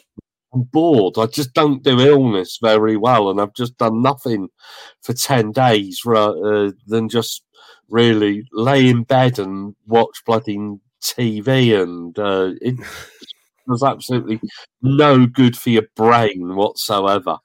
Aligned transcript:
I'm 0.54 0.64
bored. 0.64 1.18
I 1.18 1.28
just 1.28 1.54
don't 1.54 1.82
do 1.82 2.02
illness 2.02 2.60
very 2.62 2.98
well, 2.98 3.30
and 3.30 3.40
I've 3.40 3.54
just 3.54 3.78
done 3.78 4.02
nothing 4.02 4.50
for 5.02 5.14
ten 5.14 5.54
days 5.54 6.02
rather 6.06 6.74
than 6.88 7.08
just 7.08 7.42
really 7.88 8.44
lay 8.52 8.90
in 8.90 9.04
bed 9.04 9.40
and 9.40 9.76
watch 9.88 10.24
bloody 10.26 10.58
TV, 11.06 11.82
and 11.82 12.18
uh, 12.18 12.52
it 12.62 12.76
was 13.68 13.84
absolutely 13.84 14.40
no 14.82 15.26
good 15.26 15.58
for 15.58 15.70
your 15.70 15.88
brain 15.96 16.56
whatsoever. 16.56 17.38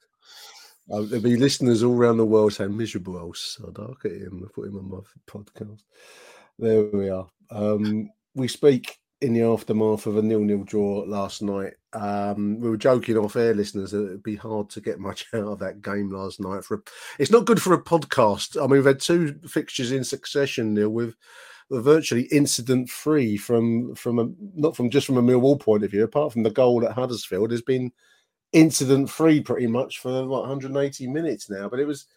Uh, 0.91 1.01
there'll 1.03 1.23
be 1.23 1.37
listeners 1.37 1.83
all 1.83 1.95
around 1.95 2.17
the 2.17 2.25
world 2.25 2.53
saying 2.53 2.75
miserable 2.75 3.17
old 3.17 3.37
sod. 3.37 3.77
I'll 3.79 3.95
get 4.03 4.13
him. 4.13 4.43
I 4.43 4.51
put 4.53 4.67
him 4.67 4.77
on 4.77 4.89
my 4.89 4.97
podcast. 5.25 5.83
There 6.59 6.83
we 6.85 7.09
are. 7.09 7.27
Um, 7.49 8.09
we 8.35 8.47
speak 8.47 8.97
in 9.21 9.33
the 9.33 9.43
aftermath 9.43 10.07
of 10.07 10.17
a 10.17 10.21
nil-nil 10.21 10.63
draw 10.63 11.03
last 11.07 11.43
night. 11.43 11.73
Um, 11.93 12.59
we 12.59 12.69
were 12.69 12.77
joking 12.77 13.17
off 13.17 13.35
air, 13.35 13.53
listeners, 13.53 13.91
that 13.91 14.05
it'd 14.05 14.23
be 14.23 14.35
hard 14.35 14.69
to 14.71 14.81
get 14.81 14.99
much 14.99 15.27
out 15.33 15.43
of 15.43 15.59
that 15.59 15.81
game 15.81 16.11
last 16.11 16.39
night. 16.39 16.65
For 16.65 16.75
a, 16.75 16.79
it's 17.19 17.31
not 17.31 17.45
good 17.45 17.61
for 17.61 17.73
a 17.73 17.83
podcast. 17.83 18.57
I 18.57 18.61
mean, 18.61 18.71
we've 18.71 18.85
had 18.85 18.99
two 18.99 19.39
fixtures 19.47 19.91
in 19.91 20.03
succession, 20.03 20.73
Neil, 20.73 20.89
with 20.89 21.15
virtually 21.79 22.23
incident 22.23 22.89
free 22.89 23.37
from 23.37 23.95
from 23.95 24.19
a 24.19 24.29
not 24.55 24.75
from 24.75 24.89
just 24.89 25.07
from 25.07 25.17
a 25.17 25.21
Millwall 25.21 25.59
point 25.59 25.83
of 25.83 25.91
view. 25.91 26.03
Apart 26.03 26.33
from 26.33 26.43
the 26.43 26.51
goal 26.51 26.85
at 26.85 26.93
Huddersfield, 26.93 27.51
has 27.51 27.61
been 27.61 27.91
incident 28.51 29.09
free 29.09 29.39
pretty 29.41 29.67
much 29.67 29.99
for 29.99 30.27
what 30.27 30.41
180 30.41 31.07
minutes 31.07 31.49
now. 31.49 31.69
But 31.69 31.79
it 31.79 31.85
was 31.85 32.07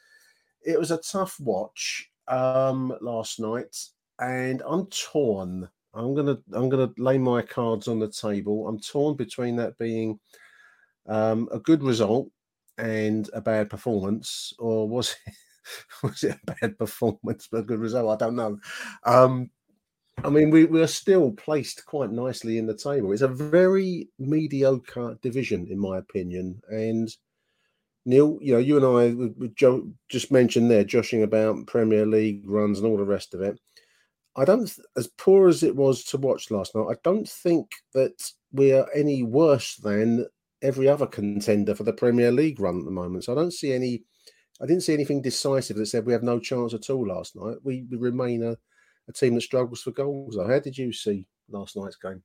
it 0.65 0.79
was 0.79 0.91
a 0.91 0.99
tough 0.99 1.39
watch 1.39 2.11
um, 2.29 2.97
last 3.01 3.39
night, 3.39 3.77
and 4.21 4.63
I'm 4.67 4.87
torn. 4.87 5.69
I'm 5.95 6.15
gonna 6.15 6.39
I'm 6.53 6.69
gonna 6.69 6.91
lay 6.99 7.19
my 7.19 7.43
cards 7.43 7.87
on 7.87 8.01
the 8.01 8.11
table. 8.11 8.67
I'm 8.67 8.81
torn 8.81 9.15
between 9.15 9.57
that 9.57 9.79
being 9.79 10.19
um, 11.07 11.49
a 11.53 11.61
good 11.61 11.83
result 11.83 12.29
and 12.79 13.31
a 13.33 13.41
bad 13.41 13.71
performance, 13.71 14.53
or 14.59 14.89
was 14.89 15.15
it 15.27 15.35
was 16.03 16.25
it 16.25 16.39
a 16.47 16.55
bad 16.61 16.79
performance 16.79 17.49
but 17.51 17.59
a 17.59 17.65
good 17.65 17.81
result? 17.81 18.23
I 18.23 18.25
don't 18.27 18.37
know. 18.37 18.59
Um, 19.05 19.51
I 20.23 20.31
mean, 20.31 20.51
we, 20.51 20.65
we 20.65 20.81
are 20.81 20.87
still 20.87 21.33
placed 21.33 21.87
quite 21.87 22.11
nicely 22.13 22.59
in 22.59 22.67
the 22.67 22.77
table. 22.77 23.13
It's 23.13 23.23
a 23.23 23.29
very 23.29 24.09
mediocre 24.19 25.19
division, 25.23 25.67
in 25.69 25.79
my 25.79 25.99
opinion. 25.99 26.63
And 26.69 27.09
Neil, 28.07 28.39
you 28.41 28.53
know, 28.53 28.59
you 28.59 28.77
and 28.77 28.87
I 28.87 29.15
we- 29.15 29.35
we 29.37 29.49
jo- 29.49 29.93
just 30.09 30.31
mentioned 30.31 30.71
there, 30.71 30.85
joshing 30.85 31.23
about 31.23 31.67
Premier 31.67 32.07
League 32.07 32.49
runs 32.49 32.79
and 32.79 32.87
all 32.89 32.97
the 32.97 33.05
rest 33.05 33.35
of 33.35 33.41
it. 33.41 33.59
I 34.37 34.45
don't, 34.45 34.71
as 34.97 35.09
poor 35.19 35.49
as 35.49 35.63
it 35.63 35.77
was 35.77 36.05
to 36.05 36.19
watch 36.19 36.51
last 36.51 36.75
night, 36.75 36.89
I 36.91 36.97
don't 37.05 37.29
think 37.29 37.71
that 37.95 38.33
we 38.53 38.73
are 38.73 38.89
any 38.95 39.23
worse 39.23 39.77
than 39.77 40.27
every 40.63 40.89
other 40.89 41.07
contender 41.07 41.75
for 41.75 41.85
the 41.85 41.93
Premier 41.93 42.33
League 42.33 42.61
run 42.61 42.81
at 42.81 42.85
the 42.85 42.91
moment. 42.91 43.25
So 43.25 43.33
I 43.33 43.37
don't 43.37 43.53
see 43.53 43.73
any, 43.73 44.03
I 44.61 44.67
didn't 44.67 44.83
see 44.83 44.95
anything 44.95 45.21
decisive 45.21 45.77
that 45.77 45.87
said 45.87 46.07
we 46.07 46.13
have 46.13 46.23
no 46.23 46.39
chance 46.39 46.75
at 46.75 46.91
all 46.91 47.07
last 47.07 47.37
night. 47.37 47.57
We, 47.65 47.87
we 47.91 47.97
remain 47.97 48.43
a, 48.43 48.57
a 49.09 49.13
team 49.13 49.35
that 49.35 49.43
struggles 49.43 49.83
for 49.83 49.91
goals. 49.91 50.37
How 50.37 50.59
did 50.61 50.79
you 50.79 50.93
see 50.93 51.27
last 51.51 51.77
night's 51.77 51.97
game? 51.97 52.23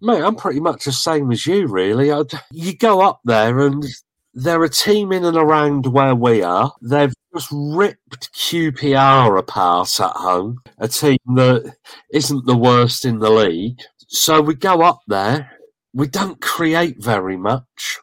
Mate, 0.00 0.22
I'm 0.22 0.36
pretty 0.36 0.60
much 0.60 0.84
the 0.84 0.92
same 0.92 1.30
as 1.30 1.46
you, 1.46 1.66
really. 1.66 2.10
i 2.10 2.24
you 2.50 2.76
go 2.76 3.00
up 3.00 3.20
there 3.24 3.60
and 3.60 3.84
they're 4.32 4.64
a 4.64 4.68
team 4.68 5.12
in 5.12 5.24
and 5.24 5.36
around 5.36 5.86
where 5.86 6.14
we 6.14 6.42
are. 6.42 6.72
They've 6.80 7.12
just 7.34 7.48
ripped 7.52 8.32
QPR 8.32 9.38
apart 9.38 10.00
at 10.00 10.16
home, 10.16 10.58
a 10.78 10.88
team 10.88 11.18
that 11.34 11.74
isn't 12.12 12.46
the 12.46 12.56
worst 12.56 13.04
in 13.04 13.18
the 13.18 13.30
league. 13.30 13.78
So 14.08 14.40
we 14.40 14.54
go 14.54 14.82
up 14.82 15.00
there. 15.06 15.50
We 15.92 16.06
don't 16.06 16.40
create 16.40 17.02
very 17.02 17.36
much. 17.36 17.98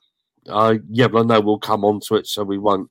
Uh, 0.47 0.75
yeah, 0.89 1.07
but 1.07 1.19
I 1.19 1.23
know 1.23 1.41
we'll 1.41 1.59
come 1.59 1.85
on 1.85 1.99
to 2.07 2.15
it, 2.15 2.27
so 2.27 2.44
we 2.44 2.57
won't 2.57 2.89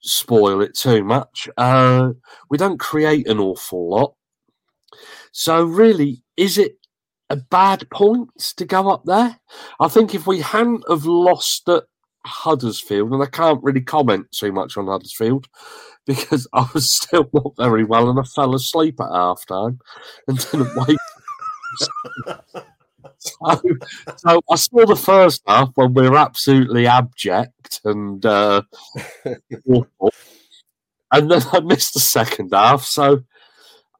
spoil 0.00 0.60
it 0.60 0.76
too 0.76 1.04
much. 1.04 1.48
Uh, 1.56 2.10
we 2.50 2.58
don't 2.58 2.78
create 2.78 3.28
an 3.28 3.38
awful 3.38 3.90
lot. 3.90 4.14
So, 5.32 5.64
really, 5.64 6.22
is 6.36 6.58
it 6.58 6.78
a 7.28 7.36
bad 7.36 7.88
point 7.90 8.30
to 8.56 8.64
go 8.64 8.88
up 8.88 9.04
there? 9.04 9.38
I 9.80 9.88
think 9.88 10.14
if 10.14 10.26
we 10.26 10.40
hadn't 10.40 10.84
have 10.88 11.04
lost 11.04 11.68
at 11.68 11.84
Huddersfield, 12.24 13.12
and 13.12 13.22
I 13.22 13.26
can't 13.26 13.62
really 13.62 13.82
comment 13.82 14.30
too 14.32 14.52
much 14.52 14.76
on 14.76 14.86
Huddersfield 14.86 15.48
because 16.06 16.46
I 16.52 16.66
was 16.72 16.94
still 16.94 17.28
not 17.32 17.52
very 17.56 17.84
well 17.84 18.08
and 18.08 18.18
I 18.18 18.22
fell 18.22 18.54
asleep 18.54 19.00
at 19.00 19.12
half 19.12 19.44
time 19.46 19.80
and 20.28 20.38
didn't 20.38 20.74
wake. 20.76 20.98
so, 23.26 23.60
so 24.16 24.40
I 24.50 24.56
saw 24.56 24.86
the 24.86 24.96
first 24.96 25.42
half 25.46 25.70
when 25.74 25.94
we 25.94 26.08
were 26.08 26.16
absolutely 26.16 26.86
abject 26.86 27.80
and 27.84 28.24
uh, 28.24 28.62
awful. 29.68 30.12
and 31.12 31.30
then 31.30 31.42
I 31.52 31.60
missed 31.60 31.94
the 31.94 32.00
second 32.00 32.50
half. 32.52 32.84
So 32.84 33.22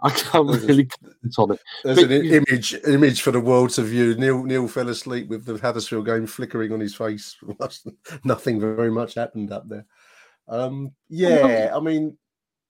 I 0.02 0.10
can't 0.10 0.48
really 0.62 0.86
comment 0.86 1.34
on 1.38 1.52
it. 1.52 1.60
There's 1.84 2.00
But 2.00 2.10
an 2.10 2.24
you- 2.24 2.34
image 2.46 2.74
image 2.86 3.22
for 3.22 3.30
the 3.30 3.40
world 3.40 3.70
to 3.70 3.82
view. 3.82 4.14
Neil 4.14 4.42
Neil 4.44 4.68
fell 4.68 4.88
asleep 4.88 5.28
with 5.28 5.44
the 5.44 5.56
Huddersfield 5.58 6.06
game 6.06 6.26
flickering 6.26 6.72
on 6.72 6.80
his 6.80 6.94
face. 6.94 7.36
Nothing 8.24 8.60
very 8.60 8.90
much 8.90 9.14
happened 9.14 9.52
up 9.52 9.68
there. 9.68 9.86
Um, 10.48 10.92
yeah, 11.08 11.72
I 11.74 11.80
mean, 11.80 12.16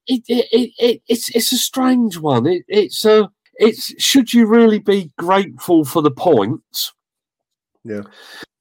it, 0.07 0.23
it, 0.29 0.47
it, 0.53 0.71
it 0.79 1.03
it's 1.09 1.29
it's 1.35 1.53
a 1.53 1.59
strange 1.59 2.17
one. 2.19 2.47
It, 2.47 2.65
it's 2.69 3.05
a 3.05 3.29
it's 3.59 3.93
should 4.03 4.33
you 4.33 4.47
really 4.47 4.79
be 4.79 5.13
grateful 5.19 5.85
for 5.85 6.03
the 6.03 6.11
points? 6.11 6.93
Yeah. 7.85 8.03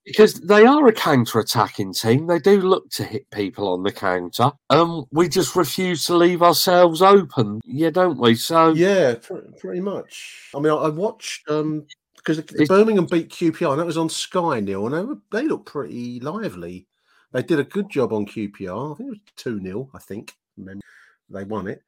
Because 0.05 0.35
they 0.35 0.65
are 0.65 0.87
a 0.87 0.93
counter-attacking 0.93 1.93
team. 1.93 2.27
They 2.27 2.37
do 2.37 2.61
look 2.61 2.91
to 2.91 3.03
hit 3.03 3.27
people 3.31 3.67
on 3.67 3.81
the 3.81 3.91
counter. 3.91 4.51
Um, 4.69 5.05
we 5.11 5.27
just 5.27 5.55
refuse 5.55 6.05
to 6.05 6.15
leave 6.15 6.43
ourselves 6.43 7.01
open. 7.01 7.59
Yeah, 7.65 7.89
don't 7.89 8.19
we? 8.19 8.35
So 8.35 8.73
yeah, 8.73 9.15
pr- 9.15 9.39
pretty 9.59 9.81
much. 9.81 10.51
I 10.55 10.59
mean, 10.59 10.71
I, 10.71 10.75
I 10.75 10.89
watched 10.89 11.49
um 11.49 11.85
because 12.17 12.39
Birmingham 12.67 13.05
beat 13.05 13.29
QPR, 13.29 13.71
and 13.71 13.79
that 13.79 13.85
was 13.85 13.97
on 13.97 14.09
Sky, 14.09 14.59
Neil, 14.59 14.85
and 14.87 14.95
they 14.95 15.03
were, 15.03 15.19
they 15.31 15.47
looked 15.47 15.67
pretty 15.67 16.19
lively. 16.19 16.87
They 17.31 17.43
did 17.43 17.59
a 17.59 17.63
good 17.63 17.89
job 17.89 18.13
on 18.13 18.25
QPR. 18.25 18.93
I 18.93 18.97
think 18.97 19.07
it 19.07 19.11
was 19.11 19.19
two 19.35 19.61
0 19.61 19.89
I 19.93 19.99
think 19.99 20.33
and 20.57 20.67
then 20.67 20.81
they 21.29 21.43
won 21.43 21.67
it, 21.67 21.83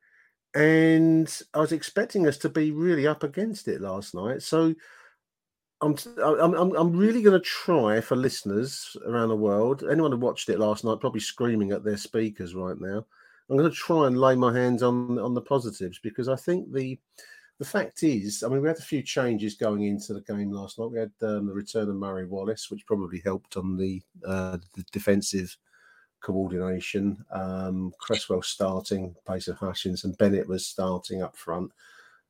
and 0.60 1.42
I 1.54 1.60
was 1.60 1.72
expecting 1.72 2.28
us 2.28 2.38
to 2.40 2.50
be 2.50 2.72
really 2.72 3.08
up 3.08 3.24
against 3.24 3.68
it 3.68 3.82
last 3.82 4.14
night. 4.14 4.42
So. 4.42 4.74
I'm, 5.80 5.96
I'm 6.24 6.76
I'm 6.76 6.98
really 6.98 7.22
going 7.22 7.40
to 7.40 7.46
try 7.46 8.02
for 8.02 8.16
listeners 8.16 8.98
around 9.06 9.30
the 9.30 9.36
world. 9.36 9.84
Anyone 9.84 10.12
who 10.12 10.18
watched 10.18 10.50
it 10.50 10.58
last 10.58 10.84
night 10.84 11.00
probably 11.00 11.20
screaming 11.20 11.72
at 11.72 11.84
their 11.84 11.98
speakers 11.98 12.56
right 12.56 12.82
now. 12.82 13.06
I'm 13.48 13.58
going 13.58 13.70
to 13.70 13.76
try 13.76 14.08
and 14.08 14.20
lay 14.20 14.36
my 14.36 14.52
hands 14.52 14.82
on 14.82 15.20
on 15.20 15.36
the 15.36 15.42
positives 15.42 16.00
because 16.00 16.30
I 16.30 16.36
think 16.36 16.74
the 16.74 17.00
the 17.60 17.66
fact 17.66 18.04
is, 18.04 18.44
I 18.44 18.50
mean, 18.50 18.62
we 18.62 18.68
had 18.68 18.78
a 18.78 18.82
few 18.82 19.02
changes 19.02 19.56
going 19.56 19.84
into 19.84 20.14
the 20.14 20.22
game 20.22 20.52
last 20.52 20.78
night. 20.78 20.92
We 20.92 21.00
had 21.00 21.12
um, 21.22 21.48
the 21.48 21.54
return 21.54 21.90
of 21.90 21.96
Murray 21.96 22.26
Wallace, 22.26 22.70
which 22.70 22.86
probably 22.86 23.20
helped 23.24 23.58
on 23.58 23.78
the, 23.78 24.02
uh, 24.26 24.58
the 24.76 24.84
defensive 24.92 25.58
coordination. 26.22 27.24
Um, 27.32 27.94
Cresswell 28.00 28.42
starting, 28.42 29.16
place 29.26 29.48
of 29.48 29.58
Hutchins, 29.58 30.04
and 30.04 30.18
Bennett 30.18 30.48
was 30.48 30.66
starting 30.66 31.22
up 31.22 31.36
front, 31.36 31.72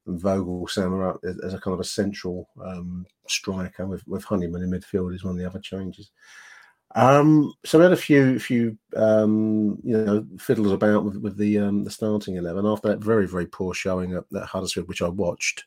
and 0.05 0.21
Voglsammer 0.21 1.09
up 1.09 1.19
as, 1.23 1.39
as 1.39 1.53
a 1.53 1.59
kind 1.59 1.73
of 1.73 1.79
a 1.79 1.83
central 1.83 2.49
um, 2.63 3.05
striker 3.27 3.85
with, 3.85 4.07
with 4.07 4.23
Honeyman 4.23 4.63
in 4.63 4.71
midfield 4.71 5.13
is 5.13 5.23
one 5.23 5.33
of 5.33 5.39
the 5.39 5.47
other 5.47 5.59
changes. 5.59 6.11
Um, 6.95 7.53
so 7.65 7.77
we 7.77 7.83
had 7.83 7.91
a 7.91 7.97
few, 7.97 8.39
few, 8.39 8.77
um, 8.95 9.77
you 9.83 9.97
know, 9.97 10.25
fiddles 10.39 10.71
about 10.71 11.03
with, 11.03 11.17
with 11.17 11.37
the 11.37 11.59
um, 11.59 11.83
the 11.83 11.91
starting 11.91 12.37
eleven 12.37 12.65
after 12.65 12.87
that 12.87 13.03
very, 13.03 13.27
very 13.27 13.45
poor 13.45 13.73
showing 13.73 14.13
at, 14.13 14.23
at 14.33 14.47
Huddersfield, 14.47 14.87
which 14.87 15.01
I 15.01 15.09
watched, 15.09 15.65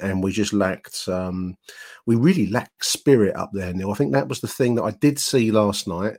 and 0.00 0.22
we 0.22 0.30
just 0.30 0.52
lacked, 0.52 1.08
um, 1.08 1.56
we 2.06 2.14
really 2.14 2.46
lacked 2.46 2.84
spirit 2.84 3.34
up 3.34 3.50
there. 3.52 3.72
Neil, 3.72 3.90
I 3.90 3.94
think 3.94 4.12
that 4.12 4.28
was 4.28 4.40
the 4.40 4.46
thing 4.48 4.76
that 4.76 4.84
I 4.84 4.92
did 4.92 5.18
see 5.18 5.50
last 5.50 5.88
night, 5.88 6.18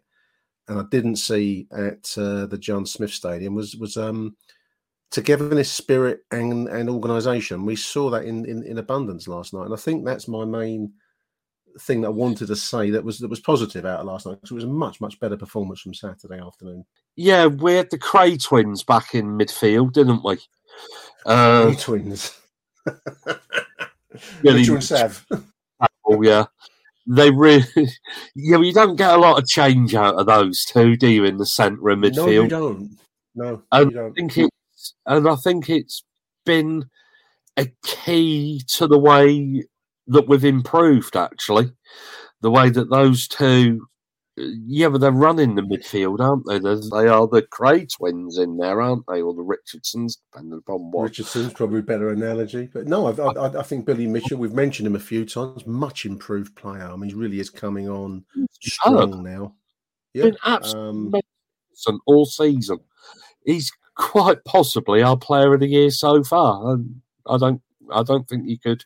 and 0.68 0.80
I 0.80 0.84
didn't 0.92 1.18
see 1.18 1.68
at 1.72 2.14
uh, 2.18 2.46
the 2.46 2.58
John 2.60 2.86
Smith 2.86 3.12
Stadium 3.12 3.56
was 3.56 3.76
was 3.76 3.98
um, 3.98 4.36
togetherness, 5.12 5.72
spirit, 5.72 6.22
and 6.32 6.68
and 6.68 6.90
organisation. 6.90 7.66
We 7.66 7.76
saw 7.76 8.10
that 8.12 8.26
in, 8.26 8.46
in 8.46 8.64
in 8.64 8.78
abundance 8.78 9.28
last 9.28 9.54
night, 9.54 9.66
and 9.66 9.74
I 9.74 9.78
think 9.78 10.06
that's 10.06 10.28
my 10.28 10.46
main 10.46 10.94
thing 11.80 12.02
that 12.02 12.08
I 12.08 12.12
wanted 12.12 12.48
to 12.48 12.56
say 12.56 12.90
that 12.90 13.04
was 13.04 13.20
that 13.20 13.30
was 13.30 13.40
positive 13.40 13.86
out 13.86 14.02
of 14.02 14.06
last 14.06 14.26
night 14.26 14.34
because 14.36 14.52
it 14.52 14.56
was 14.56 14.64
a 14.66 14.68
much 14.68 15.00
much 15.00 15.20
better 15.20 15.38
performance 15.38 15.82
from 15.82 15.94
Saturday 15.94 16.40
afternoon. 16.40 16.86
yeah, 17.16 17.46
we 17.46 17.76
had 17.76 17.90
the 17.92 18.00
Kray 18.00 18.42
twins 18.42 18.84
back 18.84 19.16
in 19.16 19.38
midfield, 19.38 19.94
didn't 19.94 20.24
we? 20.24 20.38
Uh, 21.26 21.74
twins, 21.76 22.38
Yeah, 24.44 24.54
Mitchell 24.54 24.76
and 24.76 24.84
Sav. 24.84 25.26
Oh 26.06 26.22
yeah, 26.22 26.46
they 27.16 27.32
really. 27.32 27.66
Yeah, 28.36 28.60
you 28.60 28.74
don't 28.74 28.96
get 28.96 29.14
a 29.14 29.18
lot 29.18 29.38
of 29.42 29.48
change 29.48 29.94
out 29.96 30.16
of 30.16 30.26
those 30.26 30.64
two, 30.66 30.96
do 30.96 31.08
you? 31.08 31.26
In 31.26 31.38
the 31.38 31.46
centre 31.46 31.90
of 31.90 32.00
midfield, 32.00 32.16
No, 32.16 32.28
you 32.28 32.48
don't. 32.48 32.98
No, 33.36 33.64
and 33.72 33.92
you 33.92 33.98
I 34.00 34.02
don't. 34.04 34.14
think 34.14 34.38
it's 34.38 34.94
and 35.06 35.28
I 35.28 35.36
think 35.36 35.70
it's 35.70 36.04
been 36.46 36.86
a 37.58 37.68
key 37.84 38.62
to 38.76 38.88
the 38.88 39.00
way 39.00 39.64
that 40.08 40.28
we've 40.28 40.46
improved. 40.46 41.16
Actually, 41.16 41.72
the 42.42 42.52
way 42.52 42.70
that 42.70 42.90
those 42.90 43.28
two. 43.28 43.88
Yeah, 44.38 44.88
but 44.88 45.02
they're 45.02 45.12
running 45.12 45.56
the 45.56 45.62
midfield, 45.62 46.20
aren't 46.22 46.48
they? 46.48 46.58
There's, 46.58 46.90
they 46.90 47.08
are 47.08 47.28
the 47.28 47.42
Kray 47.42 47.88
twins 47.94 48.38
in 48.38 48.58
there, 48.58 48.82
aren't 48.82 49.06
they? 49.08 49.22
Or 49.22 49.34
the 49.34 49.42
Richardsons, 49.42 50.18
depending 50.32 50.60
upon 50.60 50.90
what. 50.92 51.04
Richardson's 51.04 51.54
probably 51.54 51.80
a 51.80 51.84
better 51.84 52.10
analogy, 52.10 52.70
but 52.74 52.88
no, 52.88 53.08
I, 53.08 53.34
I, 53.34 53.60
I 53.60 53.64
think 53.64 53.86
Billy 53.86 54.08
Mitchell. 54.08 54.38
We've 54.38 54.54
mentioned 54.54 54.88
him 54.88 54.96
a 54.96 55.00
few 55.00 55.26
times. 55.26 55.68
Much 55.68 56.06
improved 56.06 56.56
player. 56.56 56.90
I 56.90 56.96
mean, 56.96 57.10
he 57.10 57.16
really 57.16 57.42
is 57.42 57.50
coming 57.50 57.90
on 57.90 58.24
strong 58.62 59.22
now. 59.22 59.56
been 60.14 60.34
Yeah, 60.34 60.40
absolutely 60.46 61.22
um, 61.88 62.02
all 62.06 62.26
season. 62.26 62.80
He's 63.46 63.72
quite 63.96 64.44
possibly 64.46 65.02
our 65.02 65.18
player 65.18 65.54
of 65.54 65.60
the 65.60 65.68
year 65.68 65.92
so 65.92 66.24
far. 66.24 66.74
And 66.74 67.02
I 67.28 67.38
don't, 67.38 67.62
I 67.94 68.04
don't 68.04 68.28
think 68.30 68.48
you 68.48 68.58
could 68.58 68.86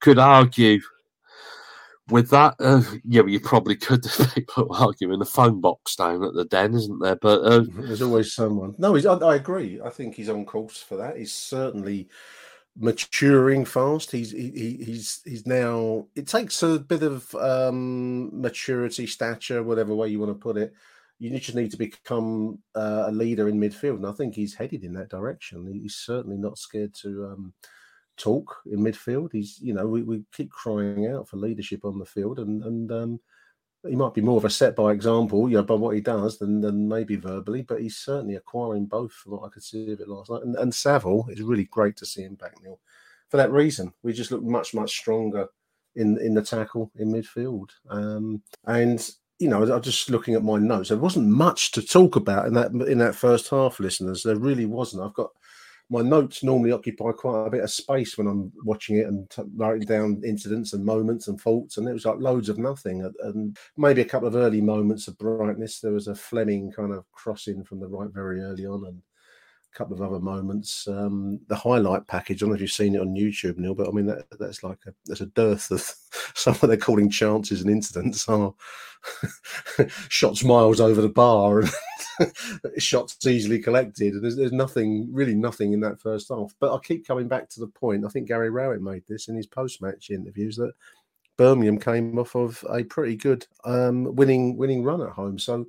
could 0.00 0.18
argue 0.18 0.80
with 2.12 2.30
that. 2.30 2.54
Uh, 2.60 2.82
yeah, 3.04 3.22
you 3.26 3.40
probably 3.40 3.76
could. 3.76 4.04
People 4.34 4.68
argue 4.74 5.12
in 5.12 5.18
the 5.18 5.24
phone 5.24 5.60
box 5.60 5.96
down 5.96 6.22
at 6.24 6.34
the 6.34 6.44
den, 6.44 6.74
isn't 6.74 7.00
there? 7.00 7.16
But 7.16 7.40
uh, 7.42 7.64
There's 7.68 8.02
always 8.02 8.32
someone. 8.32 8.74
No, 8.78 8.94
he's, 8.94 9.06
I, 9.06 9.14
I 9.14 9.34
agree. 9.36 9.80
I 9.84 9.90
think 9.90 10.14
he's 10.14 10.28
on 10.28 10.44
course 10.44 10.80
for 10.82 10.96
that. 10.96 11.16
He's 11.16 11.32
certainly 11.32 12.08
maturing 12.78 13.64
fast. 13.64 14.10
He's 14.10 14.30
he, 14.30 14.50
he- 14.50 14.84
he's 14.84 15.20
he's 15.24 15.46
now. 15.46 16.06
It 16.14 16.26
takes 16.28 16.62
a 16.62 16.78
bit 16.78 17.02
of 17.02 17.34
um, 17.34 18.40
maturity, 18.40 19.06
stature, 19.06 19.62
whatever 19.62 19.94
way 19.94 20.08
you 20.08 20.20
want 20.20 20.30
to 20.30 20.38
put 20.42 20.56
it. 20.56 20.72
You 21.18 21.30
just 21.38 21.54
need 21.54 21.70
to 21.70 21.76
become 21.76 22.58
uh, 22.74 23.04
a 23.06 23.12
leader 23.12 23.48
in 23.48 23.60
midfield, 23.60 23.96
and 23.96 24.06
I 24.06 24.12
think 24.12 24.34
he's 24.34 24.54
headed 24.54 24.82
in 24.82 24.92
that 24.94 25.08
direction. 25.08 25.70
He's 25.72 25.94
certainly 25.94 26.36
not 26.36 26.58
scared 26.58 26.94
to 27.02 27.26
um, 27.26 27.52
talk 28.16 28.56
in 28.66 28.80
midfield. 28.80 29.30
He's 29.32 29.58
you 29.60 29.74
know 29.74 29.86
we, 29.86 30.02
we 30.02 30.24
keep 30.32 30.50
crying 30.50 31.06
out 31.06 31.28
for 31.28 31.36
leadership 31.36 31.84
on 31.84 31.98
the 31.98 32.04
field, 32.04 32.38
and 32.38 32.62
and 32.64 32.92
um, 32.92 33.20
he 33.88 33.96
might 33.96 34.14
be 34.14 34.20
more 34.20 34.36
of 34.36 34.44
a 34.44 34.50
set 34.50 34.76
by 34.76 34.92
example, 34.92 35.48
you 35.48 35.56
know, 35.56 35.62
by 35.62 35.74
what 35.74 35.94
he 35.94 36.00
does 36.00 36.38
than 36.38 36.60
than 36.60 36.88
maybe 36.88 37.16
verbally, 37.16 37.62
but 37.62 37.80
he's 37.80 37.96
certainly 37.96 38.36
acquiring 38.36 38.86
both 38.86 39.12
from 39.12 39.32
what 39.32 39.44
I 39.44 39.48
could 39.48 39.62
see 39.64 39.90
of 39.92 40.00
it 40.00 40.08
last 40.08 40.30
night. 40.30 40.42
And, 40.42 40.56
and 40.56 40.74
Saville 40.74 41.26
is 41.28 41.42
really 41.42 41.64
great 41.64 41.96
to 41.96 42.06
see 42.06 42.22
him 42.22 42.36
back, 42.36 42.54
Neil. 42.62 42.78
For 43.28 43.38
that 43.38 43.50
reason, 43.50 43.92
we 44.02 44.12
just 44.12 44.30
look 44.30 44.42
much 44.42 44.74
much 44.74 44.90
stronger 44.90 45.48
in 45.96 46.18
in 46.18 46.34
the 46.34 46.42
tackle 46.42 46.92
in 46.96 47.12
midfield. 47.12 47.70
Um, 47.88 48.42
and 48.66 49.08
you 49.38 49.48
know, 49.48 49.56
I 49.58 49.76
was 49.76 49.84
just 49.84 50.10
looking 50.10 50.34
at 50.34 50.44
my 50.44 50.58
notes. 50.58 50.90
There 50.90 50.98
wasn't 50.98 51.28
much 51.28 51.72
to 51.72 51.82
talk 51.82 52.14
about 52.14 52.46
in 52.46 52.54
that 52.54 52.70
in 52.70 52.98
that 52.98 53.16
first 53.16 53.48
half, 53.50 53.80
listeners. 53.80 54.22
There 54.22 54.36
really 54.36 54.66
wasn't. 54.66 55.02
I've 55.02 55.14
got 55.14 55.30
my 55.90 56.00
notes 56.02 56.42
normally 56.42 56.72
occupy 56.72 57.12
quite 57.12 57.46
a 57.46 57.50
bit 57.50 57.64
of 57.64 57.70
space 57.70 58.16
when 58.16 58.26
I'm 58.26 58.52
watching 58.64 58.96
it 58.96 59.06
and 59.06 59.28
t- 59.28 59.42
writing 59.56 59.86
down 59.86 60.22
incidents 60.24 60.72
and 60.72 60.84
moments 60.84 61.28
and 61.28 61.40
faults, 61.40 61.76
and 61.76 61.88
it 61.88 61.92
was 61.92 62.06
like 62.06 62.18
loads 62.18 62.48
of 62.48 62.58
nothing, 62.58 63.02
and, 63.22 63.56
maybe 63.76 64.00
a 64.00 64.06
couple 64.06 64.28
of 64.28 64.36
early 64.36 64.60
moments 64.60 65.08
of 65.08 65.18
brightness. 65.18 65.80
There 65.80 65.92
was 65.92 66.08
a 66.08 66.14
Flemming 66.14 66.72
kind 66.72 66.92
of 66.92 67.04
crossing 67.12 67.62
from 67.64 67.80
the 67.80 67.88
right 67.88 68.10
very 68.10 68.40
early 68.40 68.64
on, 68.66 68.86
and 68.86 69.02
couple 69.72 69.94
of 69.94 70.02
other 70.02 70.20
moments. 70.20 70.86
Um, 70.86 71.40
the 71.48 71.56
highlight 71.56 72.06
package. 72.06 72.38
I 72.38 72.40
don't 72.40 72.50
know 72.50 72.54
if 72.56 72.60
you've 72.60 72.70
seen 72.70 72.94
it 72.94 73.00
on 73.00 73.14
YouTube, 73.14 73.58
Neil, 73.58 73.74
but 73.74 73.88
I 73.88 73.90
mean 73.90 74.06
that 74.06 74.26
that's 74.38 74.62
like 74.62 74.78
a 74.86 74.94
there's 75.06 75.20
a 75.20 75.26
dearth 75.26 75.70
of 75.70 75.80
some 76.34 76.54
of 76.54 76.60
they're 76.60 76.76
calling 76.76 77.10
chances 77.10 77.62
and 77.62 77.70
incidents 77.70 78.28
are 78.28 78.54
shots 80.08 80.44
miles 80.44 80.80
over 80.80 81.00
the 81.00 81.08
bar 81.08 81.60
and 81.60 81.70
shots 82.78 83.24
easily 83.26 83.58
collected. 83.58 84.22
There's, 84.22 84.36
there's 84.36 84.52
nothing, 84.52 85.08
really 85.12 85.34
nothing 85.34 85.72
in 85.72 85.80
that 85.80 86.00
first 86.00 86.28
half. 86.28 86.54
But 86.60 86.74
I 86.74 86.78
keep 86.78 87.06
coming 87.06 87.28
back 87.28 87.48
to 87.50 87.60
the 87.60 87.66
point. 87.66 88.04
I 88.04 88.08
think 88.08 88.28
Gary 88.28 88.50
Rowett 88.50 88.82
made 88.82 89.02
this 89.08 89.28
in 89.28 89.36
his 89.36 89.46
post-match 89.46 90.10
interviews 90.10 90.56
that 90.56 90.72
Birmingham 91.36 91.78
came 91.78 92.18
off 92.18 92.36
of 92.36 92.64
a 92.70 92.84
pretty 92.84 93.16
good 93.16 93.46
um, 93.64 94.14
winning 94.14 94.56
winning 94.56 94.84
run 94.84 95.02
at 95.02 95.10
home. 95.10 95.38
So 95.38 95.66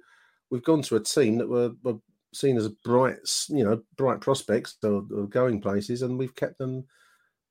we've 0.49 0.63
gone 0.63 0.81
to 0.83 0.97
a 0.97 0.99
team 0.99 1.37
that 1.37 1.49
were, 1.49 1.71
were 1.83 1.97
seen 2.35 2.57
as 2.57 2.67
bright, 2.67 3.17
you 3.49 3.63
know, 3.63 3.81
bright 3.97 4.21
prospects 4.21 4.77
or, 4.83 5.05
or 5.13 5.27
going 5.27 5.61
places, 5.61 6.01
and 6.01 6.17
we've 6.17 6.35
kept 6.35 6.57
them 6.57 6.85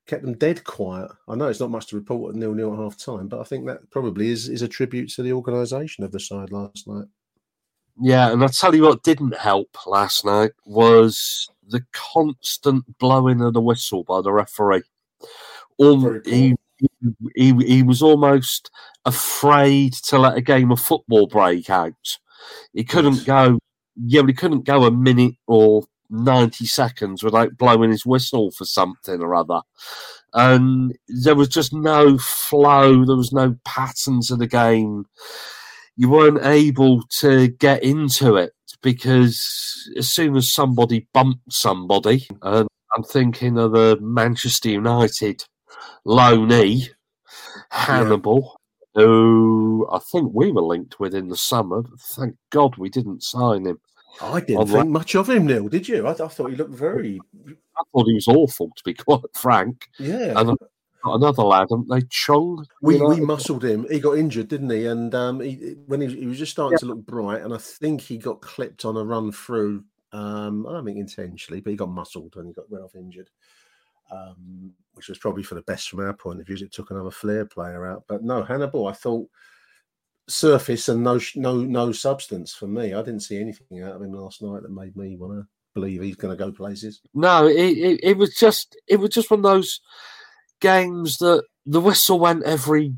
kept 0.07 0.23
them 0.23 0.37
dead 0.37 0.65
quiet. 0.65 1.11
I 1.29 1.37
know 1.37 1.47
it's 1.47 1.61
not 1.61 1.71
much 1.71 1.87
to 1.89 1.97
report 1.97 2.35
at 2.35 2.39
nil 2.39 2.55
nil 2.55 2.73
at 2.73 2.79
half 2.79 2.97
time, 2.97 3.29
but 3.29 3.41
I 3.41 3.45
think 3.45 3.67
that 3.67 3.91
probably 3.91 4.29
is 4.31 4.49
is 4.49 4.63
a 4.63 4.69
tribute 4.69 5.11
to 5.11 5.23
the 5.23 5.33
organisation 5.33 6.05
of 6.05 6.13
the 6.13 6.21
side 6.21 6.51
last 6.53 6.89
night. 6.89 7.07
yeah, 8.01 8.33
and 8.33 8.43
I 8.45 8.49
tell 8.49 8.75
you 8.75 8.83
what 8.83 9.03
didn't 9.03 9.37
help 9.37 9.87
last 9.87 10.25
night 10.25 10.53
was 10.65 11.49
the 11.67 11.85
constant 11.93 12.99
blowing 12.99 13.41
of 13.41 13.55
the 13.55 13.61
whistle 13.61 14.05
by 14.05 14.21
the 14.21 14.33
referee. 14.33 14.83
Um, 15.81 16.05
Al- 16.05 16.21
he, 16.25 16.55
he, 17.35 17.53
he 17.53 17.83
was 17.83 18.03
almost 18.03 18.71
afraid 19.05 19.95
to 19.95 20.19
let 20.19 20.37
a 20.37 20.43
game 20.43 20.71
of 20.71 20.81
football 20.81 21.27
break 21.27 21.71
out. 21.71 22.19
He 22.73 22.85
couldn't 22.85 23.25
go, 23.25 23.59
yeah, 23.97 24.23
but 24.23 24.29
he 24.29 24.35
couldn't 24.35 24.65
go 24.65 24.85
a 24.85 24.91
minute 24.91 25.35
or 25.47 25.85
90 26.11 26.67
seconds 26.67 27.23
without 27.23 27.57
blowing 27.57 27.91
his 27.91 28.07
whistle 28.07 28.51
for 28.51 28.65
something 28.65 29.21
or 29.21 29.35
other. 29.35 29.61
And 30.35 30.97
there 31.09 31.35
was 31.35 31.49
just 31.49 31.73
no 31.73 32.19
flow, 32.19 33.05
there 33.05 33.17
was 33.17 33.33
no 33.33 33.57
pattern 33.65 34.21
to 34.23 34.37
the 34.37 34.47
game. 34.47 35.07
You 35.97 36.11
weren't 36.11 36.45
able 36.45 37.03
to 37.21 37.49
get 37.49 37.83
into 37.83 38.37
it 38.37 38.53
because 38.83 39.91
as 39.97 40.11
soon 40.11 40.37
as 40.37 40.53
somebody 40.53 41.07
bumped 41.13 41.53
somebody, 41.53 42.27
and 42.43 42.69
I'm 42.97 43.03
thinking 43.05 43.59
of 43.59 43.73
the 43.73 43.99
Manchester 44.01 44.71
United 44.71 45.45
loanee, 46.07 46.89
Hannibal, 47.71 48.57
who 48.95 49.89
I 49.91 49.99
think 49.99 50.33
we 50.33 50.53
were 50.53 50.63
linked 50.63 51.01
with 51.01 51.15
in 51.15 51.29
the 51.29 51.37
summer. 51.37 51.83
Thank 51.99 52.37
God 52.51 52.77
we 52.77 52.91
didn't 52.91 53.23
sign 53.23 53.67
him. 53.67 53.81
I 54.21 54.41
didn't 54.41 54.69
think 54.69 54.89
much 54.89 55.15
of 55.15 55.31
him, 55.31 55.47
Neil. 55.47 55.69
Did 55.69 55.89
you? 55.89 56.07
I, 56.07 56.11
I, 56.11 56.29
thought 56.29 56.51
he 56.51 56.57
looked 56.57 56.75
very. 56.75 57.19
I 57.49 57.83
thought 57.93 58.07
he 58.07 58.15
was 58.15 58.29
awful, 58.29 58.71
to 58.77 58.85
be 58.85 58.95
quite 58.95 59.21
frank. 59.33 59.89
Yeah. 59.99 60.39
And 60.39 60.59
another 61.05 61.43
lad, 61.43 61.69
haven't 61.71 61.89
they? 61.89 62.03
Chong. 62.11 62.67
We 62.83 63.01
we 63.01 63.21
muscled 63.21 63.65
him. 63.65 63.87
He 63.91 64.01
got 64.01 64.19
injured, 64.19 64.49
didn't 64.49 64.71
he? 64.71 64.87
And 64.87 65.15
um, 65.15 65.41
he, 65.41 65.77
when 65.87 66.01
he, 66.01 66.09
he 66.15 66.27
was 66.27 66.39
just 66.39 66.53
starting 66.53 66.73
yeah. 66.73 66.81
to 66.81 66.87
look 66.87 67.07
bright, 67.07 67.43
and 67.43 67.55
I 67.55 67.59
think 67.59 68.01
he 68.01 68.19
got 68.19 68.43
clipped 68.43 68.85
on 68.85 68.97
a 68.97 69.05
run 69.05 69.33
through. 69.33 69.85
Um, 70.13 70.67
I 70.67 70.73
don't 70.73 70.85
think 70.85 70.99
intentionally, 70.99 71.63
but 71.63 71.71
he 71.71 71.77
got 71.77 71.89
muscled 71.89 72.35
and 72.37 72.47
he 72.47 72.53
got 72.53 72.71
went 72.71 72.85
off 72.85 72.95
injured. 72.95 73.31
Um, 74.13 74.73
which 74.95 75.09
was 75.09 75.19
probably 75.19 75.43
for 75.43 75.55
the 75.55 75.63
best 75.63 75.89
from 75.89 76.01
our 76.01 76.13
point 76.13 76.41
of 76.41 76.47
view. 76.47 76.57
It 76.61 76.73
took 76.73 76.91
another 76.91 77.11
flair 77.11 77.47
player 77.47 77.87
out, 77.87 78.05
but 78.09 78.23
no, 78.23 78.43
Hannibal. 78.43 78.87
I 78.87 78.93
thought 78.93 79.29
surface 80.29 80.89
and 80.89 81.03
no 81.03 81.19
no 81.35 81.57
no 81.57 81.93
substance 81.93 82.55
for 82.55 82.67
me. 82.67 82.95
I 82.95 83.03
didn't 83.03 83.21
see 83.21 83.41
anything 83.41 83.83
out 83.83 83.97
of 83.97 84.03
him 84.03 84.13
last 84.13 84.43
night 84.43 84.63
that 84.63 84.71
made 84.71 84.97
me 84.97 85.17
want 85.17 85.33
to 85.33 85.47
believe 85.75 86.03
he's 86.03 86.17
going 86.17 86.37
to 86.37 86.45
go 86.45 86.53
places. 86.53 87.01
No, 87.15 87.47
it, 87.47 87.57
it, 87.57 88.01
it 88.03 88.17
was 88.17 88.35
just 88.35 88.77
it 88.87 88.97
was 88.97 89.11
just 89.11 89.31
one 89.31 89.41
of 89.41 89.45
those 89.45 89.81
games 90.61 91.19
that 91.19 91.45
the 91.67 91.81
whistle 91.81 92.21
went 92.21 92.45
every 92.45 92.95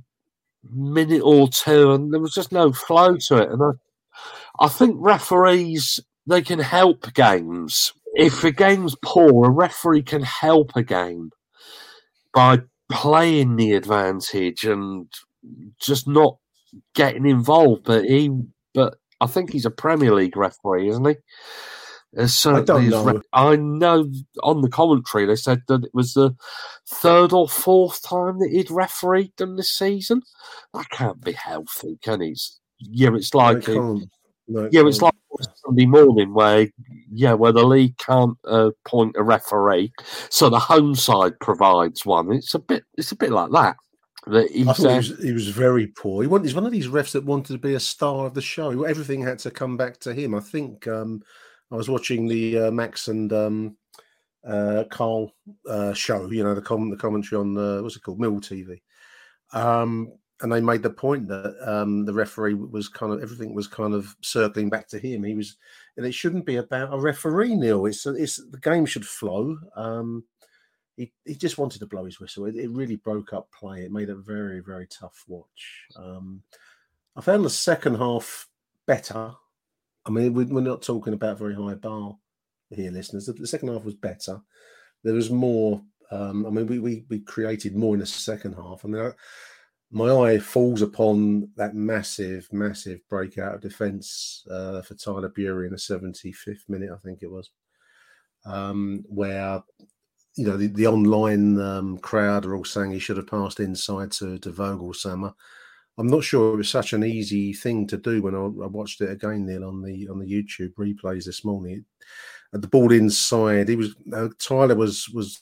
minute 0.70 1.22
or 1.22 1.48
two, 1.48 1.92
and 1.92 2.12
there 2.12 2.20
was 2.20 2.34
just 2.34 2.52
no 2.52 2.72
flow 2.72 3.16
to 3.28 3.36
it. 3.36 3.50
And 3.50 3.62
I, 3.62 4.64
I 4.64 4.68
think 4.68 4.96
referees 4.98 6.00
they 6.26 6.42
can 6.42 6.58
help 6.58 7.12
games. 7.14 7.92
If 8.14 8.44
a 8.44 8.52
game's 8.52 8.96
poor, 9.02 9.46
a 9.46 9.50
referee 9.50 10.02
can 10.02 10.22
help 10.22 10.72
a 10.76 10.82
game 10.82 11.30
by 12.32 12.60
playing 12.90 13.56
the 13.56 13.72
advantage 13.72 14.64
and 14.64 15.08
just 15.80 16.06
not 16.06 16.38
getting 16.94 17.26
involved. 17.26 17.84
But 17.84 18.04
he, 18.04 18.30
but 18.72 18.96
I 19.20 19.26
think 19.26 19.52
he's 19.52 19.66
a 19.66 19.70
Premier 19.70 20.14
League 20.14 20.36
referee, 20.36 20.88
isn't 20.88 21.06
he? 21.06 21.16
I 22.16 22.60
don't 22.62 22.88
know. 22.88 23.04
Re- 23.04 23.20
I 23.32 23.56
know 23.56 24.10
on 24.42 24.60
the 24.60 24.68
commentary 24.68 25.26
they 25.26 25.36
said 25.36 25.62
that 25.68 25.84
it 25.84 25.90
was 25.92 26.14
the 26.14 26.36
third 26.88 27.32
or 27.32 27.48
fourth 27.48 28.02
time 28.02 28.38
that 28.38 28.50
he'd 28.50 28.70
refereed 28.70 29.32
them 29.36 29.56
this 29.56 29.72
season. 29.72 30.22
That 30.72 30.90
can't 30.90 31.20
be 31.22 31.32
healthy, 31.32 31.98
can 32.02 32.22
it? 32.22 32.40
Yeah, 32.78 33.14
it's 33.14 33.34
like 33.34 33.66
no, 33.68 33.96
it, 33.96 34.08
yeah, 34.46 34.86
it's 34.86 35.02
like 35.02 35.14
Sunday 35.64 35.86
morning 35.86 36.34
where 36.34 36.68
yeah, 37.10 37.32
where 37.32 37.52
the 37.52 37.64
league 37.64 37.96
can't 37.98 38.36
uh, 38.48 38.70
appoint 38.86 39.16
a 39.16 39.22
referee, 39.22 39.92
so 40.30 40.48
the 40.48 40.58
home 40.58 40.94
side 40.94 41.38
provides 41.40 42.04
one. 42.04 42.32
It's 42.32 42.54
a 42.54 42.58
bit, 42.58 42.84
it's 42.96 43.12
a 43.12 43.16
bit 43.16 43.30
like 43.30 43.50
that. 43.52 43.76
That 44.26 44.50
he, 44.50 44.62
I 44.62 44.72
thought 44.72 44.90
he, 44.90 44.96
was, 44.96 45.22
he 45.22 45.32
was 45.32 45.48
very 45.48 45.88
poor. 45.88 46.22
He 46.22 46.28
wanted, 46.28 46.46
he's 46.46 46.54
one 46.54 46.64
of 46.64 46.72
these 46.72 46.88
refs 46.88 47.12
that 47.12 47.24
wanted 47.24 47.52
to 47.52 47.58
be 47.58 47.74
a 47.74 47.80
star 47.80 48.26
of 48.26 48.34
the 48.34 48.40
show. 48.40 48.84
Everything 48.84 49.22
had 49.22 49.38
to 49.40 49.50
come 49.50 49.76
back 49.76 49.98
to 50.00 50.14
him. 50.14 50.34
I 50.34 50.40
think 50.40 50.86
um, 50.88 51.22
I 51.70 51.76
was 51.76 51.90
watching 51.90 52.26
the 52.26 52.58
uh, 52.58 52.70
Max 52.70 53.08
and 53.08 53.32
um, 53.32 53.76
uh, 54.46 54.84
Carl 54.90 55.32
uh, 55.68 55.92
show. 55.92 56.30
You 56.30 56.44
know 56.44 56.54
the 56.54 56.62
com- 56.62 56.90
the 56.90 56.96
commentary 56.96 57.40
on 57.40 57.54
the 57.54 57.80
what's 57.82 57.96
it 57.96 58.02
called 58.02 58.20
Mill 58.20 58.40
TV, 58.40 58.80
um, 59.52 60.12
and 60.40 60.52
they 60.52 60.60
made 60.60 60.82
the 60.82 60.90
point 60.90 61.28
that 61.28 61.56
um, 61.66 62.04
the 62.04 62.12
referee 62.12 62.54
was 62.54 62.88
kind 62.88 63.12
of 63.12 63.22
everything 63.22 63.54
was 63.54 63.68
kind 63.68 63.94
of 63.94 64.16
circling 64.20 64.68
back 64.68 64.88
to 64.88 64.98
him. 64.98 65.22
He 65.22 65.34
was, 65.34 65.56
and 65.96 66.04
it 66.04 66.12
shouldn't 66.12 66.44
be 66.44 66.56
about 66.56 66.92
a 66.92 66.98
referee, 66.98 67.54
Neil. 67.54 67.86
It's 67.86 68.04
it's 68.06 68.36
the 68.50 68.58
game 68.58 68.84
should 68.86 69.06
flow. 69.06 69.56
Um, 69.76 70.24
he, 70.96 71.12
he 71.24 71.34
just 71.34 71.58
wanted 71.58 71.80
to 71.80 71.86
blow 71.86 72.04
his 72.04 72.20
whistle. 72.20 72.46
It, 72.46 72.56
it, 72.56 72.70
really 72.70 72.96
broke 72.96 73.32
up 73.32 73.50
play. 73.52 73.82
It 73.84 73.92
made 73.92 74.10
a 74.10 74.16
very 74.16 74.60
very 74.60 74.86
tough 74.86 75.24
watch. 75.28 75.86
Um, 75.96 76.42
I 77.16 77.20
found 77.20 77.44
the 77.44 77.50
second 77.50 77.96
half 77.96 78.48
better. 78.86 79.32
I 80.06 80.10
mean, 80.10 80.34
we're 80.34 80.60
not 80.60 80.82
talking 80.82 81.14
about 81.14 81.38
very 81.38 81.54
high 81.54 81.74
bar 81.74 82.16
here, 82.70 82.90
listeners. 82.90 83.26
The 83.26 83.46
second 83.46 83.68
half 83.68 83.84
was 83.84 83.94
better. 83.94 84.40
There 85.04 85.14
was 85.14 85.30
more. 85.30 85.80
Um, 86.10 86.44
I 86.44 86.50
mean, 86.50 86.66
we, 86.66 86.78
we 86.80 87.04
we 87.08 87.20
created 87.20 87.76
more 87.76 87.94
in 87.94 88.00
the 88.00 88.06
second 88.06 88.54
half. 88.54 88.84
I 88.84 88.88
mean, 88.88 89.02
I, 89.02 89.12
my 89.94 90.10
eye 90.10 90.38
falls 90.38 90.82
upon 90.82 91.48
that 91.56 91.76
massive, 91.76 92.48
massive 92.52 92.98
breakout 93.08 93.54
of 93.54 93.60
defence 93.60 94.44
uh, 94.50 94.82
for 94.82 94.94
Tyler 94.94 95.30
Burey 95.30 95.66
in 95.66 95.70
the 95.70 95.76
75th 95.76 96.68
minute, 96.68 96.90
I 96.92 96.98
think 96.98 97.20
it 97.22 97.30
was, 97.30 97.50
um, 98.44 99.04
where 99.06 99.62
you 100.36 100.46
know 100.46 100.56
the, 100.56 100.66
the 100.66 100.88
online 100.88 101.60
um, 101.60 101.98
crowd 101.98 102.44
are 102.44 102.56
all 102.56 102.64
saying 102.64 102.90
he 102.90 102.98
should 102.98 103.18
have 103.18 103.28
passed 103.28 103.60
inside 103.60 104.10
to 104.12 104.36
to 104.40 104.50
Voglsammer. 104.50 105.32
I'm 105.96 106.08
not 106.08 106.24
sure 106.24 106.54
it 106.54 106.56
was 106.56 106.68
such 106.68 106.92
an 106.92 107.04
easy 107.04 107.52
thing 107.52 107.86
to 107.86 107.96
do 107.96 108.20
when 108.20 108.34
I, 108.34 108.40
I 108.40 108.66
watched 108.66 109.00
it 109.00 109.12
again, 109.12 109.46
Neil, 109.46 109.62
on 109.62 109.80
the 109.80 110.08
on 110.08 110.18
the 110.18 110.26
YouTube 110.26 110.74
replays 110.74 111.24
this 111.24 111.44
morning. 111.44 111.84
At 112.52 112.62
the 112.62 112.68
ball 112.68 112.90
inside, 112.90 113.68
he 113.68 113.76
was 113.76 113.94
uh, 114.12 114.28
Tyler 114.40 114.74
was 114.74 115.08
was 115.10 115.40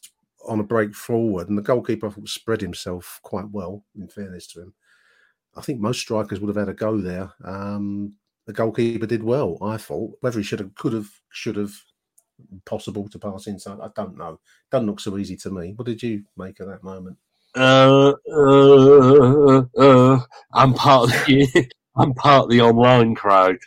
on 0.49 0.61
a 0.61 0.65
break 0.65 0.95
forward, 0.95 1.49
and 1.49 1.57
the 1.57 1.63
goalkeeper 1.63 2.11
thought, 2.11 2.29
spread 2.29 2.61
himself 2.61 3.21
quite 3.23 3.49
well. 3.51 3.85
In 3.97 4.09
fairness 4.09 4.47
to 4.49 4.63
him, 4.63 4.75
I 5.57 5.61
think 5.61 5.81
most 5.81 6.01
strikers 6.01 6.41
would 6.41 6.55
have 6.55 6.67
had 6.67 6.73
a 6.73 6.77
go 6.77 7.01
there. 7.01 7.33
Um, 7.45 8.15
the 8.47 8.53
goalkeeper 8.53 9.07
did 9.07 9.23
well, 9.23 9.59
I 9.63 9.77
thought. 9.77 10.17
Whether 10.21 10.41
he 10.41 10.45
should 10.45 10.61
have, 10.61 10.75
could 10.75 10.93
have, 10.93 11.09
should 11.31 11.57
have, 11.57 11.73
possible 12.65 13.09
to 13.09 13.19
pass 13.21 13.47
inside, 13.47 13.79
I 13.81 13.89
don't 13.95 14.17
know. 14.17 14.41
Doesn't 14.71 14.87
look 14.87 14.99
so 14.99 15.17
easy 15.17 15.37
to 15.37 15.51
me. 15.51 15.75
What 15.77 15.87
did 15.87 16.03
you 16.03 16.25
make 16.37 16.59
of 16.59 16.67
that 16.67 16.83
moment? 16.83 17.17
uh, 17.55 18.13
uh, 18.33 19.63
uh, 19.79 20.21
I'm 20.53 20.75
part 20.75 21.05
of 21.05 21.27
the 21.27 21.71
I'm 21.97 22.15
part 22.15 22.45
of 22.45 22.51
the 22.51 22.63
online 22.63 23.15
crowd. 23.15 23.59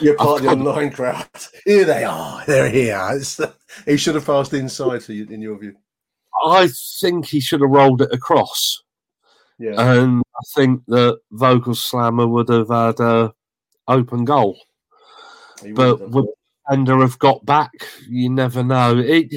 You're 0.00 0.16
part 0.16 0.38
of 0.38 0.44
the 0.44 0.50
online 0.52 0.90
crowd. 0.90 1.26
Here 1.64 1.84
they 1.84 2.04
are. 2.04 2.44
They're 2.46 2.68
here. 2.68 3.00
It's, 3.12 3.40
he 3.86 3.96
should 3.96 4.14
have 4.14 4.26
passed 4.26 4.52
inside 4.52 5.02
for 5.02 5.12
you, 5.12 5.26
in 5.30 5.40
your 5.40 5.58
view. 5.58 5.74
I 6.44 6.68
think 7.00 7.26
he 7.26 7.40
should 7.40 7.60
have 7.60 7.70
rolled 7.70 8.02
it 8.02 8.12
across. 8.12 8.82
Yeah. 9.58 9.80
And 9.80 10.22
I 10.34 10.42
think 10.54 10.82
that 10.88 11.18
Voglsammer 11.32 12.28
would 12.28 12.48
have 12.48 12.68
had 12.68 13.00
a 13.00 13.32
open 13.88 14.24
goal. 14.24 14.58
but 15.74 16.10
would 16.10 16.26
Ender 16.70 16.98
have 16.98 17.18
got 17.18 17.44
back? 17.46 17.72
You 18.08 18.28
never 18.28 18.62
know. 18.62 18.98
It 18.98 19.32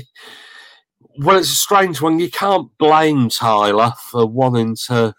well, 1.20 1.38
it's 1.38 1.52
a 1.52 1.56
strange 1.56 2.02
one. 2.02 2.20
You 2.20 2.30
can't 2.30 2.70
blame 2.78 3.30
Tyler 3.30 3.92
for 4.10 4.26
wanting 4.26 4.76
to. 4.88 5.14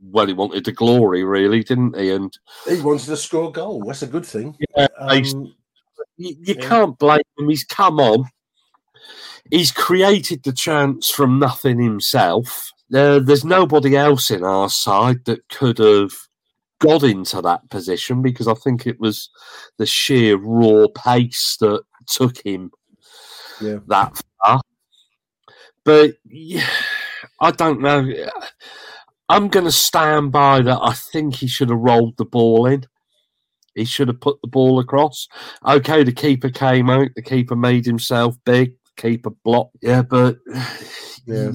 Well, 0.00 0.26
he 0.26 0.32
wanted 0.32 0.64
the 0.64 0.72
glory, 0.72 1.24
really, 1.24 1.62
didn't 1.62 1.96
he? 1.96 2.10
And 2.10 2.36
he 2.68 2.80
wanted 2.80 3.06
to 3.06 3.16
score 3.16 3.48
a 3.48 3.52
goal. 3.52 3.84
That's 3.84 4.02
a 4.02 4.06
good 4.06 4.26
thing. 4.26 4.56
Yeah, 4.76 4.88
um, 4.98 5.54
you, 6.16 6.36
you 6.40 6.54
yeah. 6.58 6.68
can't 6.68 6.98
blame 6.98 7.22
him. 7.38 7.48
He's 7.48 7.64
come 7.64 8.00
on. 8.00 8.24
He's 9.50 9.72
created 9.72 10.42
the 10.42 10.52
chance 10.52 11.10
from 11.10 11.38
nothing 11.38 11.80
himself. 11.80 12.70
Uh, 12.92 13.18
there's 13.18 13.44
nobody 13.44 13.96
else 13.96 14.30
in 14.30 14.44
our 14.44 14.68
side 14.68 15.24
that 15.26 15.48
could 15.48 15.78
have 15.78 16.12
got 16.80 17.02
into 17.02 17.42
that 17.42 17.68
position 17.70 18.22
because 18.22 18.46
I 18.48 18.54
think 18.54 18.86
it 18.86 19.00
was 19.00 19.30
the 19.78 19.86
sheer 19.86 20.36
raw 20.36 20.86
pace 20.94 21.56
that 21.60 21.82
took 22.06 22.44
him 22.44 22.70
yeah. 23.60 23.78
that 23.88 24.20
far. 24.42 24.60
But 25.84 26.14
yeah, 26.26 26.68
I 27.40 27.50
don't 27.50 27.80
know. 27.80 28.10
I'm 29.28 29.48
going 29.48 29.66
to 29.66 29.72
stand 29.72 30.32
by 30.32 30.62
that. 30.62 30.78
I 30.80 30.94
think 30.94 31.34
he 31.34 31.48
should 31.48 31.70
have 31.70 31.78
rolled 31.78 32.16
the 32.16 32.24
ball 32.24 32.66
in. 32.66 32.84
He 33.74 33.84
should 33.84 34.08
have 34.08 34.20
put 34.20 34.40
the 34.42 34.48
ball 34.48 34.80
across. 34.80 35.28
Okay, 35.66 36.02
the 36.02 36.12
keeper 36.12 36.50
came 36.50 36.90
out. 36.90 37.08
The 37.14 37.22
keeper 37.22 37.54
made 37.54 37.86
himself 37.86 38.36
big. 38.44 38.74
Keeper 38.98 39.30
block. 39.44 39.70
Yeah, 39.80 40.02
but 40.02 40.36
yeah. 41.26 41.52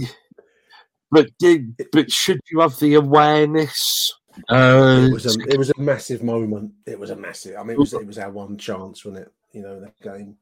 But 1.11 1.29
did, 1.37 1.75
but 1.91 2.09
should 2.11 2.39
you 2.49 2.61
have 2.61 2.79
the 2.79 2.95
awareness? 2.95 4.11
Uh, 4.49 5.07
it 5.07 5.13
was 5.13 5.25
a 5.27 5.39
it 5.47 5.59
was 5.59 5.69
a 5.69 5.79
massive 5.79 6.23
moment. 6.23 6.71
It 6.87 6.99
was 6.99 7.11
a 7.11 7.15
massive. 7.15 7.55
I 7.55 7.61
mean, 7.61 7.73
it 7.73 7.77
was 7.77 7.93
it 7.93 8.07
was 8.07 8.17
our 8.17 8.31
one 8.31 8.57
chance, 8.57 9.05
wasn't 9.05 9.27
it? 9.27 9.33
You 9.51 9.61
know 9.61 9.79
that 9.79 9.99
game. 10.01 10.37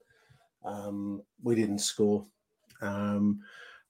Um, 0.64 1.24
we 1.44 1.56
didn't 1.56 1.80
score. 1.80 2.26
Um, 2.82 3.42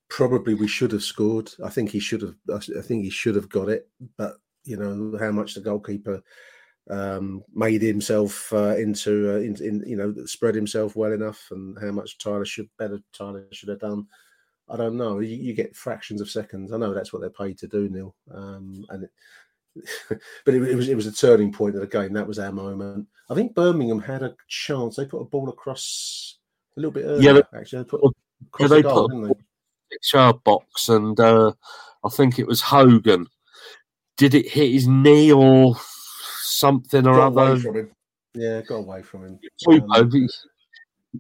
probably 0.10 0.56
we 0.56 0.68
should 0.68 0.91
have 0.91 1.03
scored. 1.03 1.51
I 1.63 1.70
think 1.70 1.91
he 1.91 2.00
should 2.00 2.22
have. 2.22 2.36
I 2.51 2.82
think 2.82 3.03
he 3.03 3.12
should 3.12 3.36
have 3.36 3.50
got 3.50 3.70
it. 3.70 3.88
But 4.18 4.38
you 4.63 4.77
know 4.77 5.20
how 5.20 5.32
much 5.32 5.53
the 5.53 5.62
goalkeeper 5.62 6.24
um, 6.90 7.44
made 7.54 7.82
himself 7.82 8.52
uh, 8.54 8.76
into, 8.78 9.34
uh, 9.34 9.40
in, 9.40 9.56
in, 9.64 9.84
you 9.88 9.96
know, 9.96 10.14
spread 10.26 10.56
himself 10.56 10.96
well 10.96 11.14
enough, 11.14 11.48
and 11.52 11.78
how 11.80 11.92
much 11.92 12.18
Tyler 12.18 12.46
should 12.46 12.70
better 12.78 13.00
Tyler 13.14 13.46
should 13.52 13.70
have 13.70 13.80
done. 13.80 14.08
I 14.70 14.78
don't 14.78 14.98
know. 14.98 15.20
You, 15.20 15.36
you 15.36 15.54
get 15.54 15.76
fractions 15.76 16.22
of 16.22 16.30
seconds. 16.30 16.72
I 16.72 16.78
know 16.78 16.94
that's 16.94 17.12
what 17.12 17.20
they're 17.20 17.30
paid 17.30 17.58
to 17.60 17.68
do, 17.68 17.90
Neil. 17.90 18.16
Um, 18.34 18.86
and 18.90 19.04
it, 19.04 19.12
but 20.46 20.54
it, 20.54 20.64
it, 20.64 20.76
was 20.76 20.90
it 20.90 20.96
was 20.96 21.08
a 21.08 21.12
turning 21.12 21.52
point 21.52 21.76
of 21.76 21.82
the 21.82 21.88
game. 21.88 22.14
That 22.14 22.28
was 22.28 22.40
our 22.40 22.52
moment. 22.52 23.08
I 23.30 23.36
think 23.36 23.56
Birmingham 23.56 24.00
had 24.00 24.24
a 24.24 24.36
chance. 24.48 24.96
They 24.96 25.06
put 25.06 25.22
a 25.22 25.26
ball 25.26 25.50
across 25.50 26.38
a 26.76 26.80
little 26.80 26.92
bit 26.92 27.06
earlier. 27.06 27.36
Yeah, 27.36 27.60
actually, 27.60 27.84
they 27.84 27.90
put, 27.90 28.02
yeah, 28.60 28.68
they 28.68 28.82
the 28.82 28.90
goal, 28.90 29.10
put 29.10 29.32
a 29.32 29.36
six 29.92 30.14
yard 30.14 30.44
box, 30.44 30.90
and 30.90 31.20
uh, 31.20 31.52
I 32.04 32.10
think 32.10 32.40
it 32.40 32.48
was 32.48 32.62
Hogan. 32.62 33.28
Did 34.18 34.36
it 34.36 34.50
hit 34.50 34.72
his 34.72 34.88
knee 34.88 35.32
or 35.32 35.76
something 36.51 37.08
or 37.08 37.15
got 37.15 37.38
other? 37.38 37.89
Yeah, 38.34 38.62
got 38.62 38.75
away 38.75 39.01
from 39.01 39.25
him. 39.25 39.39
Um, 39.93 40.27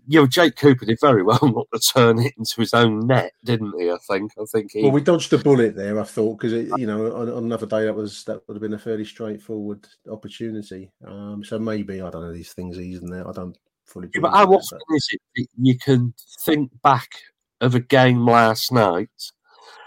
know, 0.07 0.27
Jake 0.27 0.55
Cooper 0.55 0.85
did 0.85 0.99
very 0.99 1.23
well 1.23 1.39
not 1.41 1.67
to 1.73 1.79
turn 1.79 2.19
it 2.19 2.33
into 2.37 2.61
his 2.61 2.73
own 2.73 3.07
net, 3.07 3.33
didn't 3.43 3.73
he? 3.79 3.89
I 3.89 3.97
think. 4.09 4.31
I 4.39 4.45
think 4.51 4.71
he. 4.71 4.83
Well, 4.83 4.91
we 4.91 5.01
dodged 5.01 5.33
a 5.33 5.37
bullet 5.37 5.75
there. 5.75 5.99
I 5.99 6.03
thought 6.03 6.39
because 6.39 6.53
you 6.53 6.87
know 6.87 7.13
on, 7.15 7.29
on, 7.29 7.43
another 7.45 7.65
day 7.65 7.85
that 7.85 7.93
was 7.93 8.23
that 8.25 8.41
would 8.47 8.55
have 8.55 8.61
been 8.61 8.73
a 8.73 8.79
fairly 8.79 9.05
straightforward 9.05 9.85
opportunity. 10.09 10.91
Um, 11.05 11.43
so 11.43 11.59
maybe 11.59 12.01
I 12.01 12.09
don't 12.09 12.21
know 12.21 12.33
these 12.33 12.53
things 12.53 12.77
isn't 12.77 13.09
there. 13.09 13.27
I 13.27 13.31
don't 13.31 13.57
fully. 13.85 14.09
Yeah, 14.13 14.21
but 14.21 14.31
how 14.31 14.45
often 14.45 14.79
but... 14.87 14.95
is 14.95 15.09
it 15.35 15.49
you 15.59 15.77
can 15.77 16.13
think 16.45 16.71
back 16.81 17.09
of 17.59 17.75
a 17.75 17.79
game 17.79 18.25
last 18.25 18.71
night 18.71 19.09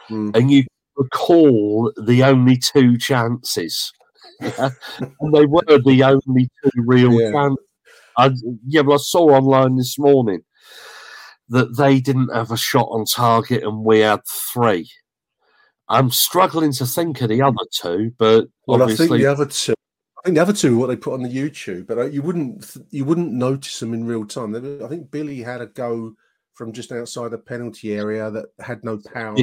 mm. 0.09 0.37
and 0.37 0.51
you 0.51 0.65
recall 0.97 1.93
the 1.97 2.23
only 2.23 2.59
two 2.59 2.99
chances? 2.99 3.93
And 4.41 5.35
they 5.35 5.47
were 5.47 5.63
the 5.85 6.03
only 6.03 6.51
two 6.63 6.71
real 6.77 7.13
yeah. 7.21 7.33
chances 7.33 7.65
I, 8.17 8.33
yeah, 8.67 8.83
well, 8.83 8.95
I 8.95 9.03
saw 9.03 9.31
online 9.31 9.77
this 9.77 9.99
morning 9.99 10.43
that 11.49 11.77
they 11.77 12.01
didn't 12.01 12.35
have 12.35 12.51
a 12.51 12.57
shot 12.57 12.89
on 12.91 13.05
target 13.05 13.63
and 13.63 13.85
we 13.85 14.01
had 14.01 14.21
three. 14.27 14.91
I'm 15.89 16.11
struggling 16.11 16.73
to 16.75 16.87
think 16.87 17.21
of 17.21 17.29
the 17.29 17.43
other 17.43 17.57
two, 17.71 18.13
but 18.19 18.47
well, 18.67 18.83
obviously... 18.83 19.07
I 19.07 19.09
think 19.09 19.21
the 19.23 19.31
other 19.31 19.47
two. 19.47 19.75
I 20.19 20.23
think 20.25 20.37
the 20.37 20.43
other 20.43 20.53
two 20.55 20.75
are 20.75 20.79
what 20.79 20.87
they 20.87 20.97
put 20.97 21.13
on 21.13 21.23
the 21.23 21.29
YouTube, 21.29 21.87
but 21.87 21.99
uh, 21.99 22.05
you 22.07 22.23
wouldn't 22.23 22.77
you 22.91 23.05
wouldn't 23.05 23.33
notice 23.33 23.79
them 23.79 23.93
in 23.93 24.07
real 24.07 24.25
time. 24.25 24.55
I 24.55 24.89
think 24.89 25.11
Billy 25.11 25.43
had 25.43 25.61
a 25.61 25.67
go 25.67 26.15
from 26.55 26.73
just 26.73 26.93
outside 26.93 27.33
the 27.33 27.39
penalty 27.39 27.95
area 27.95 28.31
that 28.31 28.47
had 28.59 28.83
no 28.85 28.99
power. 29.13 29.37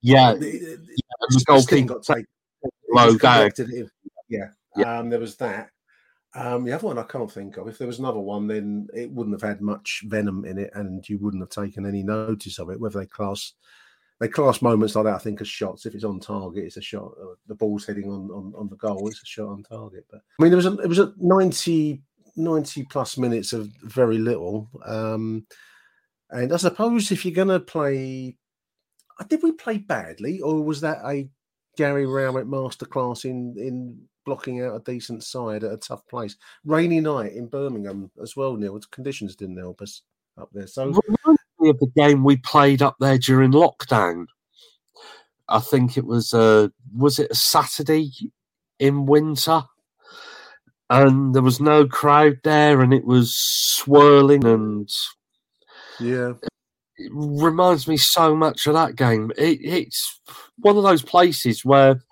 Yeah, 0.00 0.34
the, 0.34 0.46
yeah, 0.46 1.26
the 1.28 1.44
goalkeeper 1.44 1.94
got 1.94 2.04
taken. 2.04 2.26
Low 2.92 3.16
down. 3.16 3.50
Yeah, 4.28 4.48
yeah. 4.76 4.98
Um, 4.98 5.10
there 5.10 5.20
was 5.20 5.36
that. 5.36 5.70
Um, 6.34 6.64
the 6.64 6.72
other 6.72 6.86
one 6.86 6.98
I 6.98 7.02
can't 7.02 7.30
think 7.30 7.56
of. 7.56 7.66
If 7.66 7.78
there 7.78 7.88
was 7.88 7.98
another 7.98 8.20
one, 8.20 8.46
then 8.46 8.86
it 8.94 9.10
wouldn't 9.10 9.40
have 9.40 9.48
had 9.48 9.60
much 9.60 10.02
venom 10.06 10.44
in 10.44 10.58
it, 10.58 10.70
and 10.74 11.06
you 11.08 11.18
wouldn't 11.18 11.42
have 11.42 11.50
taken 11.50 11.84
any 11.84 12.02
notice 12.02 12.58
of 12.58 12.70
it. 12.70 12.80
Whether 12.80 13.00
they 13.00 13.06
class 13.06 13.54
they 14.20 14.28
class 14.28 14.62
moments 14.62 14.94
like 14.94 15.06
that, 15.06 15.14
I 15.14 15.18
think, 15.18 15.40
as 15.40 15.48
shots. 15.48 15.86
If 15.86 15.94
it's 15.94 16.04
on 16.04 16.20
target, 16.20 16.64
it's 16.64 16.76
a 16.76 16.82
shot. 16.82 17.12
Uh, 17.20 17.34
the 17.46 17.54
ball's 17.54 17.86
heading 17.86 18.10
on, 18.10 18.30
on 18.30 18.52
on 18.56 18.68
the 18.68 18.76
goal, 18.76 19.08
it's 19.08 19.22
a 19.22 19.26
shot 19.26 19.48
on 19.48 19.62
target. 19.64 20.04
But 20.10 20.20
I 20.38 20.42
mean, 20.42 20.50
there 20.50 20.56
was 20.56 20.66
a, 20.66 20.76
it 20.78 20.88
was 20.88 20.98
a 20.98 21.12
90, 21.16 22.02
90 22.36 22.84
plus 22.84 23.16
minutes 23.18 23.52
of 23.52 23.68
very 23.82 24.18
little. 24.18 24.68
Um, 24.84 25.46
and 26.30 26.52
I 26.52 26.56
suppose 26.58 27.10
if 27.10 27.24
you're 27.24 27.34
going 27.34 27.48
to 27.48 27.60
play, 27.60 28.36
did 29.28 29.42
we 29.42 29.52
play 29.52 29.78
badly, 29.78 30.40
or 30.40 30.62
was 30.62 30.82
that 30.82 30.98
a 31.04 31.28
Gary 31.76 32.06
Rowett 32.06 32.46
masterclass 32.46 33.24
in 33.24 33.54
in 33.56 34.00
blocking 34.24 34.62
out 34.62 34.76
a 34.76 34.80
decent 34.80 35.24
side 35.24 35.64
at 35.64 35.72
a 35.72 35.76
tough 35.76 36.06
place. 36.06 36.36
Rainy 36.64 37.00
night 37.00 37.32
in 37.32 37.46
Birmingham 37.46 38.10
as 38.22 38.36
well, 38.36 38.56
Neil. 38.56 38.78
The 38.78 38.86
conditions 38.90 39.34
didn't 39.34 39.58
help 39.58 39.80
us 39.80 40.02
up 40.38 40.50
there. 40.52 40.66
So 40.66 40.84
reminds 40.84 41.42
me 41.58 41.70
of 41.70 41.78
the 41.78 41.90
game 41.96 42.24
we 42.24 42.36
played 42.36 42.82
up 42.82 42.96
there 43.00 43.18
during 43.18 43.52
lockdown. 43.52 44.26
I 45.48 45.60
think 45.60 45.96
it 45.96 46.04
was 46.04 46.32
uh 46.32 46.68
was 46.94 47.18
it 47.18 47.30
a 47.30 47.34
Saturday 47.34 48.12
in 48.78 49.06
winter? 49.06 49.62
And 50.88 51.34
there 51.34 51.42
was 51.42 51.60
no 51.60 51.86
crowd 51.86 52.38
there 52.42 52.80
and 52.80 52.92
it 52.92 53.04
was 53.04 53.36
swirling 53.36 54.44
and 54.44 54.88
yeah. 56.00 56.32
It 57.00 57.10
reminds 57.14 57.88
me 57.88 57.96
so 57.96 58.34
much 58.34 58.66
of 58.66 58.74
that 58.74 58.96
game. 58.96 59.32
It, 59.36 59.60
it's 59.62 60.20
one 60.58 60.76
of 60.76 60.82
those 60.82 61.02
places 61.02 61.64
where 61.64 62.02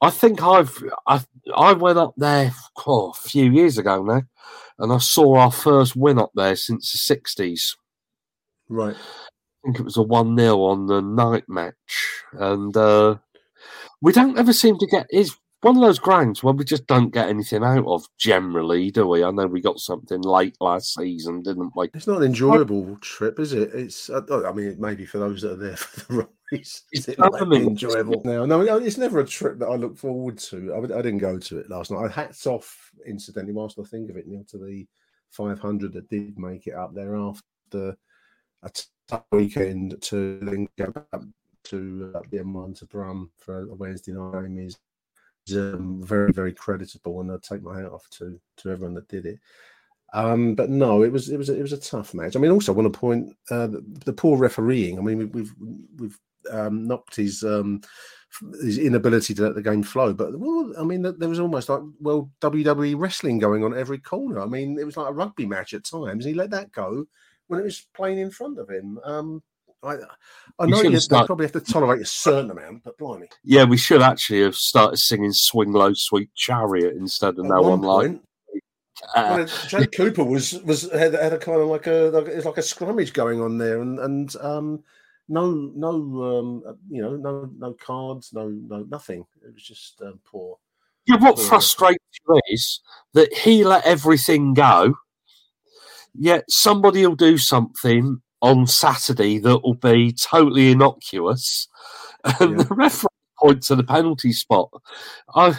I 0.00 0.10
think 0.10 0.42
I've 0.42 0.82
I 1.06 1.22
I 1.54 1.72
went 1.72 1.98
up 1.98 2.14
there 2.16 2.52
oh, 2.86 3.10
a 3.10 3.28
few 3.28 3.50
years 3.50 3.78
ago 3.78 4.02
now, 4.02 4.22
and 4.78 4.92
I 4.92 4.98
saw 4.98 5.36
our 5.36 5.52
first 5.52 5.96
win 5.96 6.18
up 6.18 6.30
there 6.34 6.56
since 6.56 6.92
the 6.92 6.98
sixties. 6.98 7.76
Right. 8.68 8.96
I 8.96 9.28
think 9.64 9.80
it 9.80 9.84
was 9.84 9.96
a 9.96 10.02
one 10.02 10.36
0 10.36 10.60
on 10.62 10.86
the 10.86 11.00
night 11.00 11.44
match, 11.48 12.22
and 12.32 12.76
uh, 12.76 13.16
we 14.00 14.12
don't 14.12 14.38
ever 14.38 14.52
seem 14.52 14.78
to 14.78 14.86
get. 14.86 15.06
Is 15.10 15.36
one 15.62 15.76
of 15.76 15.82
those 15.82 15.98
grounds 15.98 16.42
where 16.42 16.54
we 16.54 16.64
just 16.64 16.86
don't 16.86 17.12
get 17.12 17.28
anything 17.28 17.64
out 17.64 17.86
of 17.86 18.06
generally, 18.18 18.90
do 18.90 19.06
we? 19.06 19.24
I 19.24 19.30
know 19.30 19.46
we 19.46 19.60
got 19.60 19.80
something 19.80 20.20
late 20.20 20.56
last 20.60 20.94
season, 20.94 21.42
didn't 21.42 21.72
we? 21.74 21.88
It's 21.94 22.06
not 22.06 22.18
an 22.18 22.24
enjoyable 22.24 22.96
trip, 23.00 23.40
is 23.40 23.52
it? 23.52 23.70
It's. 23.74 24.10
I 24.10 24.52
mean, 24.52 24.76
maybe 24.78 25.06
for 25.06 25.18
those 25.18 25.42
that 25.42 25.52
are 25.52 25.56
there 25.56 25.76
for 25.76 26.12
the 26.12 26.28
race, 26.52 26.82
it's 26.92 27.08
it 27.08 27.18
enjoyable. 27.18 28.22
Now, 28.24 28.44
no, 28.44 28.60
it's 28.60 28.98
never 28.98 29.20
a 29.20 29.26
trip 29.26 29.58
that 29.58 29.68
I 29.68 29.76
look 29.76 29.96
forward 29.96 30.38
to. 30.38 30.74
I, 30.74 30.98
I 30.98 31.02
didn't 31.02 31.18
go 31.18 31.38
to 31.38 31.58
it 31.58 31.70
last 31.70 31.90
night. 31.90 32.04
I 32.04 32.08
hats 32.08 32.46
off, 32.46 32.92
incidentally, 33.06 33.54
whilst 33.54 33.78
I 33.78 33.84
think 33.84 34.10
of 34.10 34.16
it, 34.16 34.26
Neil, 34.26 34.44
to 34.48 34.58
the 34.58 34.86
500 35.30 35.92
that 35.92 36.08
did 36.08 36.38
make 36.38 36.66
it 36.66 36.74
up 36.74 36.94
there 36.94 37.16
after 37.16 37.96
a 38.62 38.70
tough 39.08 39.24
weekend 39.32 40.00
to 40.02 40.38
then 40.42 40.68
go 40.76 40.90
back 40.90 41.22
to 41.64 42.12
uh, 42.14 42.20
the 42.30 42.38
M1 42.38 42.78
to 42.78 42.86
Brum 42.86 43.30
for 43.38 43.62
a 43.62 43.74
Wednesday 43.74 44.12
night 44.12 44.42
game 44.42 44.58
is 44.58 44.78
um, 45.54 46.02
very, 46.02 46.32
very 46.32 46.52
creditable, 46.52 47.20
and 47.20 47.30
I 47.30 47.36
take 47.42 47.62
my 47.62 47.76
hat 47.76 47.92
off 47.92 48.08
to 48.18 48.38
to 48.58 48.70
everyone 48.70 48.94
that 48.94 49.08
did 49.08 49.26
it. 49.26 49.38
Um, 50.12 50.54
but 50.54 50.70
no, 50.70 51.02
it 51.02 51.12
was 51.12 51.28
it 51.28 51.36
was 51.36 51.48
it 51.48 51.60
was 51.60 51.72
a 51.72 51.80
tough 51.80 52.14
match. 52.14 52.36
I 52.36 52.38
mean, 52.38 52.50
also 52.50 52.72
I 52.72 52.76
want 52.76 52.92
to 52.92 52.98
point 52.98 53.36
uh, 53.50 53.66
the, 53.66 53.84
the, 54.04 54.12
poor 54.12 54.38
refereeing. 54.38 54.98
I 54.98 55.02
mean, 55.02 55.30
we've 55.32 55.54
we've 55.98 56.18
um, 56.50 56.86
knocked 56.86 57.16
his 57.16 57.42
um, 57.42 57.80
his 58.62 58.78
inability 58.78 59.34
to 59.34 59.42
let 59.42 59.54
the 59.54 59.62
game 59.62 59.82
flow. 59.82 60.12
But 60.12 60.38
well, 60.38 60.72
I 60.78 60.84
mean, 60.84 61.02
there 61.02 61.28
was 61.28 61.40
almost 61.40 61.68
like 61.68 61.80
well 62.00 62.30
WWE 62.40 62.98
wrestling 62.98 63.38
going 63.38 63.64
on 63.64 63.76
every 63.76 63.98
corner. 63.98 64.40
I 64.40 64.46
mean, 64.46 64.78
it 64.78 64.84
was 64.84 64.96
like 64.96 65.10
a 65.10 65.12
rugby 65.12 65.46
match 65.46 65.74
at 65.74 65.84
times. 65.84 66.24
He 66.24 66.34
let 66.34 66.50
that 66.50 66.72
go 66.72 67.06
when 67.48 67.60
it 67.60 67.64
was 67.64 67.86
playing 67.94 68.18
in 68.18 68.30
front 68.30 68.58
of 68.58 68.68
him. 68.70 68.98
Um, 69.04 69.42
I, 69.82 69.96
I 70.58 70.66
know 70.66 70.82
you 70.82 70.98
start... 70.98 71.26
probably 71.26 71.46
have 71.46 71.52
to 71.52 71.60
tolerate 71.60 72.02
a 72.02 72.06
certain 72.06 72.50
amount, 72.50 72.84
but 72.84 72.98
blimey. 72.98 73.28
Yeah, 73.44 73.64
we 73.64 73.76
should 73.76 74.02
actually 74.02 74.42
have 74.42 74.56
started 74.56 74.96
singing 74.96 75.32
"Swing 75.32 75.72
Low, 75.72 75.92
Sweet 75.94 76.34
Chariot" 76.34 76.94
instead 76.96 77.38
of 77.38 77.44
At 77.44 77.50
"No 77.50 77.62
One 77.62 77.82
Like." 77.82 78.20
Uh, 79.14 79.44
well, 79.46 79.46
Jake 79.68 79.92
Cooper 79.96 80.24
was 80.24 80.54
was 80.62 80.90
had, 80.90 81.14
had 81.14 81.32
a 81.32 81.38
kind 81.38 81.60
of 81.60 81.68
like 81.68 81.86
a 81.86 82.10
like, 82.12 82.26
it's 82.26 82.46
like 82.46 82.56
a 82.56 82.62
scrummage 82.62 83.12
going 83.12 83.40
on 83.40 83.58
there, 83.58 83.80
and 83.82 83.98
and 83.98 84.34
um, 84.36 84.82
no 85.28 85.50
no 85.74 85.90
um, 86.22 86.78
you 86.88 87.02
know 87.02 87.16
no 87.16 87.50
no 87.58 87.74
cards, 87.74 88.32
no 88.32 88.48
no 88.48 88.86
nothing. 88.88 89.26
It 89.46 89.54
was 89.54 89.62
just 89.62 90.00
um, 90.02 90.20
poor. 90.24 90.58
Yeah, 91.06 91.16
what 91.16 91.36
poor 91.36 91.44
frustrates 91.44 92.04
you 92.28 92.40
is 92.48 92.80
that 93.12 93.32
he 93.32 93.64
let 93.64 93.84
everything 93.84 94.54
go. 94.54 94.94
Yet 96.18 96.44
somebody 96.48 97.06
will 97.06 97.14
do 97.14 97.36
something 97.36 98.22
on 98.46 98.66
Saturday 98.66 99.38
that 99.38 99.62
will 99.62 99.74
be 99.74 100.12
totally 100.12 100.70
innocuous, 100.70 101.68
and 102.40 102.58
yeah. 102.58 102.64
the 102.64 102.74
referee 102.74 103.08
points 103.38 103.68
to 103.68 103.76
the 103.76 103.84
penalty 103.84 104.32
spot. 104.32 104.70
I, 105.34 105.58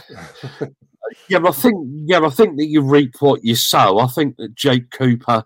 yeah, 1.28 1.40
I 1.46 1.52
think 1.52 1.76
yeah, 2.06 2.26
I 2.26 2.30
think 2.30 2.58
that 2.58 2.68
you 2.68 2.82
reap 2.82 3.16
what 3.20 3.44
you 3.44 3.56
sow. 3.56 4.00
I 4.00 4.08
think 4.08 4.38
that 4.38 4.56
Jake 4.56 4.92
Cooper 4.92 5.44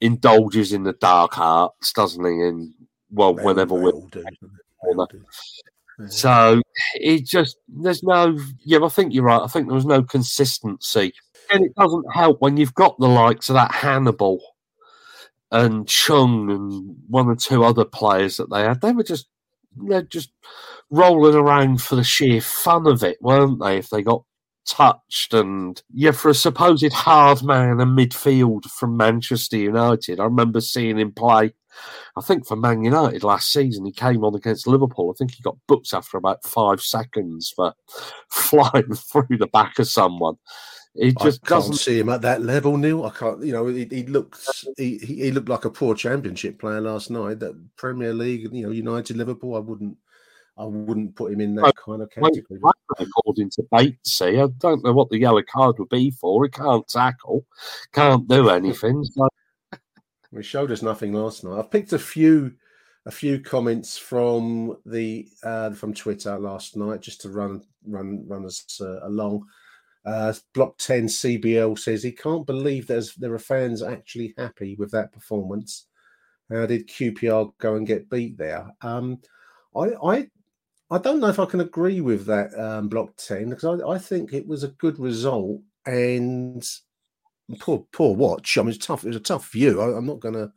indulges 0.00 0.72
in 0.72 0.84
the 0.84 0.94
dark 0.94 1.38
arts, 1.38 1.92
doesn't 1.92 2.24
he? 2.24 2.30
In 2.30 2.74
well, 3.10 3.34
well 3.34 3.46
whenever 3.46 3.74
we're 3.74 3.92
so 6.08 6.60
it 6.94 7.24
just 7.24 7.56
there's 7.68 8.02
no 8.02 8.38
yeah. 8.64 8.78
I 8.82 8.88
think 8.88 9.12
you're 9.12 9.24
right. 9.24 9.42
I 9.42 9.46
think 9.46 9.66
there 9.66 9.74
was 9.74 9.84
no 9.84 10.02
consistency, 10.02 11.12
and 11.52 11.64
it 11.64 11.74
doesn't 11.74 12.12
help 12.12 12.40
when 12.40 12.56
you've 12.56 12.74
got 12.74 12.98
the 12.98 13.08
likes 13.08 13.48
of 13.48 13.54
that 13.54 13.72
Hannibal 13.72 14.40
and 15.52 15.86
Chong 15.86 16.50
and 16.50 16.96
one 17.08 17.28
or 17.28 17.36
two 17.36 17.62
other 17.62 17.84
players 17.84 18.38
that 18.38 18.50
they 18.50 18.62
had, 18.62 18.80
they 18.80 18.92
were 18.92 19.04
just 19.04 19.28
they're 19.76 20.02
just 20.02 20.32
rolling 20.90 21.36
around 21.36 21.80
for 21.80 21.94
the 21.94 22.04
sheer 22.04 22.40
fun 22.40 22.86
of 22.88 23.04
it, 23.04 23.18
weren't 23.20 23.60
they? 23.60 23.78
If 23.78 23.90
they 23.90 24.02
got 24.02 24.24
touched 24.66 25.34
and 25.34 25.80
yeah, 25.92 26.10
for 26.10 26.30
a 26.30 26.34
supposed 26.34 26.92
hard 26.92 27.44
man 27.44 27.80
and 27.80 27.96
midfield 27.96 28.64
from 28.64 28.96
Manchester 28.96 29.58
United, 29.58 30.18
I 30.18 30.24
remember 30.24 30.60
seeing 30.60 30.98
him 30.98 31.12
play 31.12 31.52
I 32.16 32.20
think 32.20 32.46
for 32.46 32.56
Man 32.56 32.82
United 32.84 33.24
last 33.24 33.50
season, 33.50 33.84
he 33.86 33.92
came 33.92 34.24
on 34.24 34.34
against 34.34 34.66
Liverpool. 34.66 35.10
I 35.10 35.16
think 35.16 35.32
he 35.34 35.42
got 35.42 35.56
booked 35.66 35.92
after 35.92 36.16
about 36.16 36.44
five 36.44 36.80
seconds 36.80 37.52
for 37.54 37.74
flying 38.30 38.94
through 38.94 39.38
the 39.38 39.46
back 39.46 39.78
of 39.78 39.88
someone. 39.88 40.36
He 40.94 41.12
just 41.22 41.40
I 41.44 41.48
can't 41.48 41.62
doesn't 41.62 41.74
see 41.76 41.98
him 41.98 42.10
at 42.10 42.20
that 42.22 42.42
level, 42.42 42.76
Neil. 42.76 43.04
I 43.06 43.10
can't. 43.10 43.42
You 43.42 43.52
know, 43.52 43.66
he, 43.66 43.86
he 43.86 44.04
looked 44.04 44.38
he, 44.76 44.98
he 44.98 45.30
looked 45.30 45.48
like 45.48 45.64
a 45.64 45.70
poor 45.70 45.94
Championship 45.94 46.58
player 46.58 46.80
last 46.82 47.10
night. 47.10 47.40
That 47.40 47.58
Premier 47.76 48.12
League, 48.12 48.52
you 48.52 48.66
know, 48.66 48.72
United, 48.72 49.16
Liverpool. 49.16 49.56
I 49.56 49.60
wouldn't 49.60 49.96
I 50.58 50.64
wouldn't 50.64 51.16
put 51.16 51.32
him 51.32 51.40
in 51.40 51.54
that 51.56 51.74
kind 51.76 52.02
of 52.02 52.10
category. 52.10 52.60
According 52.98 53.50
to 53.50 53.62
Batesy. 53.72 54.44
I 54.44 54.52
don't 54.58 54.84
know 54.84 54.92
what 54.92 55.08
the 55.08 55.18
yellow 55.18 55.42
card 55.42 55.78
would 55.78 55.88
be 55.88 56.10
for. 56.10 56.44
He 56.44 56.50
can't 56.50 56.86
tackle, 56.86 57.46
can't 57.92 58.28
do 58.28 58.50
anything. 58.50 59.02
So 59.04 59.28
He 60.30 60.42
showed 60.42 60.70
us 60.70 60.82
nothing 60.82 61.14
last 61.14 61.42
night. 61.42 61.58
I've 61.58 61.70
picked 61.70 61.94
a 61.94 61.98
few 61.98 62.52
a 63.06 63.10
few 63.10 63.40
comments 63.40 63.96
from 63.96 64.76
the 64.84 65.26
uh, 65.42 65.70
from 65.70 65.94
Twitter 65.94 66.38
last 66.38 66.76
night 66.76 67.00
just 67.00 67.22
to 67.22 67.30
run 67.30 67.62
run 67.86 68.24
run 68.28 68.44
us 68.44 68.78
uh, 68.80 69.00
along. 69.04 69.46
Uh, 70.04 70.32
Block 70.54 70.78
ten 70.78 71.06
CBL 71.06 71.78
says 71.78 72.02
he 72.02 72.12
can't 72.12 72.46
believe 72.46 72.86
there's 72.86 73.14
there 73.14 73.32
are 73.32 73.38
fans 73.38 73.82
actually 73.82 74.34
happy 74.36 74.74
with 74.76 74.90
that 74.90 75.12
performance. 75.12 75.86
How 76.50 76.66
did 76.66 76.88
QPR 76.88 77.52
go 77.58 77.76
and 77.76 77.86
get 77.86 78.10
beat 78.10 78.36
there? 78.36 78.66
Um, 78.82 79.20
I 79.76 79.92
I 80.04 80.28
I 80.90 80.98
don't 80.98 81.20
know 81.20 81.28
if 81.28 81.38
I 81.38 81.46
can 81.46 81.60
agree 81.60 82.00
with 82.00 82.26
that 82.26 82.58
um, 82.58 82.88
Block 82.88 83.16
ten 83.16 83.50
because 83.50 83.80
I, 83.80 83.88
I 83.88 83.98
think 83.98 84.32
it 84.32 84.46
was 84.46 84.64
a 84.64 84.68
good 84.68 84.98
result 84.98 85.60
and 85.86 86.68
poor 87.60 87.86
poor 87.92 88.14
watch. 88.14 88.58
I 88.58 88.62
mean, 88.62 88.70
it's 88.70 88.84
tough. 88.84 89.04
It 89.04 89.08
was 89.08 89.16
a 89.16 89.20
tough 89.20 89.50
view. 89.52 89.80
I, 89.80 89.96
I'm 89.96 90.06
not 90.06 90.20
going 90.20 90.34
to 90.34 90.52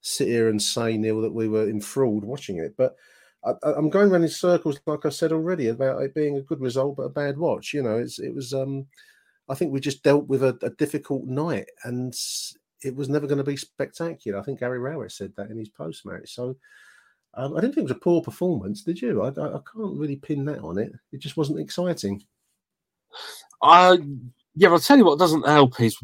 sit 0.00 0.28
here 0.28 0.48
and 0.48 0.62
say 0.62 0.96
Neil 0.96 1.20
that 1.22 1.34
we 1.34 1.48
were 1.48 1.68
enthralled 1.68 2.24
watching 2.24 2.58
it, 2.58 2.74
but 2.76 2.94
I, 3.46 3.72
I'm 3.72 3.90
going 3.90 4.10
around 4.10 4.22
in 4.22 4.28
circles, 4.28 4.80
like 4.86 5.06
I 5.06 5.10
said 5.10 5.32
already, 5.32 5.68
about 5.68 6.02
it 6.02 6.14
being 6.14 6.36
a 6.36 6.42
good 6.42 6.60
result 6.60 6.96
but 6.96 7.04
a 7.04 7.08
bad 7.10 7.38
watch. 7.38 7.72
You 7.72 7.82
know, 7.82 7.98
it's 7.98 8.18
it 8.18 8.34
was. 8.34 8.54
um 8.54 8.86
I 9.48 9.54
think 9.54 9.72
we 9.72 9.80
just 9.80 10.02
dealt 10.02 10.26
with 10.26 10.42
a, 10.42 10.58
a 10.62 10.70
difficult 10.70 11.24
night, 11.26 11.66
and 11.84 12.14
it 12.82 12.96
was 12.96 13.10
never 13.10 13.26
going 13.26 13.38
to 13.38 13.44
be 13.44 13.56
spectacular. 13.56 14.38
I 14.38 14.42
think 14.42 14.60
Gary 14.60 14.78
Rowett 14.78 15.12
said 15.12 15.34
that 15.36 15.50
in 15.50 15.58
his 15.58 15.68
post 15.68 16.06
match. 16.06 16.34
So. 16.34 16.56
Um, 17.36 17.56
I 17.56 17.60
didn't 17.60 17.74
think 17.74 17.88
it 17.88 17.90
was 17.90 17.96
a 17.96 18.00
poor 18.00 18.22
performance, 18.22 18.82
did 18.82 19.02
you? 19.02 19.22
I, 19.22 19.26
I, 19.30 19.56
I 19.56 19.60
can't 19.74 19.98
really 19.98 20.14
pin 20.14 20.44
that 20.44 20.60
on 20.60 20.78
it. 20.78 20.92
It 21.10 21.18
just 21.18 21.36
wasn't 21.36 21.58
exciting. 21.58 22.22
I 23.60 23.98
yeah, 24.54 24.68
I'll 24.68 24.78
tell 24.78 24.96
you 24.98 25.04
what 25.04 25.18
doesn't 25.18 25.46
help 25.46 25.80
is 25.80 25.96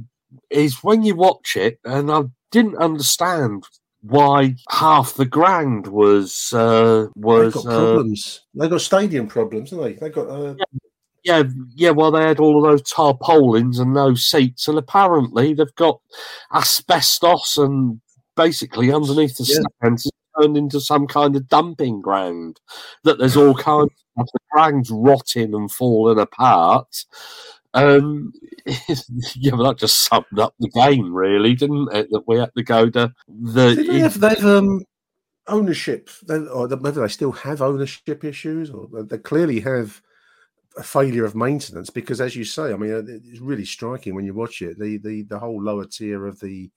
is 0.48 0.82
when 0.82 1.02
you 1.02 1.14
watch 1.14 1.56
it, 1.56 1.78
and 1.84 2.10
I 2.10 2.22
didn't 2.50 2.76
understand 2.78 3.64
why 4.02 4.54
half 4.70 5.14
the 5.14 5.26
ground 5.26 5.86
was 5.86 6.52
uh, 6.52 7.06
was 7.16 7.54
They've 7.54 7.64
got 7.64 7.72
uh, 7.72 7.78
problems. 7.78 8.40
They've 8.54 8.70
got 8.70 8.80
stadium 8.80 9.26
problems, 9.28 9.70
haven't 9.70 9.84
they? 9.84 9.92
They've 9.94 10.12
got 10.12 10.28
uh, 10.28 10.54
yeah, 11.22 11.42
yeah. 11.74 11.90
Well, 11.90 12.10
they 12.10 12.22
had 12.22 12.40
all 12.40 12.56
of 12.56 12.70
those 12.70 12.82
tarpaulins 12.90 13.78
and 13.78 13.92
no 13.92 14.14
seats, 14.14 14.68
and 14.68 14.78
apparently 14.78 15.54
they've 15.54 15.74
got 15.74 16.00
asbestos 16.54 17.58
and 17.58 18.00
basically 18.36 18.92
underneath 18.92 19.36
the 19.36 19.44
Yeah. 19.44 19.60
stands 19.82 20.06
it's 20.06 20.16
turned 20.40 20.56
into 20.56 20.80
some 20.80 21.06
kind 21.06 21.36
of 21.36 21.48
dumping 21.48 22.00
ground. 22.00 22.60
That 23.04 23.18
there's 23.18 23.36
all 23.36 23.54
kinds 23.54 23.90
of 24.16 24.26
the 24.32 24.38
ground's 24.50 24.90
rotting 24.90 25.54
and 25.54 25.70
falling 25.70 26.18
apart. 26.18 27.04
Um, 27.74 28.32
yeah, 28.66 29.52
but 29.52 29.62
that 29.62 29.76
just 29.78 30.04
summed 30.04 30.38
up 30.38 30.54
the 30.58 30.68
game, 30.68 31.14
really, 31.14 31.54
didn't 31.54 31.92
it? 31.94 32.08
That 32.10 32.24
we 32.26 32.38
had 32.38 32.52
to 32.56 32.62
go 32.62 32.90
to 32.90 33.12
the. 33.28 33.74
Did 33.74 33.86
they 33.86 33.98
have 34.00 34.20
they've 34.20 34.44
um 34.44 34.82
ownership? 35.46 36.10
They, 36.26 36.36
or 36.36 36.68
whether 36.68 37.00
they 37.02 37.08
still 37.08 37.32
have 37.32 37.62
ownership 37.62 38.24
issues, 38.24 38.70
or 38.70 38.88
they 39.04 39.18
clearly 39.18 39.60
have 39.60 40.02
a 40.76 40.82
failure 40.82 41.24
of 41.24 41.34
maintenance. 41.34 41.90
Because, 41.90 42.20
as 42.20 42.34
you 42.34 42.44
say, 42.44 42.72
I 42.72 42.76
mean, 42.76 43.22
it's 43.24 43.40
really 43.40 43.64
striking 43.64 44.14
when 44.14 44.24
you 44.24 44.34
watch 44.34 44.62
it. 44.62 44.78
The 44.78 44.98
the 44.98 45.22
the 45.22 45.38
whole 45.38 45.62
lower 45.62 45.84
tier 45.84 46.26
of 46.26 46.40
the 46.40 46.70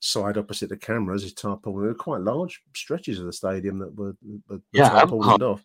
side 0.00 0.36
opposite 0.38 0.68
the 0.68 0.76
cameras 0.76 1.24
is 1.24 1.32
tarpaulin. 1.34 1.82
There 1.82 1.92
were 1.92 1.94
quite 1.94 2.20
large 2.20 2.60
stretches 2.74 3.18
of 3.18 3.26
the 3.26 3.32
stadium 3.32 3.78
that 3.78 3.94
were, 3.94 4.16
were 4.48 4.60
Yeah, 4.72 5.00
and 5.00 5.10
tarpaulined 5.10 5.42
off. 5.42 5.62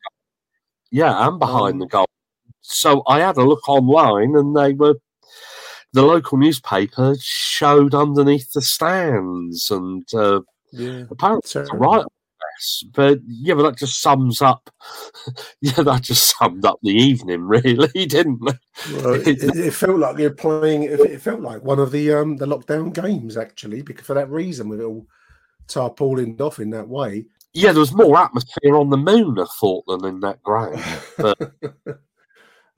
Yeah, 0.92 1.28
and 1.28 1.40
behind 1.40 1.74
Um, 1.74 1.80
the 1.80 1.88
goal. 1.88 2.08
So 2.62 3.04
I 3.08 3.20
had 3.20 3.38
a 3.38 3.44
look 3.44 3.68
online, 3.68 4.36
and 4.36 4.56
they 4.56 4.74
were 4.74 4.96
the 5.94 6.02
local 6.04 6.38
newspaper 6.38 7.16
showed 7.20 7.94
underneath 7.94 8.52
the 8.54 8.62
stands, 8.62 9.70
and 9.72 10.04
uh, 10.14 10.42
Yeah, 10.72 11.04
apparently 11.10 11.40
it's 11.40 11.54
terrible. 11.54 11.78
right. 11.78 12.06
But 12.94 13.20
yeah, 13.28 13.56
but 13.56 13.64
that 13.64 13.78
just 13.78 14.02
sums 14.02 14.42
up. 14.42 14.70
Yeah, 15.62 15.84
that 15.84 16.02
just 16.02 16.36
summed 16.38 16.66
up 16.66 16.80
the 16.82 16.90
evening, 16.92 17.42
really, 17.48 18.06
didn't 18.08 18.40
it? 18.48 18.58
Well, 19.04 19.14
it, 19.16 19.44
it- 19.44 19.74
felt 19.74 20.00
like 20.00 20.18
you're 20.18 20.32
playing. 20.32 20.84
It, 20.84 21.00
it 21.00 21.22
felt 21.22 21.42
like 21.42 21.64
one 21.64 21.80
of 21.80 21.92
the 21.92 22.14
um 22.14 22.38
the 22.38 22.46
lockdown 22.48 22.94
games 22.94 23.38
actually, 23.38 23.82
because 23.84 24.06
for 24.06 24.14
that 24.16 24.30
reason, 24.30 24.70
with 24.70 24.82
it 24.82 24.86
all 24.86 25.06
tarpaulined 25.68 26.42
off 26.42 26.60
in 26.60 26.70
that 26.72 26.88
way. 26.88 27.26
Yeah, 27.54 27.72
there 27.74 27.80
was 27.82 27.94
more 27.94 28.18
atmosphere 28.18 28.76
on 28.76 28.90
the 28.90 28.98
moon, 28.98 29.38
I 29.40 29.46
thought, 29.60 29.84
than 29.88 30.06
in 30.06 30.20
that 30.22 30.42
ground. 30.42 30.82
But 31.18 31.38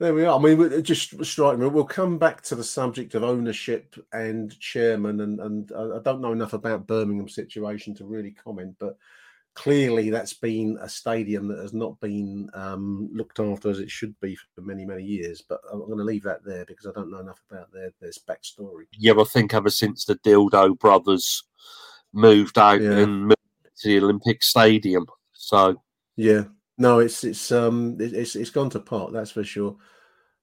There 0.00 0.12
we 0.12 0.24
are. 0.24 0.38
I 0.38 0.42
mean, 0.42 0.60
it 0.60 0.82
just 0.82 1.24
strike 1.24 1.58
me. 1.58 1.68
We'll 1.68 1.84
come 1.84 2.18
back 2.18 2.42
to 2.42 2.56
the 2.56 2.64
subject 2.64 3.14
of 3.14 3.22
ownership 3.22 3.94
and 4.12 4.58
chairman, 4.58 5.20
and 5.20 5.40
and 5.40 5.70
I 5.76 5.96
I 5.96 6.00
don't 6.02 6.20
know 6.20 6.32
enough 6.32 6.52
about 6.52 6.86
Birmingham's 6.88 7.34
situation 7.34 7.94
to 7.96 8.04
really 8.04 8.32
comment, 8.32 8.74
but 8.80 8.96
clearly 9.54 10.10
that's 10.10 10.34
been 10.34 10.76
a 10.80 10.88
stadium 10.88 11.46
that 11.46 11.58
has 11.60 11.72
not 11.72 11.98
been 12.00 12.50
um, 12.54 13.08
looked 13.12 13.38
after 13.38 13.70
as 13.70 13.78
it 13.78 13.88
should 13.88 14.18
be 14.20 14.34
for 14.34 14.62
many 14.62 14.84
many 14.84 15.04
years. 15.04 15.42
But 15.48 15.60
I'm 15.72 15.78
going 15.86 15.98
to 15.98 16.04
leave 16.04 16.24
that 16.24 16.44
there 16.44 16.64
because 16.64 16.86
I 16.86 16.92
don't 16.92 17.10
know 17.10 17.20
enough 17.20 17.40
about 17.48 17.72
their 17.72 17.92
their 18.00 18.10
backstory. 18.28 18.86
yeah, 18.98 19.12
I 19.16 19.24
think 19.24 19.54
ever 19.54 19.70
since 19.70 20.04
the 20.04 20.16
Dildo 20.16 20.76
brothers 20.76 21.44
moved 22.12 22.58
out 22.58 22.80
Yeah. 22.80 22.98
and 22.98 23.26
moved 23.26 23.36
to 23.82 23.88
the 23.88 23.98
Olympic 23.98 24.42
Stadium, 24.42 25.06
so 25.32 25.80
Yeah, 26.16 26.44
no, 26.78 26.98
it's 26.98 27.24
it's 27.24 27.52
um 27.52 27.96
it- 28.00 28.14
it's 28.14 28.36
it's 28.36 28.50
gone 28.50 28.70
to 28.70 28.80
pot. 28.80 29.12
That's 29.12 29.30
for 29.30 29.44
sure. 29.44 29.76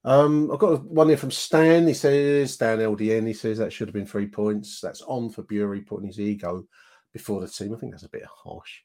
Um, 0.04 0.52
I've 0.52 0.60
got 0.60 0.84
one 0.86 1.10
here 1.10 1.18
from 1.18 1.32
Stan. 1.32 1.88
He 1.88 1.94
says 1.94 2.54
Stan 2.54 2.80
LDN. 2.80 3.28
He 3.28 3.34
says 3.34 3.58
that 3.60 3.74
should 3.74 3.88
have 3.88 3.94
been 3.94 4.06
three 4.08 4.28
points. 4.28 4.82
That's 4.82 5.02
on 5.04 5.30
for 5.30 5.44
Burey 5.44 5.86
putting 5.86 6.08
his 6.08 6.20
ego 6.20 6.66
before 7.14 7.42
the 7.42 7.48
team. 7.48 7.74
I 7.74 7.78
think 7.78 7.92
that's 7.94 8.04
a 8.06 8.10
bit 8.10 8.26
harsh. 8.26 8.82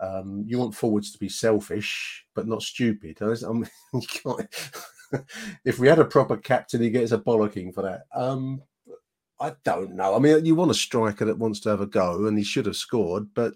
Um, 0.00 0.44
you 0.46 0.58
want 0.58 0.74
forwards 0.74 1.12
to 1.12 1.18
be 1.18 1.28
selfish, 1.28 2.26
but 2.34 2.48
not 2.48 2.62
stupid. 2.62 3.18
I 3.22 3.52
mean, 3.52 3.68
if 5.64 5.78
we 5.78 5.88
had 5.88 5.98
a 5.98 6.04
proper 6.04 6.36
captain, 6.36 6.82
he 6.82 6.90
gets 6.90 7.12
a 7.12 7.18
bollocking 7.18 7.72
for 7.74 7.82
that. 7.82 8.02
Um, 8.14 8.62
I 9.40 9.54
don't 9.64 9.94
know. 9.96 10.14
I 10.14 10.18
mean, 10.18 10.44
you 10.44 10.54
want 10.54 10.70
a 10.70 10.74
striker 10.74 11.24
that 11.26 11.38
wants 11.38 11.60
to 11.60 11.70
have 11.70 11.80
a 11.80 11.86
go, 11.86 12.26
and 12.26 12.38
he 12.38 12.44
should 12.44 12.66
have 12.66 12.76
scored, 12.76 13.28
but 13.34 13.54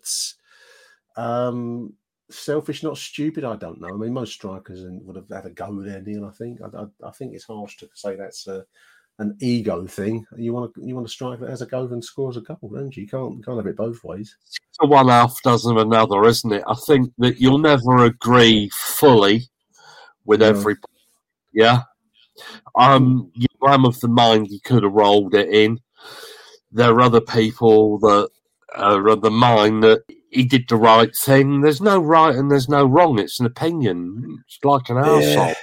um, 1.16 1.94
selfish, 2.30 2.82
not 2.82 2.98
stupid. 2.98 3.44
I 3.44 3.56
don't 3.56 3.80
know. 3.80 3.88
I 3.88 3.96
mean, 3.96 4.12
most 4.12 4.32
strikers 4.34 4.84
would 4.84 5.16
have 5.16 5.28
had 5.28 5.46
a 5.46 5.50
go 5.50 5.80
there, 5.82 6.00
Neil. 6.02 6.24
I 6.26 6.30
think. 6.30 6.60
I, 6.62 6.82
I, 6.82 6.86
I 7.08 7.10
think 7.12 7.34
it's 7.34 7.44
harsh 7.44 7.76
to 7.78 7.88
say 7.94 8.16
that's 8.16 8.46
a, 8.46 8.64
an 9.18 9.36
ego 9.40 9.86
thing. 9.86 10.24
You 10.36 10.52
want 10.52 10.74
to 10.74 10.86
you 10.86 10.94
want 10.94 11.06
a 11.06 11.10
striker 11.10 11.42
that 11.44 11.50
has 11.50 11.62
a 11.62 11.66
go 11.66 11.86
and 11.86 12.04
scores 12.04 12.36
a 12.36 12.40
goal, 12.40 12.58
don't 12.72 12.96
you? 12.96 13.02
You 13.04 13.08
can't 13.08 13.36
you 13.36 13.42
can't 13.42 13.56
have 13.56 13.66
it 13.66 13.76
both 13.76 14.02
ways. 14.04 14.36
to 14.80 14.86
one 14.86 15.08
half 15.08 15.40
dozen 15.42 15.76
of 15.76 15.82
another, 15.86 16.24
isn't 16.24 16.52
it? 16.52 16.62
I 16.66 16.74
think 16.86 17.12
that 17.18 17.40
you'll 17.40 17.58
never 17.58 18.04
agree 18.04 18.70
fully 18.74 19.42
with 20.24 20.40
No. 20.40 20.48
every. 20.48 20.76
Yeah. 21.52 21.82
Um, 22.76 23.30
you- 23.34 23.46
I'm 23.60 23.84
of 23.84 23.98
the 23.98 24.06
mind 24.06 24.46
you 24.50 24.60
could 24.64 24.84
have 24.84 24.92
rolled 24.92 25.34
it 25.34 25.48
in. 25.48 25.80
There 26.70 26.92
are 26.92 27.00
other 27.00 27.20
people 27.20 27.98
that 27.98 28.28
are 28.74 29.08
of 29.08 29.22
the 29.22 29.30
mind 29.30 29.82
that 29.82 30.02
he 30.30 30.44
did 30.44 30.68
the 30.68 30.76
right 30.76 31.14
thing. 31.16 31.60
There's 31.60 31.80
no 31.80 31.98
right 31.98 32.34
and 32.34 32.50
there's 32.50 32.68
no 32.68 32.84
wrong. 32.84 33.18
It's 33.18 33.40
an 33.40 33.46
opinion. 33.46 34.42
It's 34.46 34.58
like 34.62 34.88
an 34.88 34.96
arsehole. 34.96 35.54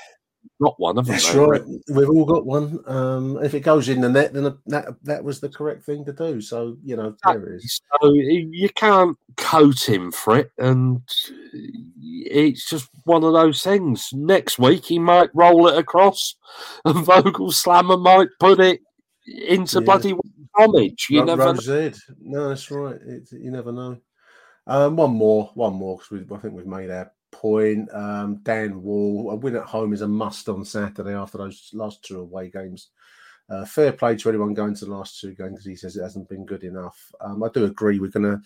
Not 0.59 0.79
one, 0.79 0.95
haven't 0.95 1.11
That's 1.11 1.33
right. 1.33 1.61
We've 1.89 2.09
all 2.09 2.23
got 2.23 2.45
one. 2.45 2.79
Um, 2.85 3.43
if 3.43 3.53
it 3.53 3.59
goes 3.59 3.89
in 3.89 3.99
the 3.99 4.07
net, 4.07 4.31
then 4.31 4.55
that 4.67 4.85
that 5.03 5.23
was 5.23 5.41
the 5.41 5.49
correct 5.49 5.83
thing 5.83 6.05
to 6.05 6.13
do. 6.13 6.39
So 6.39 6.77
you 6.81 6.95
know, 6.95 7.13
there 7.25 7.55
is. 7.55 7.81
So 8.01 8.13
you 8.13 8.69
can't 8.69 9.17
coat 9.35 9.87
him 9.87 10.13
for 10.13 10.37
it, 10.37 10.51
and 10.57 11.01
it's 11.53 12.69
just 12.69 12.87
one 13.03 13.25
of 13.25 13.33
those 13.33 13.63
things. 13.63 14.09
Next 14.13 14.57
week 14.57 14.85
he 14.85 14.97
might 14.97 15.29
roll 15.33 15.67
it 15.67 15.77
across, 15.77 16.35
and 16.85 16.95
Voglsammer 17.05 18.01
might 18.01 18.29
put 18.39 18.61
it 18.61 18.79
into 19.27 19.79
Yeah. 19.79 19.85
bloody 19.85 20.15
homage. 20.57 21.07
You 21.09 21.19
Ro- 21.19 21.25
never. 21.25 21.53
No, 22.19 22.49
that's 22.49 22.71
right. 22.71 22.95
It, 22.95 23.29
you 23.31 23.51
never 23.51 23.71
know. 23.71 23.97
Um, 24.67 24.95
one 24.95 25.11
more, 25.11 25.51
one 25.53 25.73
more, 25.73 25.97
because 25.97 26.25
I 26.31 26.37
think 26.37 26.53
we've 26.53 26.65
made 26.65 26.89
our 26.89 27.11
point. 27.31 27.87
Um, 27.93 28.39
Dan 28.43 28.81
Wall, 28.81 29.31
a 29.31 29.35
win 29.35 29.55
at 29.55 29.63
home 29.63 29.93
is 29.93 30.01
a 30.01 30.07
must 30.07 30.49
on 30.49 30.65
Saturday 30.65 31.13
after 31.13 31.37
those 31.37 31.69
last 31.73 32.03
two 32.03 32.19
away 32.19 32.49
games 32.49 32.89
Uh, 33.47 33.63
fair 33.63 33.91
play 33.91 34.15
to 34.15 34.29
anyone 34.29 34.55
going 34.55 34.73
to 34.73 34.85
the 34.85 34.91
last 34.91 35.19
two 35.21 35.35
games 35.35 35.51
because 35.51 35.65
he 35.65 35.75
says 35.75 35.95
it 35.95 36.01
hasn't 36.01 36.27
been 36.27 36.47
good 36.47 36.63
enough. 36.63 37.11
Um, 37.21 37.43
I 37.43 37.49
do 37.53 37.65
agree. 37.65 37.99
We're 37.99 38.09
gonna, 38.09 38.41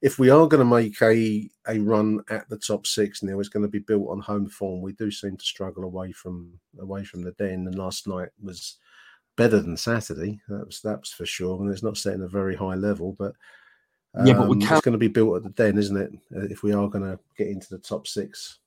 if 0.00 0.16
we 0.20 0.30
are 0.30 0.46
going 0.46 0.60
to 0.60 0.64
make 0.64 1.02
a 1.02 1.50
a 1.66 1.80
run 1.80 2.20
at 2.30 2.48
the 2.48 2.58
top 2.58 2.86
six 2.86 3.20
now, 3.24 3.40
it's 3.40 3.48
going 3.48 3.64
to 3.64 3.68
be 3.68 3.80
built 3.80 4.08
on 4.08 4.20
home 4.20 4.48
form. 4.48 4.80
We 4.80 4.92
do 4.92 5.10
seem 5.10 5.36
to 5.36 5.44
struggle 5.44 5.82
away 5.82 6.12
from 6.12 6.52
away 6.78 7.02
from 7.02 7.22
the 7.22 7.32
den, 7.32 7.66
and 7.66 7.74
last 7.74 8.06
night 8.06 8.28
was 8.40 8.76
better 9.36 9.60
than 9.60 9.76
Saturday. 9.76 10.40
That 10.48 10.66
was 10.66 10.80
that's 10.82 11.12
for 11.12 11.26
sure. 11.26 11.60
And 11.60 11.70
it's 11.72 11.82
not 11.82 11.96
setting 11.96 12.22
a 12.22 12.28
very 12.28 12.54
high 12.56 12.74
level, 12.74 13.14
but 13.18 13.34
um, 14.14 14.26
Yeah, 14.26 14.34
but 14.34 14.48
we 14.48 14.56
it's 14.58 14.66
can't- 14.66 14.84
going 14.84 14.92
to 14.92 14.98
be 14.98 15.08
built 15.08 15.36
at 15.36 15.42
the 15.42 15.50
den, 15.50 15.78
isn't 15.78 15.96
it? 15.96 16.12
Uh, 16.34 16.46
If 16.50 16.62
we 16.62 16.72
are 16.72 16.88
going 16.88 17.04
to 17.04 17.18
get 17.36 17.48
into 17.48 17.68
the 17.70 17.78
top 17.78 18.06
six. 18.06 18.58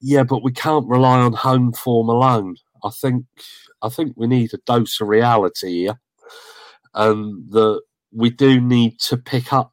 Yeah, 0.00 0.22
but 0.22 0.42
we 0.44 0.52
can't 0.52 0.86
rely 0.88 1.18
on 1.18 1.32
home 1.32 1.72
form 1.72 2.08
alone. 2.08 2.56
I 2.84 2.90
think 2.90 3.24
I 3.82 3.88
think 3.88 4.14
we 4.16 4.26
need 4.28 4.54
a 4.54 4.58
dose 4.58 5.00
of 5.00 5.08
reality 5.08 5.80
here, 5.80 6.00
and 6.94 7.50
that 7.50 7.82
we 8.12 8.30
do 8.30 8.60
need 8.60 8.98
to 9.00 9.16
pick 9.16 9.52
up 9.52 9.72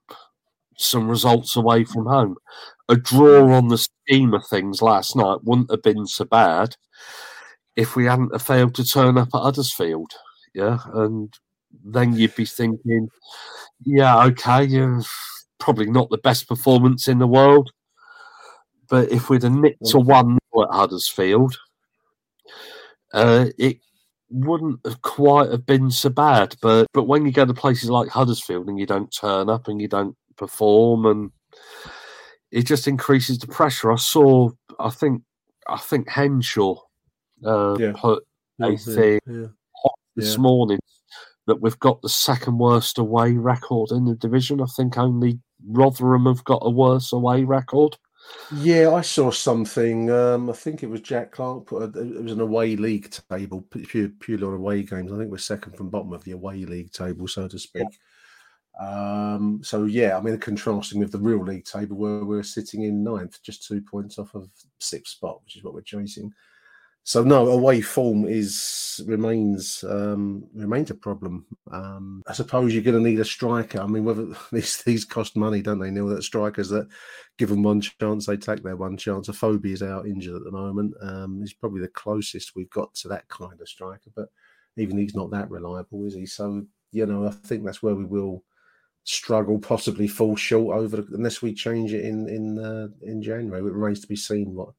some 0.77 1.07
results 1.07 1.55
away 1.55 1.85
from 1.85 2.05
home. 2.07 2.35
A 2.89 2.95
draw 2.95 3.51
on 3.53 3.67
the 3.69 3.77
scheme 3.77 4.33
of 4.33 4.45
things 4.47 4.81
last 4.81 5.15
night 5.15 5.43
wouldn't 5.43 5.71
have 5.71 5.81
been 5.83 6.05
so 6.07 6.25
bad 6.25 6.75
if 7.75 7.95
we 7.95 8.05
hadn't 8.05 8.33
have 8.33 8.41
failed 8.41 8.75
to 8.75 8.83
turn 8.83 9.17
up 9.17 9.29
at 9.33 9.41
Huddersfield. 9.41 10.11
Yeah, 10.55 10.79
and 10.93 11.31
then 11.83 12.13
you'd 12.13 12.35
be 12.35 12.45
thinking, 12.45 13.09
yeah, 13.83 14.23
okay, 14.27 14.63
you've 14.63 15.11
probably 15.59 15.87
not 15.87 16.09
the 16.09 16.17
best 16.17 16.47
performance 16.47 17.09
in 17.09 17.19
the 17.19 17.27
world, 17.27 17.71
but 18.89 19.11
if 19.11 19.29
we'd 19.29 19.43
have 19.43 19.51
nicked 19.51 19.85
to 19.87 19.99
one 19.99 20.37
at 20.61 20.69
Huddersfield, 20.71 21.57
uh, 23.13 23.47
it 23.57 23.79
wouldn't 24.29 24.79
have 24.85 25.01
quite 25.01 25.51
have 25.51 25.65
been 25.65 25.91
so 25.91 26.09
bad. 26.09 26.55
But 26.61 26.87
but 26.93 27.03
when 27.03 27.25
you 27.25 27.33
go 27.33 27.45
to 27.45 27.53
places 27.53 27.89
like 27.89 28.07
Huddersfield 28.07 28.69
and 28.69 28.79
you 28.79 28.85
don't 28.85 29.13
turn 29.13 29.49
up 29.49 29.67
and 29.67 29.81
you 29.81 29.89
don't 29.89 30.15
perform, 30.37 31.05
and 31.05 31.31
it 32.51 32.65
just 32.65 32.87
increases 32.87 33.39
the 33.39 33.47
pressure. 33.47 33.91
I 33.91 33.97
saw, 33.97 34.51
I 34.79 34.89
think, 34.89 35.21
I 35.67 35.77
think 35.77 36.07
Henshaw 36.07 36.75
uh, 37.45 37.75
Yeah. 37.77 37.91
put 37.97 38.23
a 38.61 38.71
Yeah, 38.71 38.77
thing 38.77 39.19
yeah. 39.27 39.47
This 40.15 40.33
Yeah. 40.35 40.41
morning 40.41 40.79
that 41.47 41.61
we've 41.61 41.79
got 41.79 42.01
the 42.01 42.09
second 42.09 42.57
worst 42.57 42.97
away 42.97 43.33
record 43.33 43.91
in 43.91 44.05
the 44.05 44.15
division. 44.15 44.61
I 44.61 44.65
think 44.65 44.97
only 44.97 45.39
Rotherham 45.67 46.25
have 46.25 46.43
got 46.43 46.59
a 46.63 46.69
worse 46.69 47.11
away 47.13 47.43
record. 47.43 47.97
Yeah, 48.51 48.91
I 48.91 49.01
saw 49.01 49.29
something. 49.29 50.09
Um, 50.09 50.49
I 50.49 50.53
think 50.53 50.81
it 50.81 50.89
was 50.89 51.01
Jack 51.01 51.31
Clark 51.31 51.67
put. 51.67 51.83
A, 51.95 51.99
it 51.99 52.23
was 52.23 52.31
an 52.31 52.41
away 52.41 52.75
league 52.75 53.13
table, 53.29 53.61
pure, 53.61 54.09
purely 54.19 54.43
on 54.43 54.53
away 54.55 54.81
games. 54.81 55.11
I 55.11 55.17
think 55.17 55.29
we're 55.29 55.37
second 55.37 55.77
from 55.77 55.91
bottom 55.91 56.11
of 56.11 56.23
the 56.23 56.31
away 56.31 56.65
league 56.65 56.91
table, 56.91 57.27
so 57.27 57.47
to 57.47 57.59
speak. 57.59 57.87
Um, 58.81 59.61
so 59.63 59.83
yeah, 59.85 60.17
I 60.17 60.21
mean, 60.21 60.37
contrasting 60.39 60.99
with 60.99 61.11
the 61.11 61.19
real 61.19 61.43
league 61.43 61.65
table 61.65 61.95
where 61.97 62.25
we're 62.25 62.43
sitting 62.43 62.83
in 62.83 63.03
ninth, 63.03 63.41
just 63.43 63.65
two 63.67 63.81
points 63.81 64.17
off 64.17 64.33
of 64.33 64.49
sixth 64.79 65.13
spot, 65.13 65.41
which 65.43 65.55
is 65.55 65.63
what 65.63 65.73
we're 65.75 65.81
chasing. 65.81 66.33
So 67.07 67.23
no, 67.23 67.49
away 67.49 67.81
form 67.81 68.25
is 68.25 68.99
remains 69.05 69.83
um, 69.87 70.43
remains 70.55 70.89
a 70.89 70.95
problem. 70.95 71.45
Um, 71.71 72.23
I 72.25 72.33
suppose 72.33 72.73
you're 72.73 72.81
going 72.81 72.97
to 72.97 73.09
need 73.09 73.19
a 73.19 73.25
striker. 73.25 73.79
I 73.79 73.85
mean, 73.85 74.03
whether 74.03 74.25
these 74.51 74.81
these 74.81 75.05
cost 75.05 75.37
money, 75.37 75.61
don't 75.61 75.77
they? 75.77 75.91
Neil, 75.91 76.07
that 76.07 76.23
strikers 76.23 76.67
that 76.69 76.87
give 77.37 77.49
them 77.49 77.61
one 77.61 77.79
chance, 77.79 78.25
they 78.25 78.37
take 78.37 78.63
their 78.63 78.75
one 78.75 78.97
chance. 78.97 79.29
Afobe 79.29 79.65
is 79.65 79.83
out 79.83 80.07
injured 80.07 80.35
at 80.35 80.43
the 80.45 80.51
moment. 80.51 80.95
Um, 80.99 81.41
he's 81.41 81.53
probably 81.53 81.81
the 81.81 81.89
closest 81.89 82.55
we've 82.55 82.71
got 82.71 82.95
to 82.95 83.07
that 83.09 83.27
kind 83.29 83.61
of 83.61 83.69
striker, 83.69 84.09
but 84.15 84.29
even 84.75 84.97
he's 84.97 85.13
not 85.13 85.29
that 85.29 85.51
reliable, 85.51 86.07
is 86.07 86.15
he? 86.15 86.25
So 86.25 86.65
you 86.91 87.05
know, 87.05 87.27
I 87.27 87.29
think 87.29 87.63
that's 87.63 87.83
where 87.83 87.93
we 87.93 88.05
will 88.05 88.43
struggle, 89.03 89.59
possibly 89.59 90.07
fall 90.07 90.35
short 90.35 90.75
over 90.75 91.05
unless 91.13 91.43
we 91.43 91.53
change 91.53 91.93
it 91.93 92.03
in 92.03 92.27
in 92.27 92.57
uh, 92.57 92.87
in 93.03 93.21
January. 93.21 93.59
It 93.59 93.73
remains 93.73 93.99
to 93.99 94.07
be 94.07 94.15
seen 94.15 94.55
what 94.55 94.69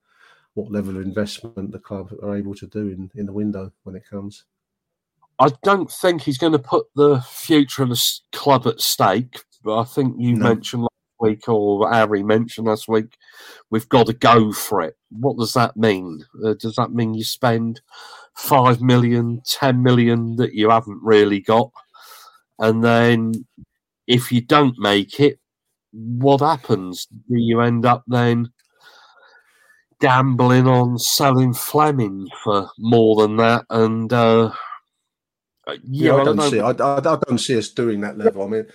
what 0.57 0.73
level 0.73 0.97
of 0.97 1.03
investment 1.03 1.71
the 1.71 1.79
club 1.79 2.12
are 2.23 2.35
able 2.35 2.55
to 2.55 2.66
do 2.66 2.88
in, 2.88 3.11
in 3.14 3.27
the 3.27 3.33
window 3.33 3.71
when 3.85 3.95
it 3.95 4.09
comes. 4.09 4.45
I 5.38 5.51
don't 5.62 5.90
think 5.90 6.23
he's 6.23 6.38
going 6.38 6.55
to 6.55 6.59
put 6.59 6.87
the 6.97 7.21
future 7.21 7.83
of 7.83 7.90
the 7.90 8.03
club 8.33 8.66
at 8.66 8.81
stake. 8.81 9.45
But 9.62 9.79
I 9.81 9.85
think 9.85 10.16
you 10.19 10.35
No. 10.35 10.45
mentioned 10.49 10.83
last 10.83 10.90
week, 11.21 11.47
or 11.49 11.92
Harry 11.92 12.23
mentioned 12.23 12.69
last 12.69 12.88
week, 12.88 13.19
we've 13.71 13.88
got 13.90 14.07
to 14.07 14.14
go 14.14 14.51
for 14.51 14.81
it. 14.81 14.97
What 15.11 15.37
does 15.37 15.53
that 15.53 15.77
mean? 15.77 16.25
Uh, 16.42 16.55
does 16.55 16.75
that 16.77 16.92
mean 16.92 17.12
you 17.12 17.25
spend 17.25 17.83
five 18.35 18.81
million, 18.81 19.42
ten 19.45 19.83
million 19.83 20.37
that 20.37 20.55
you 20.55 20.71
haven't 20.71 21.01
really 21.03 21.40
got, 21.40 21.71
and 22.59 22.83
then 22.83 23.33
if 24.07 24.33
you 24.33 24.40
don't 24.40 24.79
make 24.79 25.21
it, 25.21 25.38
what 25.92 26.40
happens? 26.40 27.07
Do 27.07 27.37
you 27.37 27.61
end 27.61 27.85
up 27.85 28.05
then? 28.07 28.53
Gambling 30.01 30.67
on 30.67 30.99
selling 30.99 31.55
Flemming 31.55 32.29
for 32.45 32.69
more 32.79 33.17
than 33.23 33.37
that, 33.37 33.65
and 33.71 34.13
uh, 34.13 34.53
Yeah, 35.85 36.17
I 36.17 36.25
don't 36.25 36.37
know 36.37 36.51
see. 36.51 36.61
I, 36.61 36.71
I, 36.71 36.99
I 36.99 37.19
don't 37.27 37.39
see 37.39 37.57
us 37.57 37.71
doing 37.71 38.01
that 38.03 38.19
level. 38.19 38.43
I 38.45 38.47
mean, 38.47 38.67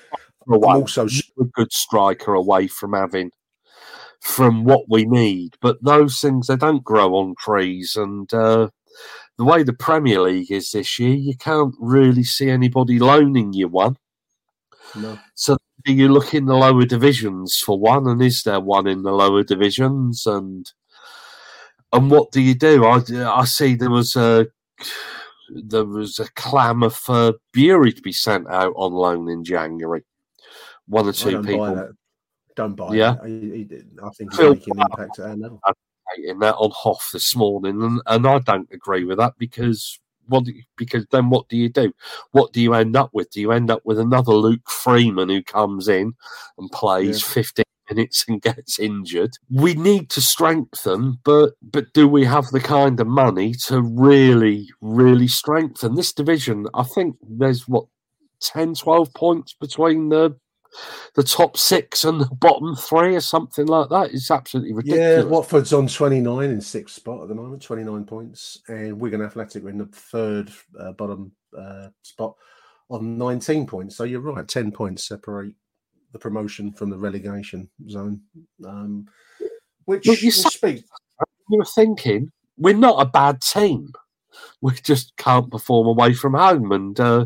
for 0.45 0.55
a 0.55 0.67
I'm 0.67 0.81
also 0.81 1.05
a 1.05 1.43
good 1.53 1.71
striker 1.71 2.33
away 2.33 2.67
from 2.67 2.93
having 2.93 3.31
from 4.21 4.63
what 4.63 4.85
we 4.89 5.05
need. 5.05 5.55
But 5.61 5.83
those 5.83 6.19
things 6.19 6.47
they 6.47 6.55
don't 6.55 6.83
grow 6.83 7.15
on 7.15 7.35
trees, 7.39 7.95
and 7.95 8.31
uh, 8.33 8.69
the 9.37 9.43
way 9.43 9.63
the 9.63 9.73
Premier 9.73 10.21
League 10.21 10.51
is 10.51 10.71
this 10.71 10.99
year, 10.99 11.13
you 11.13 11.35
can't 11.37 11.75
really 11.79 12.23
see 12.23 12.49
anybody 12.49 12.99
loaning 12.99 13.53
you 13.53 13.67
one. 13.67 13.97
no. 14.95 15.19
So 15.35 15.57
do 15.85 15.93
you 15.93 16.09
look 16.09 16.33
in 16.33 16.45
the 16.45 16.55
lower 16.55 16.85
divisions 16.85 17.57
for 17.57 17.79
one, 17.79 18.07
and 18.07 18.21
is 18.21 18.43
there 18.43 18.59
one 18.59 18.87
in 18.87 19.03
the 19.03 19.11
lower 19.11 19.43
divisions? 19.43 20.25
And 20.25 20.71
and 21.93 22.09
what 22.11 22.31
do 22.31 22.41
you 22.41 22.55
do? 22.55 22.85
I 22.85 23.01
I 23.25 23.45
see 23.45 23.75
there 23.75 23.89
was 23.89 24.15
a 24.15 24.47
there 25.53 25.85
was 25.85 26.19
a 26.19 26.29
clamour 26.31 26.89
for 26.89 27.33
Burey 27.53 27.95
to 27.95 28.01
be 28.01 28.13
sent 28.13 28.47
out 28.49 28.73
on 28.75 28.93
loan 28.93 29.29
in 29.29 29.43
January. 29.43 30.03
One 30.87 31.07
or 31.07 31.13
two 31.13 31.31
don't 31.31 31.45
people 31.45 31.65
buy 31.65 31.73
that. 31.75 31.91
Don't 32.55 32.75
buy 32.75 32.95
Yeah. 32.95 33.13
that. 33.21 33.27
He- 33.27 33.67
he- 33.69 33.83
I 34.03 34.09
think 34.11 34.31
he's 34.31 34.39
making 34.39 34.77
an 34.77 34.81
impact 34.91 35.19
at 35.19 35.29
our 35.29 35.35
level. 35.35 35.61
that 35.65 36.55
on 36.55 36.71
Hoff 36.73 37.09
this 37.13 37.35
morning, 37.35 37.81
and, 37.81 38.01
and 38.05 38.27
I 38.27 38.39
don't 38.39 38.69
agree 38.71 39.05
with 39.05 39.17
that 39.19 39.33
because 39.37 39.99
what 40.27 40.45
you- 40.47 40.63
because 40.77 41.05
then 41.11 41.29
what 41.29 41.47
do 41.49 41.57
you 41.57 41.69
do? 41.69 41.93
What 42.31 42.53
do 42.53 42.61
you 42.61 42.73
end 42.73 42.95
up 42.95 43.09
with? 43.13 43.29
Do 43.31 43.39
you 43.41 43.51
end 43.51 43.69
up 43.71 43.81
with 43.85 43.99
another 43.99 44.33
Luke 44.33 44.69
Freeman 44.69 45.29
who 45.29 45.43
comes 45.43 45.87
in 45.87 46.13
and 46.57 46.71
plays 46.71 47.21
Yeah. 47.21 47.27
15 47.33 47.65
minutes 47.91 48.25
and 48.27 48.41
gets 48.41 48.79
injured? 48.79 49.31
We 49.49 49.73
need 49.73 50.09
to 50.11 50.21
strengthen, 50.21 51.19
but 51.23 51.53
but 51.61 51.93
do 51.93 52.07
we 52.07 52.25
have 52.25 52.47
the 52.47 52.59
kind 52.59 52.99
of 52.99 53.07
money 53.07 53.53
to 53.65 53.81
really 53.81 54.69
really 54.81 55.27
strengthen 55.27 55.95
this 55.95 56.13
division? 56.13 56.67
I 56.73 56.83
think 56.83 57.17
there's 57.21 57.67
what 57.67 57.85
10 58.41 58.75
12 58.75 59.13
points 59.13 59.53
between 59.53 60.09
the 60.09 60.35
the 61.15 61.23
top 61.23 61.57
six 61.57 62.05
and 62.05 62.21
the 62.21 62.29
bottom 62.33 62.75
three 62.75 63.15
or 63.15 63.21
something 63.21 63.65
like 63.65 63.89
that. 63.89 64.11
It's 64.13 64.31
absolutely 64.31 64.73
ridiculous. 64.73 65.25
Yeah, 65.25 65.29
Watford's 65.29 65.73
on 65.73 65.87
29 65.87 66.49
in 66.49 66.61
sixth 66.61 66.95
spot 66.95 67.21
at 67.21 67.27
the 67.27 67.35
moment, 67.35 67.61
29 67.61 68.05
points. 68.05 68.57
And 68.69 68.99
Wigan 68.99 69.21
Athletic 69.21 69.63
are 69.65 69.69
in 69.69 69.77
the 69.77 69.85
third 69.87 70.49
uh, 70.79 70.93
bottom 70.93 71.33
uh, 71.57 71.89
spot 72.03 72.35
on 72.89 73.17
19 73.17 73.67
points. 73.67 73.97
So 73.97 74.05
you're 74.05 74.21
right, 74.21 74.47
10 74.47 74.71
points 74.71 75.07
separate 75.07 75.55
the 76.11 76.19
promotion 76.19 76.71
from 76.71 76.89
the 76.89 76.97
relegation 76.97 77.69
zone. 77.89 78.21
Um, 78.65 79.07
which 79.85 80.07
Look, 80.07 80.21
you 80.21 80.31
speak. 80.31 80.85
you 81.49 81.57
were 81.57 81.65
thinking 81.65 82.31
we're 82.57 82.75
not 82.75 83.01
a 83.01 83.09
bad 83.09 83.41
team. 83.41 83.91
We 84.61 84.73
just 84.75 85.15
can't 85.17 85.51
perform 85.51 85.87
away 85.87 86.13
from 86.13 86.33
home. 86.33 86.71
And 86.71 86.99
uh, 86.99 87.25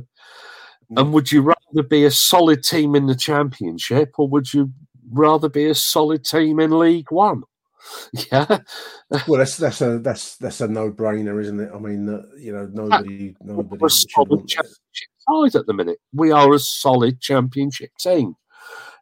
and 0.95 1.13
would 1.13 1.31
you 1.31 1.41
rather 1.41 1.87
be 1.87 2.05
a 2.05 2.11
solid 2.11 2.63
team 2.63 2.95
in 2.95 3.07
the 3.07 3.15
championship, 3.15 4.13
or 4.17 4.27
would 4.29 4.53
you 4.53 4.71
rather 5.11 5.49
be 5.49 5.65
a 5.65 5.75
solid 5.75 6.23
team 6.23 6.59
in 6.59 6.77
League 6.77 7.11
One? 7.11 7.43
Yeah, 8.31 8.59
Well, 9.27 9.37
that's 9.37 9.57
that's 9.57 9.81
a 9.81 9.99
that's 9.99 10.37
that's 10.37 10.59
a 10.61 10.67
no 10.67 10.91
brainer, 10.91 11.39
isn't 11.39 11.59
it? 11.59 11.69
I 11.71 11.77
mean, 11.77 12.09
uh, 12.09 12.23
you 12.35 12.51
know, 12.51 12.67
nobody 12.73 13.35
nobody 13.41 13.79
we're 13.79 13.89
solid 13.89 14.47
championship 14.47 15.09
side 15.19 15.55
at 15.55 15.67
the 15.67 15.73
minute. 15.73 15.99
We 16.11 16.31
are 16.31 16.51
a 16.51 16.57
solid 16.57 17.21
championship 17.21 17.91
team. 17.99 18.35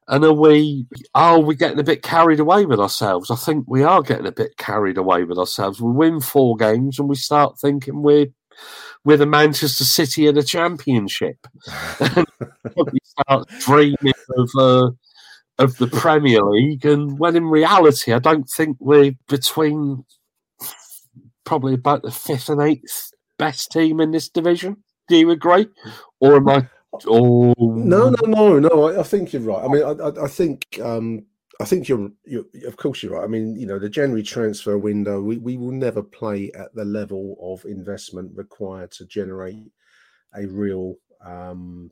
And 0.07 0.25
are 0.25 0.33
we 0.33 0.85
are 1.15 1.39
we 1.39 1.55
getting 1.55 1.79
a 1.79 1.83
bit 1.83 2.03
carried 2.03 2.39
away 2.39 2.65
with 2.65 2.79
ourselves? 2.79 3.31
I 3.31 3.35
think 3.35 3.65
we 3.67 3.83
are 3.83 4.01
getting 4.01 4.25
a 4.25 4.31
bit 4.31 4.57
carried 4.57 4.97
away 4.97 5.23
with 5.23 5.37
ourselves. 5.37 5.81
We 5.81 5.91
win 5.91 6.19
four 6.19 6.55
games 6.57 6.99
and 6.99 7.07
we 7.07 7.15
start 7.15 7.59
thinking 7.59 8.01
we're 8.01 8.27
we're 9.05 9.17
the 9.17 9.25
Manchester 9.25 9.83
City 9.83 10.27
of 10.27 10.35
the 10.35 10.43
championship. 10.43 11.37
we 12.75 12.99
start 13.03 13.47
dreaming 13.59 14.13
of 14.37 14.49
uh, 14.57 14.91
of 15.59 15.77
the 15.77 15.87
Premier 15.87 16.41
League, 16.41 16.85
and 16.85 17.19
when 17.19 17.35
in 17.35 17.45
reality, 17.45 18.13
I 18.13 18.19
don't 18.19 18.49
think 18.55 18.77
we're 18.79 19.13
between 19.27 20.05
probably 21.45 21.73
about 21.73 22.03
the 22.03 22.11
fifth 22.11 22.49
and 22.49 22.61
eighth 22.61 23.11
best 23.37 23.71
team 23.71 23.99
in 23.99 24.11
this 24.11 24.29
division. 24.29 24.83
Do 25.09 25.17
you 25.17 25.29
agree? 25.31 25.67
Or 26.21 26.37
am 26.37 26.47
I? 26.47 26.69
Oh 27.07 27.53
No, 27.59 28.09
no, 28.09 28.27
no, 28.27 28.59
no. 28.59 28.89
I, 28.89 28.99
I 28.99 29.03
think 29.03 29.33
you're 29.33 29.41
right. 29.41 29.63
I 29.63 29.67
mean, 29.67 29.83
I, 29.83 29.91
I, 29.91 30.25
I 30.25 30.27
think, 30.27 30.79
um, 30.81 31.25
I 31.59 31.65
think 31.65 31.87
you're, 31.87 32.11
you're, 32.25 32.45
of 32.67 32.77
course, 32.77 33.03
you're 33.03 33.13
right. 33.13 33.23
I 33.23 33.27
mean, 33.27 33.55
you 33.55 33.65
know, 33.65 33.79
the 33.79 33.89
January 33.89 34.23
transfer 34.23 34.77
window, 34.77 35.21
we, 35.21 35.37
we 35.37 35.57
will 35.57 35.71
never 35.71 36.01
play 36.01 36.51
at 36.53 36.73
the 36.75 36.85
level 36.85 37.37
of 37.41 37.65
investment 37.65 38.31
required 38.35 38.91
to 38.91 39.05
generate 39.05 39.71
a 40.35 40.45
real, 40.47 40.95
um, 41.23 41.91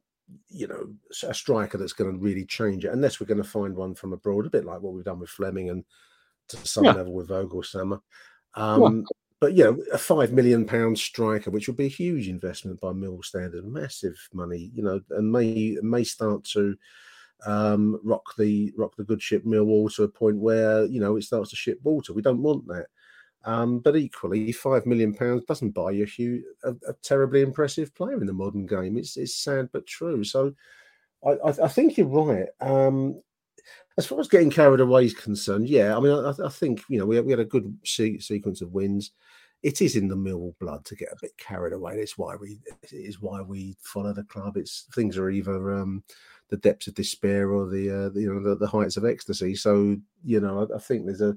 you 0.49 0.67
know, 0.67 0.87
a 1.27 1.33
striker 1.33 1.77
that's 1.77 1.93
going 1.93 2.11
to 2.11 2.17
really 2.17 2.45
change 2.45 2.85
it, 2.85 2.93
unless 2.93 3.19
we're 3.19 3.27
going 3.27 3.41
to 3.41 3.47
find 3.47 3.75
one 3.75 3.93
from 3.95 4.13
abroad, 4.13 4.45
a 4.45 4.49
bit 4.49 4.65
like 4.65 4.81
what 4.81 4.93
we've 4.93 5.05
done 5.05 5.19
with 5.19 5.29
Flemming 5.29 5.69
and 5.69 5.83
to 6.47 6.57
some 6.57 6.85
Yeah. 6.85 6.93
level 6.93 7.13
with 7.13 7.29
Voglsammer. 7.29 8.01
Um, 8.55 9.05
but 9.41 9.53
you 9.55 9.63
know, 9.63 9.83
a 9.91 9.97
five 9.97 10.31
million 10.31 10.65
pound 10.65 10.97
striker, 10.97 11.49
which 11.49 11.67
would 11.67 11.75
be 11.75 11.87
a 11.87 11.89
huge 11.89 12.29
investment 12.29 12.79
by 12.79 12.93
Mill 12.93 13.21
standard, 13.23 13.65
massive 13.65 14.15
money, 14.33 14.71
you 14.73 14.83
know, 14.83 15.01
and 15.09 15.31
may 15.31 15.77
may 15.81 16.03
start 16.03 16.45
to 16.45 16.77
um, 17.45 17.99
rock 18.03 18.35
the 18.37 18.71
rock 18.77 18.95
the 18.95 19.03
good 19.03 19.21
ship 19.21 19.43
Millwall 19.43 19.93
to 19.95 20.03
a 20.03 20.07
point 20.07 20.37
where 20.37 20.85
you 20.85 21.01
know 21.01 21.17
it 21.17 21.23
starts 21.23 21.49
to 21.49 21.55
ship 21.55 21.79
water. 21.83 22.13
We 22.13 22.21
don't 22.21 22.43
want 22.43 22.67
that. 22.67 22.85
Um, 23.43 23.79
but 23.79 23.95
equally, 23.95 24.51
five 24.51 24.85
million 24.85 25.15
pounds 25.15 25.43
doesn't 25.45 25.71
buy 25.71 25.91
you 25.91 26.03
a, 26.03 26.07
huge, 26.07 26.43
a, 26.63 26.75
a 26.87 26.93
terribly 27.01 27.41
impressive 27.41 27.95
player 27.95 28.21
in 28.21 28.27
the 28.27 28.33
modern 28.33 28.67
game. 28.67 28.95
It's 28.95 29.17
it's 29.17 29.35
sad 29.35 29.69
but 29.73 29.87
true. 29.87 30.23
So 30.23 30.53
I, 31.25 31.31
I, 31.31 31.49
I 31.63 31.67
think 31.67 31.97
you're 31.97 32.07
right. 32.07 32.47
Um, 32.59 33.21
as 33.97 34.05
far 34.05 34.19
as 34.19 34.27
getting 34.27 34.49
carried 34.49 34.79
away 34.79 35.05
is 35.05 35.13
concerned, 35.13 35.67
yeah, 35.67 35.95
I 35.95 35.99
mean, 35.99 36.13
I, 36.13 36.33
I 36.45 36.49
think 36.49 36.83
you 36.89 36.99
know 36.99 37.05
we, 37.05 37.19
we 37.21 37.31
had 37.31 37.39
a 37.39 37.45
good 37.45 37.77
se- 37.83 38.19
sequence 38.19 38.61
of 38.61 38.71
wins. 38.71 39.11
It 39.63 39.81
is 39.81 39.95
in 39.95 40.07
the 40.07 40.15
mill 40.15 40.55
blood 40.59 40.85
to 40.85 40.95
get 40.95 41.11
a 41.11 41.17
bit 41.21 41.37
carried 41.37 41.73
away. 41.73 41.97
It's 41.97 42.17
why 42.17 42.35
we 42.35 42.59
it 42.83 42.93
is 42.93 43.21
why 43.21 43.41
we 43.41 43.75
follow 43.81 44.13
the 44.13 44.23
club. 44.23 44.57
It's 44.57 44.87
things 44.95 45.17
are 45.17 45.29
either 45.29 45.73
um, 45.73 46.03
the 46.49 46.57
depths 46.57 46.87
of 46.87 46.95
despair 46.95 47.51
or 47.51 47.67
the, 47.67 47.89
uh, 47.89 48.09
the 48.09 48.21
you 48.21 48.33
know 48.33 48.41
the, 48.41 48.55
the 48.55 48.67
heights 48.67 48.97
of 48.97 49.05
ecstasy. 49.05 49.55
So 49.55 49.97
you 50.23 50.39
know, 50.39 50.67
I, 50.71 50.75
I 50.75 50.79
think 50.79 51.05
there's 51.05 51.21
a 51.21 51.35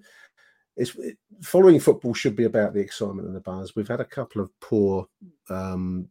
it's 0.77 0.95
it, 0.97 1.19
following 1.43 1.81
football 1.81 2.15
should 2.15 2.37
be 2.37 2.45
about 2.45 2.75
the 2.75 2.81
excitement 2.81 3.27
and 3.27 3.37
the 3.37 3.41
buzz. 3.41 3.77
We've 3.77 3.89
had 3.89 4.01
a 4.01 4.05
couple 4.05 4.41
of 4.41 4.51
poor, 4.61 5.07
um, 5.49 6.09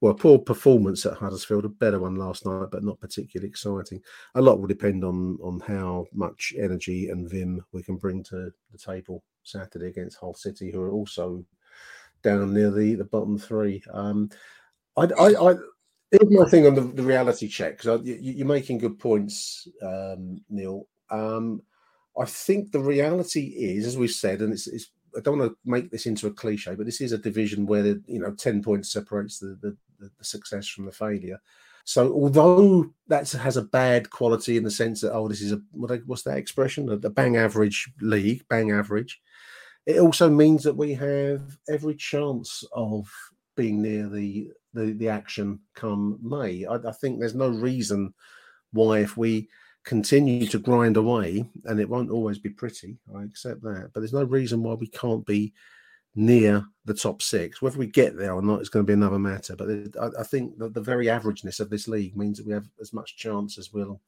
well, 0.00 0.14
poor 0.14 0.38
performance 0.38 1.06
at 1.06 1.14
Huddersfield. 1.14 1.64
A 1.64 1.68
better 1.68 2.00
one 2.00 2.16
last 2.16 2.46
night, 2.46 2.68
but 2.70 2.84
not 2.84 3.00
particularly 3.00 3.48
exciting. 3.48 4.00
A 4.34 4.42
lot 4.42 4.60
will 4.60 4.68
depend 4.68 5.04
on 5.04 5.38
on 5.42 5.60
how 5.60 6.06
much 6.12 6.54
energy 6.58 7.08
and 7.08 7.28
vim 7.28 7.64
we 7.72 7.82
can 7.82 7.96
bring 7.96 8.22
to 8.24 8.50
the 8.72 8.78
table 8.78 9.22
Saturday 9.42 9.88
against 9.88 10.18
Hull 10.18 10.34
City, 10.34 10.70
who 10.70 10.80
are 10.80 10.92
also 10.92 11.44
down 12.22 12.52
near 12.52 12.70
the 12.70 12.94
the 12.94 13.04
bottom 13.04 13.38
three. 13.38 13.82
Um, 13.92 14.30
I, 14.96 15.04
I, 15.18 15.50
I 15.50 15.54
here's 16.10 16.30
my 16.30 16.44
thing 16.48 16.66
on 16.66 16.74
the, 16.74 16.80
the 16.80 17.02
reality 17.02 17.48
check 17.48 17.78
because 17.78 18.02
you, 18.04 18.14
you're 18.14 18.46
making 18.46 18.78
good 18.78 18.98
points, 18.98 19.68
um, 19.82 20.40
Neil. 20.48 20.86
Um, 21.10 21.62
I 22.18 22.24
think 22.24 22.72
the 22.72 22.80
reality 22.80 23.54
is, 23.56 23.86
as 23.86 23.96
we've 23.96 24.10
said, 24.10 24.40
and 24.40 24.52
it's, 24.52 24.66
it's 24.66 24.90
I 25.18 25.20
don't 25.20 25.38
want 25.38 25.52
to 25.52 25.58
make 25.64 25.90
this 25.90 26.06
into 26.06 26.28
a 26.28 26.32
cliche, 26.32 26.74
but 26.76 26.86
this 26.86 27.00
is 27.00 27.12
a 27.12 27.18
division 27.18 27.66
where 27.66 27.82
the, 27.82 28.02
you 28.06 28.20
know 28.20 28.32
ten 28.32 28.62
points 28.62 28.92
separates 28.92 29.38
the, 29.38 29.58
the 29.60 29.76
the 29.98 30.10
the 30.16 30.24
success 30.24 30.68
from 30.68 30.86
the 30.86 30.92
failure. 30.92 31.40
So 31.84 32.12
although 32.12 32.92
that 33.08 33.30
has 33.32 33.56
a 33.56 33.62
bad 33.62 34.10
quality 34.10 34.56
in 34.56 34.62
the 34.62 34.70
sense 34.70 35.00
that 35.00 35.12
oh 35.12 35.26
this 35.26 35.40
is 35.40 35.52
a 35.52 35.60
what 35.72 35.98
what's 36.06 36.22
that 36.22 36.36
expression 36.36 36.88
a 36.90 36.96
bang 37.10 37.36
average 37.36 37.90
league 38.00 38.44
bang 38.48 38.70
average, 38.70 39.20
it 39.86 39.98
also 39.98 40.30
means 40.30 40.62
that 40.64 40.76
we 40.76 40.94
have 40.94 41.58
every 41.68 41.94
chance 41.94 42.62
of 42.72 43.10
being 43.56 43.82
near 43.82 44.08
the 44.08 44.50
the, 44.74 44.92
the 44.92 45.08
action 45.08 45.58
come 45.74 46.18
May. 46.22 46.66
I, 46.66 46.74
I 46.74 46.92
think 46.92 47.18
there's 47.18 47.34
no 47.34 47.48
reason 47.48 48.14
why 48.72 49.00
if 49.00 49.16
we 49.16 49.48
continue 49.88 50.46
to 50.46 50.58
grind 50.58 50.98
away, 50.98 51.48
and 51.64 51.80
it 51.80 51.88
won't 51.88 52.10
always 52.10 52.38
be 52.38 52.50
pretty. 52.50 52.98
I 53.16 53.24
accept 53.24 53.62
that, 53.62 53.90
but 53.92 54.00
there's 54.00 54.12
no 54.12 54.24
reason 54.24 54.62
why 54.62 54.74
we 54.74 54.86
can't 54.86 55.24
be 55.24 55.54
near 56.14 56.62
the 56.84 56.92
top 56.92 57.22
six. 57.22 57.62
Whether 57.62 57.78
we 57.78 57.86
get 57.86 58.14
there 58.14 58.34
or 58.34 58.42
not 58.42 58.60
is 58.60 58.68
going 58.68 58.84
to 58.84 58.86
be 58.86 58.92
another 58.92 59.18
matter. 59.18 59.56
But 59.56 59.68
I, 60.18 60.22
think 60.24 60.58
that 60.58 60.74
the 60.74 60.82
very 60.82 61.06
averageness 61.06 61.58
of 61.58 61.70
this 61.70 61.88
league 61.88 62.16
means 62.16 62.36
that 62.36 62.46
we 62.46 62.52
have 62.52 62.68
as 62.82 62.92
much 62.92 63.16
chance 63.16 63.56
as 63.56 63.72
will 63.72 64.02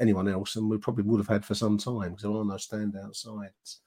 anyone 0.00 0.26
else, 0.26 0.56
and 0.56 0.68
we 0.68 0.78
probably 0.78 1.04
would 1.04 1.20
have 1.20 1.28
had 1.28 1.44
for 1.44 1.54
some 1.54 1.78
time 1.78 2.10
because 2.10 2.22
there 2.22 2.32
are 2.32 2.44
no 2.44 2.54
standout 2.54 3.14
sides. 3.14 3.82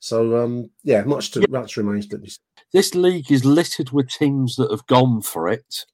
So 0.00 0.44
um, 0.44 0.70
yeah, 0.84 1.02
much 1.04 1.30
to 1.30 1.46
much 1.48 1.78
remains 1.78 2.06
to 2.08 2.18
be. 2.18 2.30
This 2.74 2.94
league 2.94 3.32
is 3.32 3.46
littered 3.46 3.90
with 3.90 4.10
teams 4.10 4.56
that 4.56 4.70
have 4.70 4.86
gone 4.86 5.22
for 5.22 5.48
it. 5.48 5.86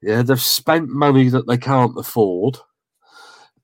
Yeah, 0.00 0.22
they've 0.22 0.40
spent 0.40 0.88
money 0.88 1.28
that 1.28 1.46
they 1.46 1.58
can't 1.58 1.98
afford, 1.98 2.56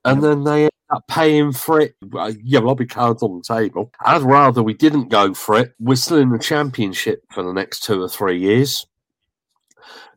and 0.07 0.23
then 0.23 0.45
they 0.45 0.63
end 0.63 0.71
up 0.91 1.07
paying 1.09 1.53
for 1.53 1.81
it. 1.81 1.95
Yeah, 2.43 2.61
well, 2.61 2.71
I'll 2.71 2.75
be 2.75 2.87
cards 2.87 3.23
on 3.23 3.39
the 3.39 3.55
table. 3.55 3.91
I'd 4.05 4.23
rather 4.23 4.63
we 4.63 4.75
didn't 4.75 5.09
go 5.09 5.35
for 5.35 5.59
it. 5.59 5.75
We're 5.79 5.97
still 5.97 6.19
in 6.19 6.31
the 6.31 6.39
championship 6.39 7.25
for 7.33 7.43
the 7.43 7.53
next 7.53 7.81
two 7.83 8.01
or 8.01 8.09
three 8.09 8.39
years, 8.39 8.87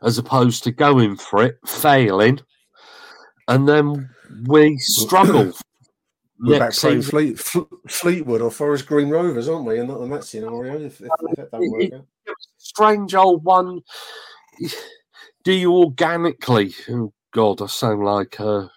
as 0.03 0.17
opposed 0.17 0.63
to 0.63 0.71
going 0.71 1.17
for 1.17 1.43
it, 1.43 1.57
failing, 1.65 2.39
and 3.47 3.67
then 3.67 4.09
we 4.45 4.77
struggle. 4.77 5.51
We're 6.41 6.57
back 6.57 6.71
playing. 6.71 7.01
Fleet, 7.01 7.37
Fleetwood 7.89 8.39
or 8.39 8.49
Forest 8.49 8.85
Green 8.85 9.09
Rovers, 9.09 9.49
aren't 9.49 9.65
we? 9.65 9.77
In 9.77 9.87
that, 9.87 9.97
in 9.97 10.09
that 10.11 10.23
scenario, 10.23 10.79
if, 10.79 11.01
if, 11.01 11.09
if 11.21 11.35
that 11.35 11.51
don't 11.51 11.69
work 11.69 11.81
it- 11.81 11.93
out. 11.95 12.05
strange 12.57 13.13
old 13.13 13.43
one. 13.43 13.81
Do 15.43 15.51
you 15.51 15.73
organically? 15.73 16.73
Oh 16.89 17.11
God, 17.33 17.61
I 17.61 17.65
sound 17.65 18.05
like 18.05 18.39
uh, 18.39 18.67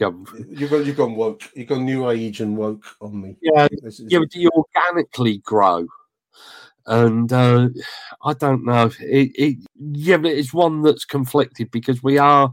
yeah, 0.00 0.10
You've 0.48 0.70
gone, 0.70 0.86
you've 0.86 0.96
gone 0.96 1.14
woke. 1.14 1.42
You've 1.54 1.68
gone 1.68 1.84
new 1.84 2.08
age 2.10 2.40
and 2.40 2.56
woke 2.56 2.84
on 3.00 3.20
me. 3.20 3.36
yeah, 3.42 3.68
is- 3.82 3.98
Do 3.98 4.26
you 4.32 4.50
organically 4.54 5.38
grow? 5.38 5.86
And 6.86 7.32
uh, 7.32 7.68
I 8.24 8.32
don't 8.34 8.64
know. 8.64 8.90
It, 9.00 9.30
it, 9.36 9.56
yeah, 9.78 10.16
but 10.16 10.32
it's 10.32 10.52
one 10.54 10.82
that's 10.82 11.04
conflicted 11.04 11.70
because 11.70 12.02
we 12.02 12.18
are 12.18 12.52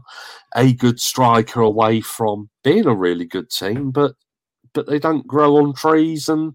a 0.54 0.72
good 0.74 1.00
striker 1.00 1.62
away 1.62 2.02
from 2.02 2.48
being 2.62 2.86
a 2.86 2.94
really 2.94 3.24
good 3.24 3.50
team, 3.50 3.90
but 3.90 4.14
but 4.74 4.86
they 4.86 4.98
don't 4.98 5.26
grow 5.26 5.56
on 5.56 5.74
trees 5.74 6.28
and 6.28 6.52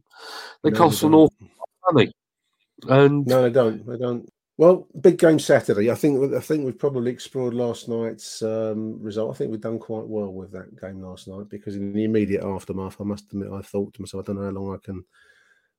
they 0.64 0.70
No, 0.70 0.78
cost 0.78 1.02
they 1.02 1.08
an 1.08 1.14
awful 1.16 1.36
lot 1.42 1.70
of 1.90 1.96
money. 1.96 2.12
And 2.88 3.26
No, 3.26 3.42
they 3.42 3.50
don't. 3.50 3.86
They 3.86 3.98
don't. 3.98 4.30
Well, 4.58 4.88
big 5.02 5.18
game 5.18 5.40
Saturday. 5.40 5.90
I 5.90 5.96
think. 5.96 6.34
I 6.34 6.40
think 6.40 6.64
we've 6.64 6.78
probably 6.78 7.12
explored 7.12 7.56
last 7.56 7.90
night's 7.90 8.42
um, 8.44 9.02
result. 9.02 9.34
I 9.34 9.38
think 9.38 9.50
we've 9.50 9.60
done 9.60 9.80
quite 9.80 10.06
well 10.06 10.32
with 10.32 10.52
that 10.52 10.80
game 10.80 11.02
last 11.02 11.28
night 11.28 11.50
because 11.50 11.76
in 11.76 11.92
the 11.92 12.04
immediate 12.04 12.44
aftermath, 12.44 13.02
I 13.02 13.04
must 13.04 13.32
admit, 13.32 13.52
I 13.52 13.62
thought 13.62 13.96
to 13.96 14.02
myself, 14.02 14.24
I 14.24 14.26
don't 14.28 14.36
know 14.36 14.46
how 14.46 14.52
long 14.52 14.76
I 14.76 14.86
can 14.86 15.06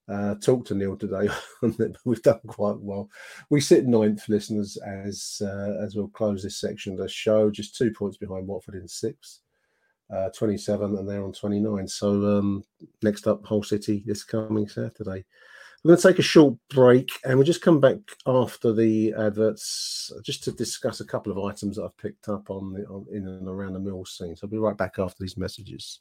uh, 0.08 0.34
talk 0.36 0.66
to 0.66 0.74
Neil 0.74 0.96
today. 0.96 1.28
but 1.62 1.96
we've 2.04 2.22
done 2.22 2.40
quite 2.48 2.78
well. 2.80 3.08
We 3.48 3.60
sit 3.60 3.86
ninth, 3.86 4.28
listeners, 4.28 4.76
as 4.78 5.40
uh, 5.40 5.76
as 5.80 5.94
we'll 5.94 6.08
close 6.08 6.42
this 6.42 6.58
section 6.58 6.94
of 6.94 6.98
the 6.98 7.08
show, 7.08 7.52
just 7.52 7.76
two 7.76 7.92
points 7.92 8.16
behind 8.16 8.46
Watford 8.48 8.74
in 8.74 8.88
sixth. 8.88 9.40
Uh, 10.12 10.28
27 10.36 10.98
and 10.98 11.08
they're 11.08 11.24
on 11.24 11.32
29 11.32 11.88
so 11.88 12.10
um 12.36 12.62
next 13.02 13.26
up 13.26 13.44
Hull 13.46 13.62
City 13.62 14.04
this 14.06 14.22
coming 14.22 14.68
Saturday 14.68 15.24
we're 15.84 15.90
going 15.90 16.00
to 16.00 16.08
take 16.08 16.18
a 16.18 16.22
short 16.22 16.54
break 16.70 17.10
and 17.24 17.36
we'll 17.36 17.44
just 17.44 17.60
come 17.60 17.78
back 17.78 17.98
after 18.26 18.72
the 18.72 19.12
adverts 19.18 20.10
just 20.22 20.42
to 20.44 20.52
discuss 20.52 21.00
a 21.00 21.04
couple 21.04 21.30
of 21.30 21.38
items 21.38 21.76
that 21.76 21.84
I've 21.84 21.96
picked 21.98 22.30
up 22.30 22.48
on, 22.48 22.72
the, 22.72 22.86
on 22.86 23.04
in 23.12 23.28
and 23.28 23.46
around 23.46 23.74
the 23.74 23.80
mill 23.80 24.06
scene. 24.06 24.34
So 24.34 24.46
I'll 24.46 24.50
be 24.50 24.56
right 24.56 24.78
back 24.78 24.98
after 24.98 25.18
these 25.20 25.36
messages. 25.36 26.00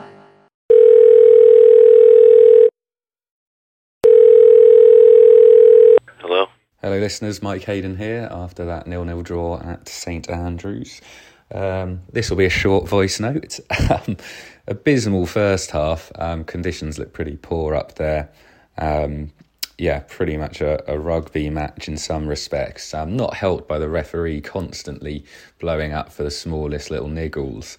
Hello. 6.83 6.97
Listeners. 6.97 7.43
Mike 7.43 7.63
Hayden 7.65 7.95
here 7.95 8.27
after 8.31 8.65
that 8.65 8.87
nil-nil 8.87 9.21
draw 9.21 9.59
at 9.59 9.87
St 9.87 10.27
Andrews. 10.27 10.99
Um, 11.53 12.01
this 12.11 12.31
will 12.31 12.37
be 12.37 12.45
a 12.45 12.49
short 12.49 12.87
voice 12.89 13.19
note. 13.19 13.59
Um, 13.91 14.17
abysmal 14.67 15.27
first 15.27 15.69
half. 15.69 16.11
Um, 16.15 16.43
conditions 16.43 16.97
look 16.97 17.13
pretty 17.13 17.37
poor 17.37 17.75
up 17.75 17.95
there. 17.95 18.31
Um, 18.79 19.31
yeah, 19.77 19.99
pretty 20.07 20.37
much 20.37 20.59
a, 20.59 20.91
a, 20.91 20.97
rugby 20.97 21.51
match 21.51 21.87
in 21.87 21.97
some 21.97 22.27
respects. 22.27 22.95
Um, 22.95 23.15
not 23.15 23.35
helped 23.35 23.67
by 23.67 23.77
the 23.77 23.87
referee 23.87 24.41
constantly 24.41 25.23
blowing 25.59 25.93
up 25.93 26.11
for 26.11 26.23
the 26.23 26.31
smallest 26.31 26.89
little 26.89 27.09
niggles. 27.09 27.77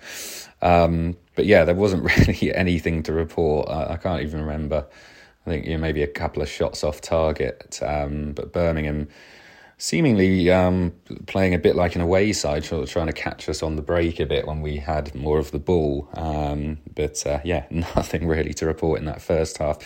Um, 0.61 1.16
but 1.34 1.46
yeah, 1.46 1.64
there 1.64 1.74
wasn't 1.74 2.05
really 2.28 2.55
anything 2.55 3.03
to 3.03 3.12
report. 3.12 3.68
I, 3.68 3.94
I, 3.94 3.96
can't 3.96 4.22
even 4.22 4.42
remember. 4.42 4.86
I 5.47 5.51
think 5.51 5.66
you 5.66 5.72
know, 5.72 5.78
maybe 5.78 6.03
a 6.03 6.09
couple 6.09 6.43
of 6.43 6.49
shots 6.49 6.84
off 6.84 7.01
target. 7.01 7.78
but 7.80 8.53
Birmingham 8.53 9.09
seemingly 9.82 10.49
um, 10.49 10.93
playing 11.26 11.55
a 11.55 11.59
bit 11.59 11.74
like 11.74 11.97
an 11.97 12.01
away 12.01 12.32
side, 12.32 12.62
trying 12.62 13.09
to 13.09 13.12
catch 13.12 13.49
us 13.49 13.64
on 13.64 13.74
the 13.74 13.82
break 13.82 14.20
a 14.20 14.26
bit 14.26 14.47
when 14.47 14.61
we 14.62 14.76
had 14.76 15.12
more 15.12 15.40
of 15.40 15.51
the 15.51 15.59
ball. 15.59 16.09
Um, 16.14 16.78
but 16.95 17.26
uh, 17.26 17.40
yeah, 17.45 17.64
nothing 17.70 18.28
really 18.28 18.55
to 18.55 18.66
report 18.66 19.01
in 19.01 19.07
that 19.07 19.20
first 19.20 19.59
half. 19.59 19.78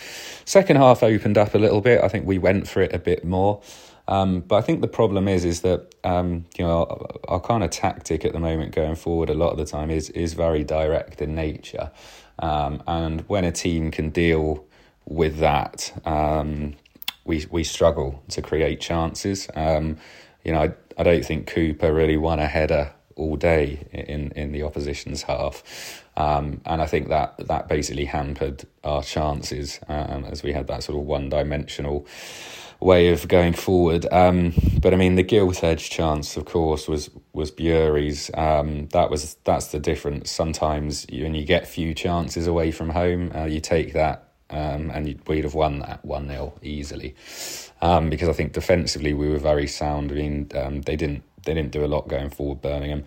Second 0.44 0.76
half 0.76 1.02
opened 1.02 1.38
up 1.38 1.54
a 1.54 1.58
little 1.58 1.80
bit. 1.80 2.04
I 2.04 2.08
think 2.08 2.26
we 2.26 2.36
went 2.36 2.68
for 2.68 2.82
it 2.82 2.94
a 2.94 2.98
bit 2.98 3.24
more. 3.24 3.62
Um, 4.06 4.40
but 4.40 4.56
I 4.56 4.60
think 4.60 4.82
the 4.82 4.88
problem 4.88 5.28
is 5.28 5.46
is 5.46 5.62
that 5.62 5.94
um, 6.04 6.44
you 6.58 6.64
know 6.64 6.84
our, 6.84 7.36
our, 7.36 7.40
kind 7.40 7.64
of 7.64 7.70
tactic 7.70 8.24
at 8.24 8.32
the 8.32 8.38
moment 8.38 8.72
going 8.72 8.94
forward 8.94 9.30
a 9.30 9.34
lot 9.34 9.50
of 9.50 9.56
the 9.56 9.64
time 9.64 9.90
is 9.90 10.10
is 10.10 10.34
very 10.34 10.62
direct 10.62 11.20
in 11.20 11.34
nature, 11.34 11.90
um, 12.38 12.82
and 12.86 13.22
when 13.22 13.44
a 13.44 13.50
team 13.50 13.90
can 13.90 14.10
deal 14.10 14.64
with 15.06 15.38
that, 15.38 15.92
um, 16.04 16.74
we 17.24 17.46
we 17.50 17.64
struggle 17.64 18.22
to 18.30 18.42
create 18.42 18.80
chances. 18.80 19.48
Um, 19.54 19.98
you 20.44 20.52
know, 20.52 20.62
I, 20.62 20.74
I 20.98 21.02
don't 21.02 21.24
think 21.24 21.46
Cooper 21.46 21.92
really 21.92 22.16
won 22.16 22.38
a 22.38 22.46
header 22.46 22.92
all 23.16 23.36
day 23.36 23.86
in 23.92 24.32
in 24.32 24.52
the 24.52 24.62
opposition's 24.62 25.22
half, 25.22 26.04
um, 26.16 26.60
and 26.66 26.82
I 26.82 26.86
think 26.86 27.08
that 27.08 27.36
that 27.46 27.68
basically 27.68 28.04
hampered 28.04 28.64
our 28.84 29.02
chances 29.02 29.80
um, 29.88 30.24
as 30.24 30.42
we 30.42 30.52
had 30.52 30.66
that 30.68 30.82
sort 30.82 30.98
of 30.98 31.04
one 31.06 31.28
dimensional 31.28 32.06
way 32.80 33.08
of 33.08 33.26
going 33.28 33.54
forward. 33.54 34.06
Um, 34.12 34.52
but 34.80 34.92
I 34.92 34.96
mean, 34.96 35.14
the 35.14 35.22
gilt 35.22 35.64
edge 35.64 35.88
chance, 35.88 36.36
of 36.36 36.44
course, 36.44 36.88
was 36.88 37.10
was 37.32 37.50
Burey's. 37.50 38.30
Um, 38.34 38.88
that 38.88 39.10
was 39.10 39.36
that's 39.44 39.68
the 39.68 39.80
difference. 39.80 40.30
Sometimes 40.30 41.06
when 41.10 41.34
you 41.34 41.44
get 41.44 41.66
few 41.66 41.94
chances 41.94 42.46
away 42.46 42.70
from 42.70 42.90
home, 42.90 43.32
uh, 43.34 43.44
you 43.44 43.60
take 43.60 43.92
that 43.94 44.25
um, 44.50 44.90
and 44.90 45.20
we'd 45.26 45.44
have 45.44 45.54
won 45.54 45.80
that 45.80 46.04
1 46.04 46.28
0 46.28 46.54
easily. 46.62 47.14
Um, 47.82 48.08
because 48.08 48.28
I 48.28 48.32
think 48.32 48.52
defensively 48.52 49.12
we 49.12 49.28
were 49.28 49.38
very 49.38 49.66
sound. 49.66 50.10
I 50.12 50.14
mean, 50.14 50.50
um, 50.54 50.82
they 50.82 50.96
didn't 50.96 51.22
they 51.44 51.54
didn't 51.54 51.72
do 51.72 51.84
a 51.84 51.86
lot 51.86 52.08
going 52.08 52.30
forward, 52.30 52.60
Birmingham. 52.62 53.04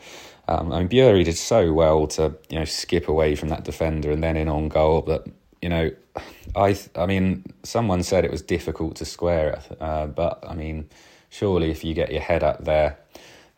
Um, 0.48 0.72
I 0.72 0.80
mean, 0.80 0.90
Burey 0.90 1.26
did 1.26 1.38
so 1.38 1.74
well 1.74 2.08
to 2.08 2.36
you 2.50 2.60
know 2.60 2.66
skip 2.66 3.08
away 3.08 3.36
from 3.36 3.50
that 3.50 3.64
defender 3.64 4.12
and 4.12 4.24
then 4.24 4.38
in 4.38 4.48
on 4.48 4.70
goal 4.70 5.02
that 5.04 5.28
you 5.62 5.70
know, 5.70 5.92
I 6.56 6.78
I 6.96 7.06
mean, 7.06 7.46
someone 7.64 8.04
said 8.04 8.26
it 8.26 8.32
was 8.32 8.42
difficult 8.42 8.96
to 8.98 9.06
square 9.06 9.52
it, 9.52 9.82
uh, 9.82 10.08
but 10.08 10.44
I 10.48 10.56
mean, 10.56 10.90
surely 11.30 11.72
if 11.72 11.84
you 11.84 11.94
get 11.94 12.12
your 12.12 12.22
head 12.22 12.44
up 12.44 12.66
there, 12.66 12.98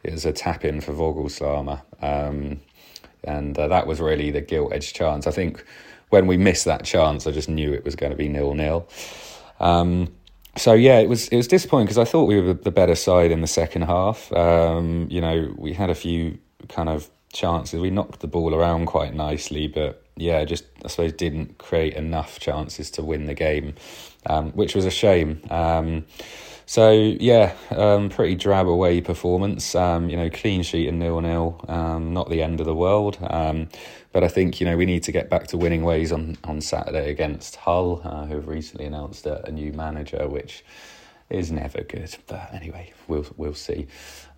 it 0.04 0.12
was 0.12 0.26
a 0.26 0.34
tap 0.34 0.66
in 0.66 0.82
for 0.82 0.94
Voglsammer, 0.94 1.82
um, 2.02 2.60
and 3.24 3.58
uh, 3.58 3.68
that 3.68 3.88
was 3.88 4.00
really 4.00 4.32
the 4.32 4.42
gilt 4.42 4.74
edged 4.74 4.96
chance. 4.96 5.28
I 5.28 5.32
think 5.32 5.64
when 6.12 6.28
we 6.28 6.38
missed 6.38 6.66
that 6.66 6.84
chance, 6.84 7.26
I 7.26 7.32
just 7.32 7.50
knew 7.50 7.74
it 7.74 7.84
was 7.84 7.96
going 7.96 8.12
to 8.12 8.18
be 8.18 8.30
nil 8.30 8.54
nil. 8.54 8.88
Um, 9.60 10.14
so 10.58 10.74
yeah, 10.74 11.00
it 11.00 11.10
was 11.10 11.28
it 11.30 11.38
was 11.38 11.48
disappointing 11.48 11.86
because 11.86 11.98
I 11.98 12.06
thought 12.06 12.26
we 12.26 12.40
were 12.40 12.54
the 12.54 12.72
better 12.72 12.96
side 12.96 13.32
in 13.32 13.42
the 13.42 13.48
second 13.48 13.84
half. 13.84 14.32
Um, 14.34 15.08
you 15.10 15.22
know, 15.22 15.54
we 15.58 15.74
had 15.74 15.90
a 15.90 15.96
few 15.96 16.38
kind 16.68 16.90
of 16.90 17.10
chances. 17.34 17.80
We 17.80 17.90
knocked 17.90 18.20
the 18.20 18.28
ball 18.28 18.54
around 18.54 18.86
quite 18.88 19.14
nicely, 19.14 19.68
but 19.68 20.06
yeah, 20.18 20.44
just 20.44 20.66
I 20.84 20.90
suppose 20.90 21.14
didn't 21.14 21.58
create 21.58 21.94
enough 21.94 22.40
chances 22.40 22.92
to 22.92 23.04
win 23.04 23.28
the 23.28 23.34
game, 23.34 23.76
um, 24.26 24.52
which 24.52 24.76
was 24.76 24.86
a 24.86 24.92
shame. 24.92 25.42
Um, 25.50 26.06
so 26.66 26.92
yeah, 26.92 27.54
um, 27.70 28.10
pretty 28.10 28.36
drab 28.36 28.68
away 28.68 29.00
performance. 29.00 29.74
Um, 29.74 30.10
you 30.10 30.18
know, 30.18 30.30
clean 30.30 30.64
sheet 30.64 30.90
and 30.90 31.00
nil 31.00 31.22
nil. 31.22 31.64
Not 31.70 32.30
the 32.30 32.44
end 32.44 32.60
of 32.60 32.66
the 32.66 32.76
world. 32.76 33.18
But 34.14 34.24
I 34.24 34.28
think 34.28 34.60
you 34.60 34.66
know 34.66 34.76
we 34.76 34.86
need 34.86 35.04
to 35.04 35.12
get 35.12 35.30
back 35.30 35.48
to 35.48 35.58
winning 35.58 35.84
ways 35.84 36.12
on 36.12 36.38
on 36.44 36.62
Saturday 36.62 37.10
against 37.10 37.56
Hull, 37.56 38.02
uh, 38.04 38.26
who 38.26 38.36
have 38.36 38.48
recently 38.48 38.86
announced 38.86 39.26
a, 39.26 39.46
a, 39.46 39.52
new 39.52 39.72
manager, 39.72 40.28
which 40.28 40.64
is 41.30 41.52
never 41.52 41.82
good. 41.82 42.16
But 42.28 42.54
anyway, 42.54 42.94
we'll 43.08 43.26
we'll 43.38 43.54
see. 43.54 43.88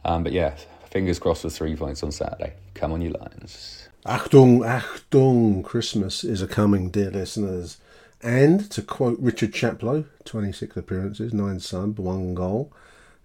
Um, 0.05 0.23
but 0.23 0.31
yeah, 0.31 0.55
fingers 0.89 1.19
crossed 1.19 1.41
for 1.41 1.49
three 1.49 1.75
points 1.75 2.03
on 2.03 2.11
Saturday. 2.11 2.53
Come 2.75 2.91
on, 2.91 3.01
you 3.01 3.09
Lions! 3.11 3.89
Achtung, 4.05 4.59
Achtung! 4.59 5.63
Christmas 5.63 6.23
is 6.23 6.41
a 6.41 6.47
coming, 6.47 6.89
dear 6.89 7.09
listeners. 7.09 7.77
And 8.21 8.69
to 8.71 8.81
quote 8.81 9.19
Richard 9.19 9.53
Chaplow, 9.53 10.05
26 10.23 10.77
appearances, 10.77 11.33
9 11.33 11.59
sub, 11.59 11.99
1 11.99 12.33
goal. 12.33 12.71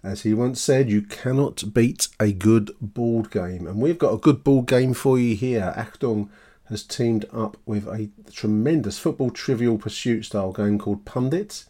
As 0.03 0.22
he 0.22 0.32
once 0.32 0.61
said, 0.61 0.88
you 0.88 1.03
cannot 1.03 1.74
beat 1.74 2.09
a 2.20 2.32
good 2.32 2.70
board 2.80 3.30
game. 3.30 3.66
And 3.66 3.80
we've 3.80 3.99
got 3.99 4.14
a 4.14 4.18
good 4.18 4.44
board 4.44 4.66
game 4.66 4.94
for 4.94 5.18
you 5.18 5.34
here. 5.34 5.74
Achtung 5.76 6.28
has 6.66 6.82
teamed 6.82 7.26
up 7.32 7.57
with 7.66 7.86
a 7.88 8.11
tremendous 8.30 8.99
football 8.99 9.30
trivial 9.30 9.78
pursuit 9.78 10.24
style 10.24 10.53
game 10.53 10.78
called 10.78 11.05
Pundit. 11.05 11.64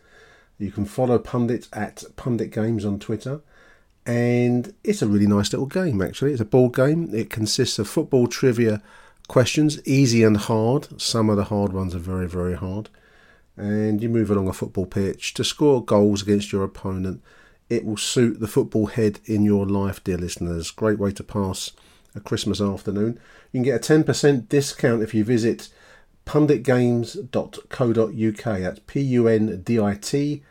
You 0.58 0.70
can 0.70 0.84
follow 0.84 1.18
Pundit 1.18 1.68
at 1.72 2.04
Pundit 2.16 2.50
Games 2.50 2.84
on 2.84 2.98
Twitter. 2.98 3.40
And 4.04 4.74
it's 4.84 5.02
a 5.02 5.06
really 5.06 5.26
nice 5.26 5.52
little 5.52 5.66
game, 5.66 6.02
actually. 6.02 6.32
It's 6.32 6.40
a 6.40 6.46
board 6.46 6.74
game. 6.74 7.14
It 7.14 7.30
consists 7.30 7.78
of 7.78 7.88
football 7.88 8.26
trivia 8.26 8.82
questions, 9.28 9.80
easy 9.86 10.22
and 10.22 10.36
hard. 10.36 11.00
Some 11.00 11.30
of 11.30 11.36
the 11.36 11.44
hard 11.44 11.72
ones 11.72 11.94
are 11.94 11.98
very, 11.98 12.28
very 12.28 12.54
hard 12.54 12.88
and 13.58 14.00
you 14.00 14.08
move 14.08 14.30
along 14.30 14.48
a 14.48 14.52
football 14.52 14.86
pitch 14.86 15.34
to 15.34 15.44
score 15.44 15.84
goals 15.84 16.22
against 16.22 16.52
your 16.52 16.62
opponent 16.62 17.22
it 17.68 17.84
will 17.84 17.96
suit 17.96 18.40
the 18.40 18.48
football 18.48 18.86
head 18.86 19.20
in 19.24 19.44
your 19.44 19.66
life, 19.66 20.02
dear 20.02 20.18
listeners. 20.18 20.70
Great 20.70 20.98
way 20.98 21.12
to 21.12 21.22
pass 21.22 21.72
a 22.14 22.20
Christmas 22.20 22.60
afternoon. 22.60 23.18
You 23.52 23.58
can 23.58 23.64
get 23.64 23.90
a 23.90 23.92
10% 23.92 24.48
discount 24.48 25.02
if 25.02 25.14
you 25.14 25.24
visit 25.24 25.68
punditgames.co.uk. 26.26 28.60
That's 28.60 28.80
P 28.86 29.00
U 29.00 29.28
N 29.28 29.62
D 29.62 29.80
I 29.80 29.94
T 29.94 30.42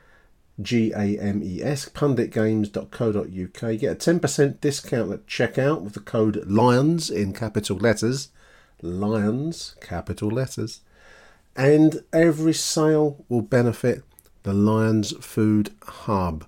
G 0.62 0.92
A 0.92 1.20
M 1.20 1.42
E 1.44 1.62
S, 1.62 1.90
punditgames.co.uk. 1.90 3.28
You 3.28 3.78
get 3.78 4.04
a 4.08 4.20
10% 4.20 4.60
discount 4.60 5.12
at 5.12 5.28
checkout 5.28 5.82
with 5.82 5.94
the 5.94 6.00
code 6.00 6.44
LIONS 6.48 7.10
in 7.10 7.34
capital 7.34 7.78
letters. 7.78 8.30
Lions, 8.82 9.76
capital 9.82 10.30
letters. 10.30 10.82
And 11.56 12.04
every 12.14 12.54
sale 12.54 13.26
will 13.30 13.42
benefit 13.42 14.04
the 14.44 14.54
Lions 14.54 15.14
Food 15.26 15.74
Hub. 15.84 16.46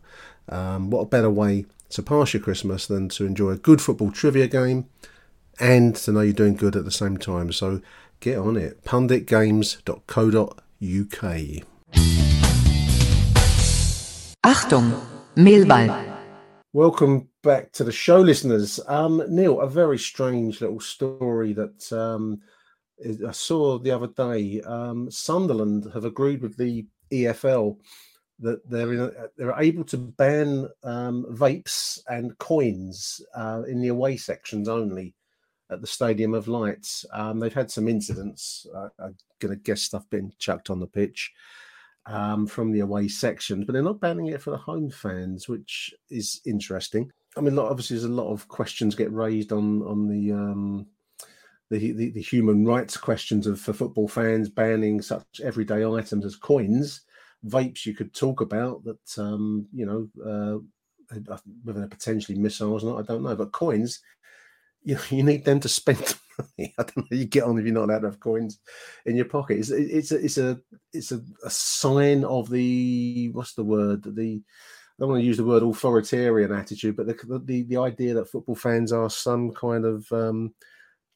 Um, 0.49 0.89
what 0.89 1.01
a 1.01 1.05
better 1.05 1.29
way 1.29 1.65
to 1.89 2.03
pass 2.03 2.33
your 2.33 2.43
Christmas 2.43 2.87
than 2.87 3.09
to 3.09 3.25
enjoy 3.25 3.51
a 3.51 3.57
good 3.57 3.81
football 3.81 4.11
trivia 4.11 4.47
game 4.47 4.87
and 5.59 5.95
to 5.95 6.11
know 6.11 6.21
you're 6.21 6.33
doing 6.33 6.55
good 6.55 6.75
at 6.75 6.85
the 6.85 6.91
same 6.91 7.17
time. 7.17 7.51
So 7.51 7.81
get 8.19 8.37
on 8.37 8.57
it. 8.57 8.83
punditgames.co.uk. 8.83 11.65
Achtung, 14.45 15.01
Mehlball. 15.35 16.05
Welcome 16.73 17.29
back 17.41 17.71
to 17.73 17.83
the 17.83 17.91
show, 17.91 18.21
listeners. 18.21 18.79
Um, 18.87 19.23
Neil, 19.27 19.59
a 19.59 19.67
very 19.67 19.97
strange 19.97 20.61
little 20.61 20.79
story 20.79 21.53
that 21.53 21.91
um, 21.91 22.41
I 23.27 23.31
saw 23.31 23.79
the 23.79 23.91
other 23.91 24.07
day. 24.07 24.61
Um, 24.61 25.09
Sunderland 25.09 25.89
have 25.93 26.05
agreed 26.05 26.41
with 26.41 26.57
the 26.57 26.85
EFL 27.11 27.77
that 28.39 28.67
they're 28.69 29.29
they're 29.37 29.59
able 29.59 29.83
to 29.85 29.97
ban 29.97 30.67
um, 30.83 31.25
vapes 31.31 31.99
and 32.07 32.37
coins 32.37 33.21
uh, 33.35 33.63
in 33.67 33.81
the 33.81 33.89
away 33.89 34.17
sections 34.17 34.69
only 34.69 35.15
at 35.69 35.81
the 35.81 35.87
Stadium 35.87 36.33
of 36.33 36.47
Lights. 36.47 37.05
Um, 37.13 37.39
they've 37.39 37.53
had 37.53 37.69
some 37.69 37.87
incidents. 37.87 38.65
Uh, 38.73 38.89
I'm 38.99 39.15
going 39.39 39.55
to 39.55 39.61
guess 39.61 39.81
stuff 39.81 40.09
being 40.09 40.33
chucked 40.39 40.69
on 40.69 40.79
the 40.79 40.87
pitch 40.87 41.31
um, 42.05 42.47
from 42.47 42.71
the 42.71 42.79
away 42.79 43.07
sections, 43.07 43.65
but 43.65 43.73
they're 43.73 43.81
not 43.81 43.99
banning 43.99 44.27
it 44.27 44.41
for 44.41 44.51
the 44.51 44.57
home 44.57 44.89
fans, 44.89 45.47
which 45.47 45.93
is 46.09 46.41
interesting. 46.45 47.11
I 47.37 47.41
mean, 47.41 47.57
obviously, 47.59 47.95
there's 47.95 48.05
a 48.05 48.09
lot 48.09 48.31
of 48.31 48.47
questions 48.47 48.95
get 48.95 49.13
raised 49.13 49.51
on 49.51 49.83
on 49.83 50.07
the 50.07 50.31
um, 50.31 50.87
the, 51.69 51.91
the, 51.93 52.09
the 52.09 52.21
human 52.21 52.65
rights 52.65 52.97
questions 52.97 53.45
of 53.45 53.59
for 53.59 53.73
football 53.73 54.07
fans 54.07 54.49
banning 54.49 55.01
such 55.01 55.39
everyday 55.43 55.85
items 55.85 56.25
as 56.25 56.35
coins, 56.35 57.01
vapes. 57.45 57.85
You 57.85 57.93
could 57.93 58.13
talk 58.13 58.41
about 58.41 58.83
that. 58.85 59.17
Um, 59.17 59.67
you 59.73 59.85
know, 59.85 60.09
uh, 60.25 60.59
whether 61.63 61.79
they're 61.79 61.89
potentially 61.89 62.37
missiles 62.37 62.83
or 62.83 62.91
not, 62.91 62.99
I 62.99 63.03
don't 63.03 63.23
know. 63.23 63.35
But 63.35 63.51
coins, 63.51 64.01
you 64.83 64.97
you 65.09 65.23
need 65.23 65.45
them 65.45 65.59
to 65.61 65.69
spend 65.69 65.99
money. 66.37 66.73
I 66.77 66.83
don't 66.83 66.97
know. 66.97 67.17
You 67.17 67.25
get 67.25 67.43
on 67.43 67.57
if 67.57 67.65
you're 67.65 67.73
not 67.73 67.85
allowed 67.85 67.99
to 67.99 68.07
have 68.07 68.19
coins 68.19 68.59
in 69.05 69.15
your 69.15 69.25
pocket. 69.25 69.59
It's 69.59 69.69
it's 69.69 70.11
a 70.11 70.23
it's 70.23 70.37
a 70.37 70.59
it's 70.93 71.11
a, 71.11 71.21
a 71.43 71.49
sign 71.49 72.23
of 72.23 72.49
the 72.49 73.29
what's 73.33 73.53
the 73.53 73.63
word 73.63 74.03
the 74.03 74.41
I 74.41 75.03
don't 75.03 75.11
want 75.11 75.21
to 75.21 75.25
use 75.25 75.37
the 75.37 75.45
word 75.45 75.63
authoritarian 75.63 76.51
attitude, 76.51 76.97
but 76.97 77.07
the 77.07 77.41
the, 77.45 77.63
the 77.63 77.77
idea 77.77 78.13
that 78.15 78.29
football 78.29 78.55
fans 78.55 78.91
are 78.91 79.09
some 79.09 79.51
kind 79.51 79.85
of 79.85 80.11
um, 80.11 80.53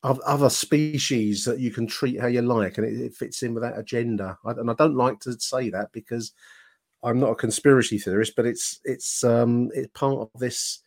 other 0.03 0.49
species 0.49 1.45
that 1.45 1.59
you 1.59 1.71
can 1.71 1.87
treat 1.87 2.19
how 2.19 2.27
you 2.27 2.41
like, 2.41 2.77
and 2.77 2.85
it, 2.85 2.99
it 2.99 3.15
fits 3.15 3.43
in 3.43 3.53
with 3.53 3.63
that 3.63 3.77
agenda. 3.77 4.37
I, 4.45 4.51
and 4.51 4.69
I 4.69 4.73
don't 4.73 4.95
like 4.95 5.19
to 5.21 5.39
say 5.39 5.69
that 5.69 5.91
because 5.91 6.33
I'm 7.03 7.19
not 7.19 7.31
a 7.31 7.35
conspiracy 7.35 7.97
theorist, 7.97 8.35
but 8.35 8.45
it's 8.45 8.79
it's 8.83 9.23
um, 9.23 9.69
it's 9.73 9.91
part 9.93 10.19
of 10.19 10.29
this 10.39 10.79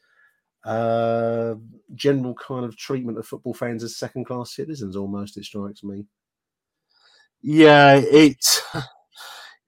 uh, 0.65 1.55
general 1.95 2.35
kind 2.35 2.65
of 2.65 2.77
treatment 2.77 3.19
of 3.19 3.27
football 3.27 3.55
fans 3.55 3.83
as 3.83 3.97
second 3.97 4.27
class 4.27 4.55
citizens. 4.55 4.97
Almost, 4.97 5.37
it 5.37 5.45
strikes 5.45 5.83
me. 5.83 6.07
Yeah, 7.43 7.97
it's 7.97 8.63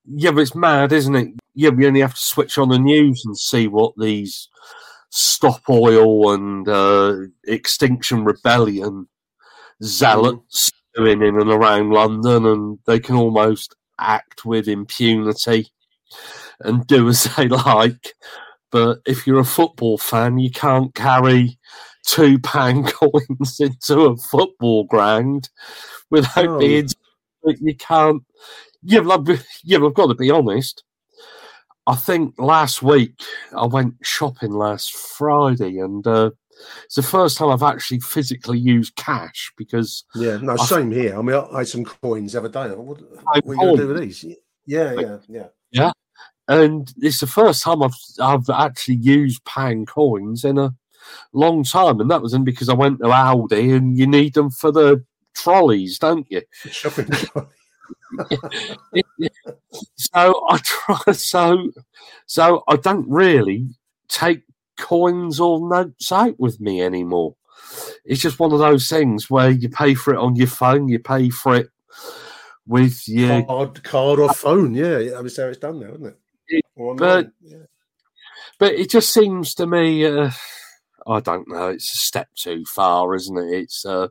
yeah, 0.04 0.30
but 0.30 0.40
it's 0.40 0.54
mad, 0.54 0.92
isn't 0.92 1.14
it? 1.14 1.28
Yeah, 1.54 1.70
we 1.70 1.86
only 1.86 2.00
have 2.00 2.14
to 2.14 2.20
switch 2.20 2.58
on 2.58 2.68
the 2.68 2.78
news 2.78 3.22
and 3.24 3.36
see 3.36 3.66
what 3.66 3.94
these 3.96 4.48
stop 5.10 5.62
oil 5.70 6.32
and 6.32 6.68
uh, 6.68 7.16
extinction 7.46 8.24
rebellion 8.24 9.08
zealots 9.82 10.70
mm. 10.70 10.72
doing 10.96 11.22
in 11.22 11.40
and 11.40 11.50
around 11.50 11.90
London, 11.90 12.46
and 12.46 12.78
they 12.86 12.98
can 12.98 13.16
almost 13.16 13.74
act 13.98 14.44
with 14.44 14.68
impunity 14.68 15.68
and 16.60 16.86
do 16.86 17.08
as 17.08 17.24
they 17.36 17.48
like. 17.48 18.14
But 18.70 18.98
if 19.06 19.26
you're 19.26 19.40
a 19.40 19.44
football 19.44 19.98
fan, 19.98 20.38
you 20.38 20.50
can't 20.50 20.94
carry 20.94 21.58
two 22.06 22.38
pound 22.42 22.86
coins 22.92 23.60
into 23.60 24.02
a 24.02 24.16
football 24.16 24.84
ground 24.84 25.48
without 26.10 26.48
oh. 26.48 26.58
being. 26.58 26.88
You 27.44 27.76
can't. 27.76 28.22
Yeah, 28.82 29.00
I've 29.00 29.94
got 29.94 30.06
to 30.06 30.14
be 30.14 30.30
honest. 30.30 30.84
I 31.86 31.94
think 31.94 32.34
last 32.38 32.82
week 32.82 33.14
I 33.56 33.64
went 33.64 33.94
shopping 34.02 34.52
last 34.52 34.94
Friday, 34.94 35.78
and 35.78 36.06
uh, 36.06 36.30
it's 36.84 36.96
the 36.96 37.02
first 37.02 37.38
time 37.38 37.50
I've 37.50 37.62
actually 37.62 38.00
physically 38.00 38.58
used 38.58 38.96
cash 38.96 39.52
because 39.56 40.04
yeah, 40.14 40.38
no, 40.38 40.56
same 40.56 40.90
here. 40.90 41.18
I 41.18 41.22
mean, 41.22 41.36
I 41.52 41.58
had 41.58 41.68
some 41.68 41.84
coins 41.84 42.32
the 42.32 42.38
other 42.38 42.48
day. 42.48 42.74
What, 42.74 43.00
what 43.00 43.24
are 43.26 43.36
you 43.36 43.56
going 43.56 43.76
to 43.76 43.82
do 43.82 43.88
with 43.88 44.00
these? 44.00 44.24
Yeah, 44.66 44.92
yeah, 44.98 45.18
yeah, 45.28 45.46
yeah 45.70 45.92
and 46.48 46.92
it's 46.96 47.20
the 47.20 47.26
first 47.26 47.62
time 47.62 47.82
I've 47.82 47.94
I've 48.20 48.48
actually 48.50 48.96
used 48.96 49.44
pound 49.44 49.86
coins 49.86 50.44
in 50.44 50.58
a 50.58 50.74
long 51.32 51.62
time, 51.62 52.00
and 52.00 52.10
that 52.10 52.22
was 52.22 52.34
in 52.34 52.42
because 52.44 52.68
I 52.68 52.74
went 52.74 52.98
to 53.00 53.04
Aldi, 53.04 53.76
and 53.76 53.96
you 53.96 54.06
need 54.06 54.34
them 54.34 54.50
for 54.50 54.72
the 54.72 55.04
trolleys, 55.34 55.98
don't 55.98 56.26
you? 56.30 56.42
Shopping 56.70 57.10
so 59.96 60.46
I 60.48 60.58
try 60.62 60.98
so 61.12 61.70
so 62.26 62.64
I 62.66 62.76
don't 62.76 63.08
really 63.08 63.68
take 64.08 64.42
coins 64.78 65.40
or 65.40 65.68
notes 65.68 66.10
out 66.12 66.38
with 66.38 66.60
me 66.60 66.80
anymore. 66.82 67.36
It's 68.04 68.22
just 68.22 68.38
one 68.38 68.52
of 68.52 68.60
those 68.60 68.88
things 68.88 69.28
where 69.28 69.50
you 69.50 69.68
pay 69.68 69.94
for 69.94 70.14
it 70.14 70.18
on 70.18 70.36
your 70.36 70.46
phone, 70.46 70.88
you 70.88 70.98
pay 70.98 71.28
for 71.30 71.56
it 71.56 71.68
with 72.66 73.06
your 73.08 73.44
card, 73.44 73.82
card 73.82 74.20
or 74.20 74.32
phone. 74.32 74.74
Yeah, 74.74 75.16
I 75.16 75.20
mean, 75.20 75.28
so 75.28 75.48
it's 75.48 75.58
done 75.58 75.80
now, 75.80 75.94
isn't 75.94 76.06
it? 76.06 76.64
but 76.96 77.30
yeah. 77.42 77.64
but 78.58 78.74
it 78.74 78.90
just 78.90 79.12
seems 79.12 79.54
to 79.54 79.66
me, 79.66 80.06
uh, 80.06 80.30
I 81.06 81.20
don't 81.20 81.48
know. 81.48 81.68
It's 81.68 81.92
a 81.92 82.06
step 82.06 82.28
too 82.34 82.64
far, 82.64 83.14
isn't 83.14 83.36
it? 83.36 83.52
It's 83.52 83.84
uh, 83.84 84.08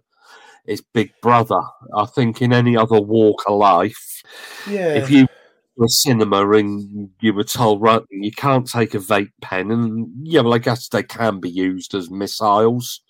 it's 0.65 0.81
Big 0.93 1.13
Brother. 1.21 1.61
I 1.95 2.05
think 2.05 2.41
in 2.41 2.53
any 2.53 2.75
other 2.75 2.99
walk 2.99 3.43
of 3.47 3.57
life, 3.57 4.21
yeah. 4.69 4.95
If 4.95 5.09
you 5.09 5.27
were 5.77 5.85
a 5.85 5.89
cinema 5.89 6.49
and 6.51 7.09
you 7.21 7.33
were 7.33 7.43
told, 7.43 7.81
right, 7.81 8.01
you 8.09 8.31
can't 8.31 8.67
take 8.67 8.93
a 8.93 8.99
vape 8.99 9.31
pen, 9.41 9.71
and 9.71 10.09
yeah, 10.23 10.41
well, 10.41 10.53
I 10.53 10.57
guess 10.57 10.89
they 10.89 11.03
can 11.03 11.39
be 11.39 11.49
used 11.49 11.93
as 11.93 12.09
missiles. 12.09 13.01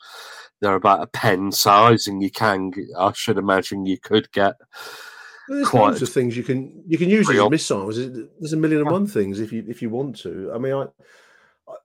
They're 0.60 0.76
about 0.76 1.04
a 1.04 1.08
pen 1.08 1.52
size, 1.52 2.08
and 2.08 2.22
you 2.22 2.32
can. 2.32 2.72
I 2.98 3.12
should 3.14 3.38
imagine 3.38 3.86
you 3.86 4.00
could 4.00 4.32
get 4.32 4.56
there's 5.48 5.68
quite 5.70 5.90
loads 5.92 6.02
of 6.02 6.10
things 6.10 6.36
you 6.36 6.44
can 6.44 6.84
you 6.88 6.98
can 6.98 7.10
use 7.10 7.30
as 7.30 7.50
missiles. 7.50 7.96
There's 7.98 8.54
a 8.54 8.58
million 8.58 8.82
and 8.82 8.92
one 8.92 9.08
things 9.08 9.40
if 9.40 9.54
you 9.54 9.64
if 9.68 9.82
you 9.82 9.90
want 9.90 10.18
to. 10.20 10.52
I 10.54 10.58
mean, 10.58 10.74
I, 10.74 10.86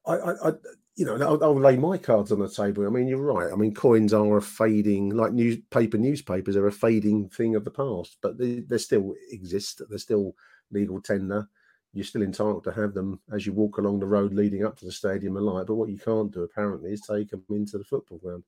I, 0.07 0.15
I, 0.15 0.49
I 0.49 0.53
you 0.97 1.07
know, 1.07 1.15
I'll, 1.15 1.43
I'll, 1.43 1.59
lay 1.59 1.77
my 1.77 1.97
cards 1.97 2.33
on 2.33 2.41
the 2.41 2.49
table. 2.49 2.87
I 2.87 2.91
mean, 2.91 3.09
you're 3.09 3.19
right. 3.19 3.51
I 3.51 3.57
mean, 3.57 3.75
coins 3.75 4.13
are 4.13 4.37
a 4.37 4.43
fading, 4.43 5.11
like 5.11 5.33
newspaper 5.33 5.97
newspapers 5.97 6.57
are 6.57 6.67
a 6.67 6.73
fading 6.73 7.29
thing 7.31 7.57
of 7.57 7.65
the 7.65 7.71
past, 7.71 8.19
but 8.21 8.37
they, 8.37 8.61
they 8.61 8.79
still 8.79 9.15
exist. 9.31 9.81
They're 9.89 9.99
still 9.99 10.35
legal 10.71 11.01
tender. 11.01 11.49
You're 11.95 12.05
still 12.05 12.23
entitled 12.23 12.65
to 12.65 12.73
have 12.73 12.95
them 12.95 13.21
as 13.33 13.47
you 13.47 13.53
walk 13.53 13.79
along 13.79 14.01
the 14.01 14.07
road 14.07 14.33
leading 14.33 14.65
up 14.65 14.79
to 14.79 14.85
the 14.85 14.93
stadium 14.93 15.35
light. 15.35 15.67
But 15.67 15.77
what 15.77 15.89
you 15.89 15.99
can't 15.99 16.33
do 16.33 16.43
apparently 16.43 16.93
is 16.93 17.03
take 17.03 17.31
them 17.31 17.45
into 17.51 17.79
the 17.79 17.85
football 17.85 18.19
ground. 18.19 18.45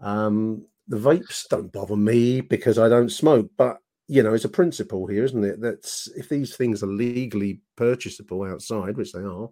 Um, 0.00 0.66
the 0.88 0.98
vapes 0.98 1.48
don't 1.48 1.72
bother 1.72 1.96
me 1.96 2.40
because 2.40 2.78
I 2.78 2.88
don't 2.88 3.10
smoke, 3.10 3.50
but 3.56 3.78
you 4.08 4.22
know, 4.22 4.34
it's 4.34 4.44
a 4.44 4.48
principle 4.48 5.06
here, 5.06 5.24
isn't 5.24 5.44
it? 5.44 5.60
That 5.60 5.90
if 6.16 6.28
these 6.28 6.54
things 6.54 6.82
are 6.82 6.88
legally 6.88 7.60
purchasable 7.74 8.44
outside, 8.44 8.96
which 8.96 9.12
they 9.12 9.22
are, 9.22 9.48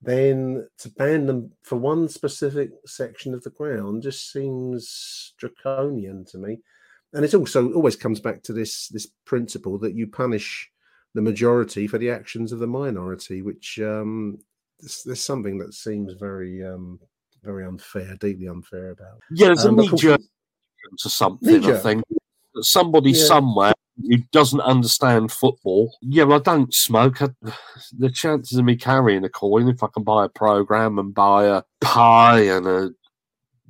then 0.00 0.68
to 0.78 0.90
ban 0.90 1.26
them 1.26 1.52
for 1.62 1.76
one 1.76 2.08
specific 2.08 2.70
section 2.86 3.34
of 3.34 3.42
the 3.42 3.50
ground 3.50 4.02
just 4.02 4.32
seems 4.32 5.34
draconian 5.38 6.24
to 6.26 6.38
me. 6.38 6.58
And 7.12 7.24
it 7.24 7.34
also 7.34 7.72
always 7.72 7.96
comes 7.96 8.20
back 8.20 8.42
to 8.44 8.52
this 8.52 8.88
this 8.88 9.08
principle 9.24 9.78
that 9.78 9.94
you 9.94 10.06
punish 10.06 10.70
the 11.14 11.22
majority 11.22 11.86
for 11.86 11.98
the 11.98 12.10
actions 12.10 12.52
of 12.52 12.58
the 12.58 12.66
minority, 12.66 13.42
which 13.42 13.78
um, 13.80 14.38
there's, 14.78 15.02
there's 15.04 15.24
something 15.24 15.58
that 15.58 15.74
seems 15.74 16.12
very 16.14 16.64
um, 16.64 17.00
very 17.42 17.66
unfair, 17.66 18.16
deeply 18.20 18.46
unfair 18.46 18.90
about. 18.90 19.20
Yeah, 19.30 19.48
there's 19.48 19.64
um, 19.64 19.78
a 19.78 19.82
knee 19.82 19.96
jerk 19.96 20.20
to 20.98 21.10
something. 21.10 21.64
I 21.64 21.76
think 21.78 22.04
somebody 22.60 23.12
yeah. 23.12 23.24
somewhere 23.24 23.72
who 24.00 24.18
doesn't 24.32 24.60
understand 24.60 25.32
football. 25.32 25.96
Yeah, 26.02 26.24
well, 26.24 26.38
I 26.38 26.42
don't 26.42 26.72
smoke. 26.74 27.22
I, 27.22 27.28
the 27.96 28.10
chances 28.10 28.58
of 28.58 28.64
me 28.64 28.76
carrying 28.76 29.24
a 29.24 29.28
coin, 29.28 29.68
if 29.68 29.82
I 29.82 29.88
can 29.92 30.04
buy 30.04 30.24
a 30.24 30.28
program 30.28 30.98
and 30.98 31.14
buy 31.14 31.46
a 31.46 31.62
pie 31.80 32.40
and 32.42 32.66
a 32.66 32.90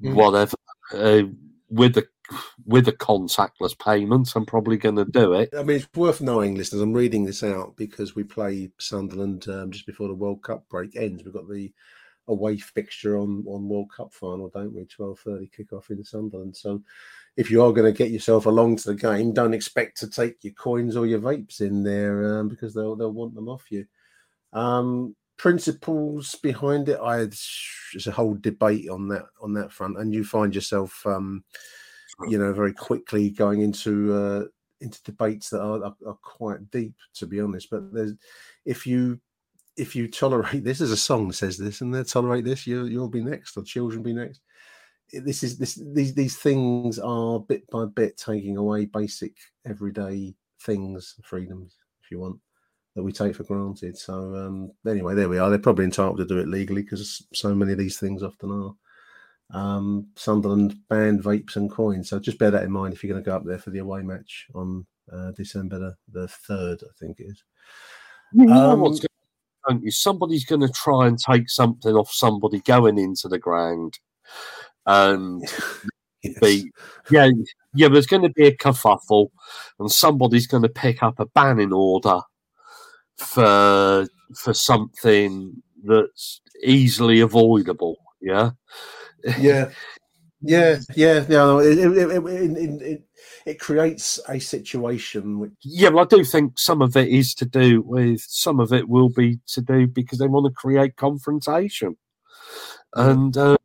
Mm. 0.03 0.14
whatever 0.14 0.55
uh, 0.93 1.22
with 1.68 1.97
a 1.97 2.07
with 2.64 2.87
a 2.87 2.93
contactless 2.93 3.76
payment, 3.79 4.31
I'm 4.37 4.47
probably 4.47 4.76
going 4.76 4.95
to 4.95 5.05
do 5.05 5.33
it. 5.33 5.49
I 5.57 5.64
mean, 5.64 5.79
it's 5.79 5.89
worth 5.95 6.20
knowing, 6.20 6.55
listeners. 6.55 6.83
I'm 6.83 6.93
reading 6.93 7.24
this 7.24 7.43
out 7.43 7.74
because 7.76 8.14
we 8.14 8.22
play 8.22 8.70
Sunderland 8.79 9.49
um, 9.49 9.72
just 9.72 9.87
before 9.87 10.07
the 10.07 10.14
World 10.14 10.43
Cup 10.43 10.68
break 10.68 10.95
ends. 10.95 11.24
We've 11.24 11.35
got 11.35 11.49
the 11.49 11.72
away 12.29 12.59
fixture 12.59 13.18
on 13.18 13.45
on 13.49 13.68
World 13.68 13.91
Cup 13.91 14.12
final, 14.12 14.51
don't 14.51 14.72
we? 14.72 14.85
Twelve 14.85 15.18
thirty 15.18 15.49
kickoff 15.49 15.91
in 15.91 16.05
Sunderland. 16.05 16.55
So, 16.57 16.81
if 17.39 17.53
you 17.53 17.62
are 17.62 17.72
going 17.72 17.91
to 17.91 17.97
get 17.97 18.11
yourself 18.11 18.47
along 18.47 18.74
to 18.74 18.89
the 18.89 18.97
game, 18.97 19.32
don't 19.32 19.55
expect 19.55 19.97
to 20.01 20.11
take 20.11 20.43
your 20.43 20.55
coins 20.55 20.97
or 20.97 21.07
your 21.07 21.20
vapes 21.20 21.61
in 21.61 21.84
there 21.84 22.41
um, 22.41 22.49
because 22.49 22.74
they'll 22.74 22.97
they'll 22.97 23.12
want 23.12 23.32
them 23.32 23.49
off 23.49 23.70
you. 23.70 23.86
Um, 24.53 25.14
principles 25.36 26.34
behind 26.34 26.89
it, 26.89 26.99
I 27.01 27.18
there's 27.18 28.09
a 28.09 28.12
whole 28.12 28.36
debate 28.41 28.91
on 28.91 29.07
that 29.09 29.26
on 29.41 29.55
that 29.55 29.70
front, 29.70 29.99
and 29.99 30.12
you 30.12 30.24
find 30.24 30.53
yourself, 30.53 31.01
um, 31.07 31.45
you 32.28 32.39
know, 32.39 32.53
very 32.53 32.72
quickly 32.72 33.30
going 33.30 33.61
into 33.61 34.12
uh, 34.12 34.45
into 34.80 35.01
debates 35.05 35.49
that 35.51 35.62
are, 35.62 35.84
are, 35.84 35.97
are 36.09 36.18
quite 36.20 36.68
deep, 36.72 36.95
to 37.14 37.26
be 37.26 37.41
honest. 37.41 37.70
But 37.70 37.95
there's 37.95 38.14
if 38.64 38.84
you 38.84 39.20
if 39.76 39.95
you 39.95 40.09
tolerate 40.09 40.64
this, 40.64 40.78
there's 40.78 40.91
a 40.91 40.97
song 40.97 41.30
says 41.30 41.57
this, 41.57 41.82
and 41.82 41.95
they 41.95 42.03
tolerate 42.03 42.45
this, 42.45 42.66
you 42.66 42.86
you'll 42.86 43.09
be 43.09 43.22
next, 43.22 43.57
or 43.57 43.62
children 43.62 44.03
be 44.03 44.12
next. 44.12 44.41
This 45.13 45.43
is 45.43 45.59
this 45.59 45.81
these 45.93 46.15
these 46.15 46.37
things 46.37 46.99
are 46.99 47.41
bit 47.41 47.69
by 47.71 47.87
bit 47.87 48.17
taking 48.17 48.57
away 48.57 48.87
basic 48.87 49.35
everyday 49.67 50.35
things, 50.61 51.15
freedoms, 51.23 51.77
if 52.03 52.11
you 52.11 52.19
want, 52.19 52.39
that 52.95 53.03
we 53.03 53.13
take 53.13 53.37
for 53.37 53.45
granted. 53.45 53.97
So 53.97 54.35
um, 54.35 54.73
anyway, 54.87 55.15
there 55.15 55.29
we 55.29 55.39
are. 55.39 55.49
They're 55.49 55.59
probably 55.59 55.87
entitled 55.87 56.19
to 56.19 56.27
do 56.27 56.39
it 56.39 56.49
legally 56.49 56.83
because 56.83 57.27
so 57.33 57.55
many 57.55 57.73
of 57.73 57.79
these 57.79 57.99
things 57.99 58.23
often 58.23 58.51
are. 58.51 58.75
Um, 59.59 60.09
Sunderland 60.15 60.77
banned 60.91 61.23
vapes 61.23 61.57
and 61.57 61.71
coins, 61.71 62.11
so 62.11 62.19
just 62.19 62.39
bear 62.39 62.51
that 62.51 62.65
in 62.65 62.71
mind 62.71 62.93
if 62.93 63.03
you're 63.03 63.13
going 63.13 63.25
to 63.25 63.31
go 63.31 63.35
up 63.35 63.45
there 63.47 63.59
for 63.59 63.71
the 63.71 63.79
away 63.79 64.03
match 64.03 64.47
on 64.55 64.87
uh, 65.11 65.31
December 65.31 65.79
the, 65.79 65.97
the 66.13 66.29
third, 66.29 66.83
I 66.83 66.93
think 66.99 67.21
it 67.21 67.29
is. 67.29 67.43
You 68.33 68.45
know 68.45 68.73
Um, 68.73 68.81
what's 68.81 69.01
going 69.01 69.09
don't 69.69 69.83
you? 69.83 69.91
Somebody's 69.91 70.45
going 70.45 70.61
to 70.61 70.69
try 70.69 71.07
and 71.07 71.19
take 71.19 71.49
something 71.49 71.95
off 71.95 72.11
somebody 72.13 72.61
going 72.61 72.99
into 72.99 73.29
the 73.29 73.39
ground, 73.39 73.99
and 74.89 75.45
be 76.41 76.70
yeah, 77.11 77.30
yeah. 77.74 77.89
There's 77.89 78.07
going 78.07 78.22
to 78.22 78.30
be 78.30 78.47
a 78.47 78.57
kerfuffle, 78.57 79.28
and 79.78 79.91
somebody's 79.91 80.47
going 80.47 80.62
to 80.62 80.68
pick 80.68 81.03
up 81.03 81.20
a 81.20 81.26
banning 81.26 81.72
order 81.72 82.20
for 83.16 84.07
for 84.34 84.55
something 84.55 85.62
that's 85.84 86.41
easily 86.64 87.20
avoidable. 87.20 87.97
Yeah, 88.20 88.51
yeah, 89.39 89.70
yeah, 90.43 90.78
yeah. 90.95 91.24
No, 91.28 91.59
it, 91.61 91.78
it, 91.78 91.97
it, 91.97 92.24
it, 92.26 92.82
it, 92.82 93.03
it 93.47 93.61
creates 93.61 94.18
a 94.28 94.39
situation 94.39 95.39
which 95.39 95.53
Yeah, 95.62 95.91
well, 95.91 96.05
I 96.05 96.16
do 96.16 96.24
think 96.24 96.59
some 96.59 96.82
of 96.82 96.97
it 96.97 97.09
is 97.09 97.34
to 97.34 97.45
do 97.45 97.82
with 97.82 98.20
some 98.26 98.61
of 98.61 98.72
it 98.72 98.89
will 98.89 99.11
be 99.11 99.39
to 99.49 99.61
do 99.61 99.86
because 99.86 100.18
they 100.18 100.28
want 100.28 100.47
to 100.47 100.53
create 100.53 100.97
confrontation, 100.97 101.97
and 102.95 103.36
uh, 103.36 103.57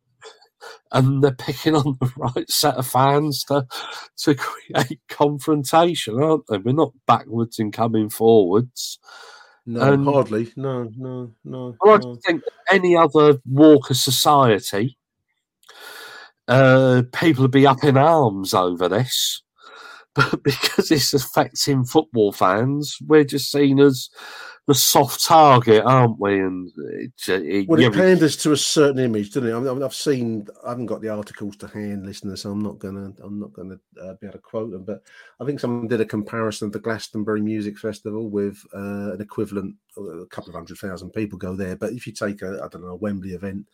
and 0.92 1.22
they're 1.22 1.32
picking 1.32 1.74
on 1.74 1.96
the 2.00 2.12
right 2.16 2.50
set 2.50 2.76
of 2.76 2.86
fans 2.86 3.44
to 3.44 3.66
to 4.18 4.34
create 4.34 5.00
confrontation, 5.08 6.22
aren't 6.22 6.46
they? 6.48 6.58
We're 6.58 6.72
not 6.72 6.92
backwards 7.06 7.58
in 7.58 7.72
coming 7.72 8.08
forwards. 8.08 8.98
no, 9.96 10.12
hardly, 10.12 10.52
no, 10.56 10.90
no, 10.96 11.32
no. 11.44 11.76
I 11.84 11.96
no. 11.96 12.16
think 12.26 12.42
any 12.70 12.96
other 12.96 13.38
walk 13.46 13.90
of 13.90 13.96
society, 13.96 14.98
uh, 16.48 17.02
people 17.12 17.42
would 17.42 17.50
be 17.50 17.66
up 17.66 17.82
in 17.82 17.96
arms 17.96 18.54
over 18.54 18.88
this. 18.88 19.40
But 20.14 20.44
because 20.44 20.92
it's 20.92 21.12
affecting 21.12 21.84
football 21.84 22.30
fans, 22.30 22.98
we're 23.04 23.24
just 23.24 23.50
seen 23.50 23.80
as 23.80 24.10
the 24.66 24.74
soft 24.74 25.22
target, 25.22 25.84
aren't 25.84 26.18
we? 26.18 26.40
And 26.40 26.70
it, 26.76 27.12
it, 27.28 27.68
Well, 27.68 27.80
it 27.80 27.92
panders 27.92 28.36
to 28.38 28.52
a 28.52 28.56
certain 28.56 28.98
image, 28.98 29.32
doesn't 29.32 29.48
it? 29.48 29.54
I 29.54 29.60
mean, 29.60 29.82
I've 29.82 29.94
seen, 29.94 30.46
I 30.64 30.70
haven't 30.70 30.86
got 30.86 31.02
the 31.02 31.10
articles 31.10 31.56
to 31.56 31.68
hand, 31.68 32.06
listeners, 32.06 32.42
so 32.42 32.50
I'm 32.50 32.62
not 32.62 32.78
gonna, 32.78 33.12
I'm 33.22 33.38
not 33.38 33.52
gonna 33.52 33.78
uh, 34.02 34.14
be 34.20 34.26
able 34.26 34.32
to 34.32 34.38
quote 34.38 34.70
them. 34.70 34.84
But 34.84 35.02
I 35.38 35.44
think 35.44 35.60
someone 35.60 35.88
did 35.88 36.00
a 36.00 36.06
comparison 36.06 36.66
of 36.66 36.72
the 36.72 36.78
Glastonbury 36.78 37.42
Music 37.42 37.78
Festival 37.78 38.30
with 38.30 38.58
uh, 38.74 39.12
an 39.12 39.20
equivalent. 39.20 39.76
A 39.96 40.26
couple 40.26 40.48
of 40.48 40.54
hundred 40.54 40.78
thousand 40.78 41.10
people 41.10 41.38
go 41.38 41.54
there, 41.54 41.76
but 41.76 41.92
if 41.92 42.06
you 42.06 42.12
take 42.12 42.42
a, 42.42 42.60
I 42.64 42.68
don't 42.68 42.82
know, 42.82 42.88
a 42.88 42.96
Wembley 42.96 43.30
event, 43.30 43.66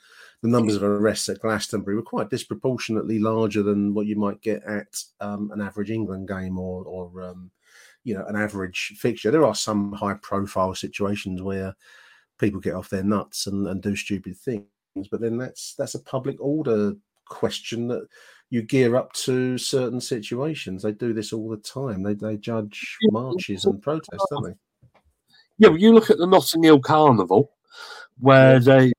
the 0.42 0.48
numbers 0.48 0.76
of 0.76 0.82
arrests 0.82 1.28
at 1.28 1.40
Glastonbury 1.40 1.96
were 1.96 2.02
quite 2.02 2.30
disproportionately 2.30 3.18
larger 3.18 3.62
than 3.62 3.94
what 3.94 4.06
you 4.06 4.16
might 4.16 4.40
get 4.42 4.62
at 4.64 5.02
um, 5.20 5.50
an 5.52 5.60
average 5.60 5.90
England 5.90 6.28
game 6.28 6.58
or, 6.58 6.84
or 6.84 7.22
um, 7.22 7.50
you 8.04 8.14
know, 8.14 8.24
an 8.26 8.36
average 8.36 8.94
fixture. 8.98 9.30
There 9.30 9.44
are 9.44 9.54
some 9.54 9.92
high-profile 9.92 10.74
situations 10.74 11.42
where 11.42 11.74
people 12.38 12.60
get 12.60 12.74
off 12.74 12.88
their 12.88 13.04
nuts 13.04 13.46
and, 13.46 13.66
and 13.66 13.82
do 13.82 13.94
stupid 13.94 14.36
things 14.36 14.64
but 15.10 15.20
then 15.20 15.36
that's 15.36 15.74
that's 15.74 15.94
a 15.94 16.02
public 16.02 16.36
order 16.40 16.94
question 17.26 17.86
that 17.86 18.04
you 18.48 18.62
gear 18.62 18.96
up 18.96 19.12
to 19.12 19.56
certain 19.56 20.00
situations 20.00 20.82
they 20.82 20.90
do 20.90 21.12
this 21.12 21.32
all 21.32 21.48
the 21.48 21.56
time 21.58 22.02
they 22.02 22.14
they 22.14 22.36
judge 22.36 22.96
marches 23.12 23.66
and 23.66 23.80
protests 23.80 24.26
don't 24.30 24.44
they 24.44 24.54
yeah. 25.60 25.68
Well, 25.68 25.78
you 25.78 25.92
look 25.92 26.10
at 26.10 26.16
the 26.16 26.26
Notting 26.26 26.62
Hill 26.62 26.80
Carnival, 26.80 27.52
where 28.18 28.58
they 28.58 28.92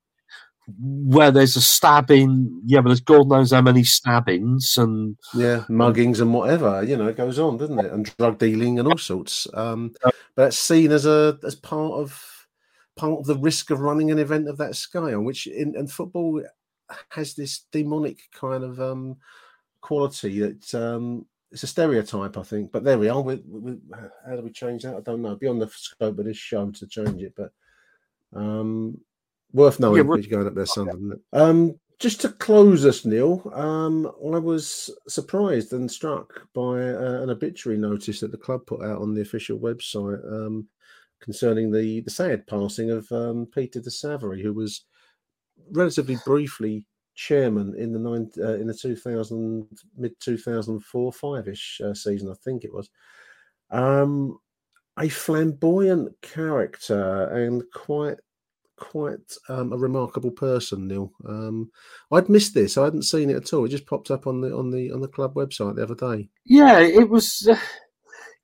where 0.79 1.31
there's 1.31 1.55
a 1.55 1.61
stabbing. 1.61 2.61
Yeah, 2.65 2.81
but 2.81 2.89
there's 2.89 3.01
God 3.01 3.27
knows 3.27 3.51
how 3.51 3.61
many 3.61 3.83
stabbings 3.83 4.77
and 4.77 5.17
yeah 5.33 5.63
muggings 5.69 6.21
and 6.21 6.33
whatever 6.33 6.83
you 6.83 6.97
know 6.97 7.07
it 7.07 7.17
goes 7.17 7.39
on 7.39 7.57
doesn't 7.57 7.79
it? 7.79 7.91
And 7.91 8.05
drug 8.17 8.37
dealing 8.37 8.79
and 8.79 8.87
all 8.87 8.97
sorts 8.97 9.47
um 9.53 9.93
but 10.35 10.47
it's 10.47 10.59
seen 10.59 10.91
as 10.91 11.05
a 11.05 11.37
as 11.43 11.55
part 11.55 11.93
of 11.93 12.47
part 12.95 13.19
of 13.19 13.25
the 13.25 13.37
risk 13.37 13.69
of 13.69 13.79
running 13.79 14.11
an 14.11 14.19
event 14.19 14.47
of 14.47 14.57
that 14.57 14.75
scale 14.75 15.21
which 15.21 15.47
in 15.47 15.75
and 15.75 15.91
football 15.91 16.41
has 17.09 17.33
this 17.33 17.65
demonic 17.71 18.19
kind 18.33 18.63
of 18.63 18.79
um 18.79 19.17
quality 19.81 20.39
that 20.39 20.75
um 20.75 21.25
it's 21.51 21.63
a 21.63 21.67
stereotype 21.67 22.37
i 22.37 22.43
think 22.43 22.71
but 22.71 22.83
there 22.83 22.97
we 22.97 23.09
are 23.09 23.21
we, 23.21 23.41
we, 23.47 23.77
how 24.25 24.35
do 24.35 24.41
we 24.41 24.51
change 24.51 24.83
that? 24.83 24.95
I 24.95 25.01
don't 25.01 25.21
know 25.21 25.35
beyond 25.35 25.61
the 25.61 25.69
scope 25.69 26.19
of 26.19 26.25
this 26.25 26.37
show 26.37 26.69
to 26.69 26.87
change 26.87 27.21
it 27.23 27.33
but 27.35 27.51
um 28.33 28.99
worth 29.53 29.79
knowing 29.79 30.07
Yeah, 30.07 30.15
yeah, 30.15 30.27
going 30.29 30.47
up 30.47 30.55
there 30.55 30.65
Sunderland. 30.65 31.19
um 31.33 31.79
just 31.99 32.21
to 32.21 32.29
close 32.29 32.85
us 32.85 33.05
neil 33.05 33.41
um 33.53 34.07
i 34.33 34.37
was 34.39 34.89
surprised 35.07 35.73
and 35.73 35.89
struck 35.91 36.47
by 36.53 36.79
uh, 36.81 37.21
an 37.21 37.29
obituary 37.29 37.77
notice 37.77 38.19
that 38.21 38.31
the 38.31 38.37
club 38.37 38.65
put 38.65 38.81
out 38.83 39.01
on 39.01 39.13
the 39.13 39.21
official 39.21 39.59
website 39.59 40.23
um 40.31 40.67
concerning 41.19 41.71
the 41.71 42.01
the 42.01 42.09
sad 42.09 42.45
passing 42.47 42.89
of 42.91 43.11
um 43.11 43.45
peter 43.53 43.79
de 43.79 43.91
savary 43.91 44.41
who 44.41 44.53
was 44.53 44.85
relatively 45.71 46.17
briefly 46.25 46.85
chairman 47.13 47.75
in 47.75 47.91
the 47.91 47.99
nine 47.99 48.29
uh, 48.39 48.53
in 48.55 48.67
the 48.67 48.73
2000 48.73 49.67
mid 49.97 50.13
2004 50.19 51.11
5ish 51.11 51.81
uh, 51.81 51.93
season 51.93 52.29
i 52.31 52.33
think 52.43 52.63
it 52.63 52.73
was 52.73 52.89
um 53.69 54.39
a 54.97 55.07
flamboyant 55.07 56.09
character 56.21 57.25
and 57.25 57.63
quite 57.73 58.17
quite 58.81 59.31
um, 59.47 59.71
a 59.71 59.77
remarkable 59.77 60.31
person 60.31 60.87
neil. 60.87 61.13
Um 61.27 61.69
i'd 62.11 62.29
missed 62.29 62.53
this. 62.53 62.77
I 62.77 62.85
hadn't 62.85 63.03
seen 63.03 63.29
it 63.29 63.35
at 63.37 63.53
all. 63.53 63.65
It 63.65 63.69
just 63.69 63.85
popped 63.85 64.11
up 64.11 64.25
on 64.27 64.41
the 64.41 64.55
on 64.55 64.71
the 64.71 64.91
on 64.91 65.01
the 65.01 65.07
club 65.07 65.35
website 65.35 65.75
the 65.75 65.83
other 65.83 65.95
day. 65.95 66.29
Yeah, 66.45 66.79
it 66.79 67.09
was. 67.09 67.47
Uh, 67.49 67.57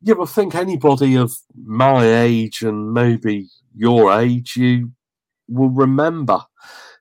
yeah, 0.01 0.15
I 0.21 0.25
think 0.25 0.53
anybody 0.53 1.15
of 1.15 1.35
my 1.55 2.05
age 2.21 2.61
and 2.61 2.93
maybe 2.93 3.49
your 3.75 4.13
age, 4.19 4.55
you 4.55 4.91
will 5.47 5.71
remember 5.71 6.41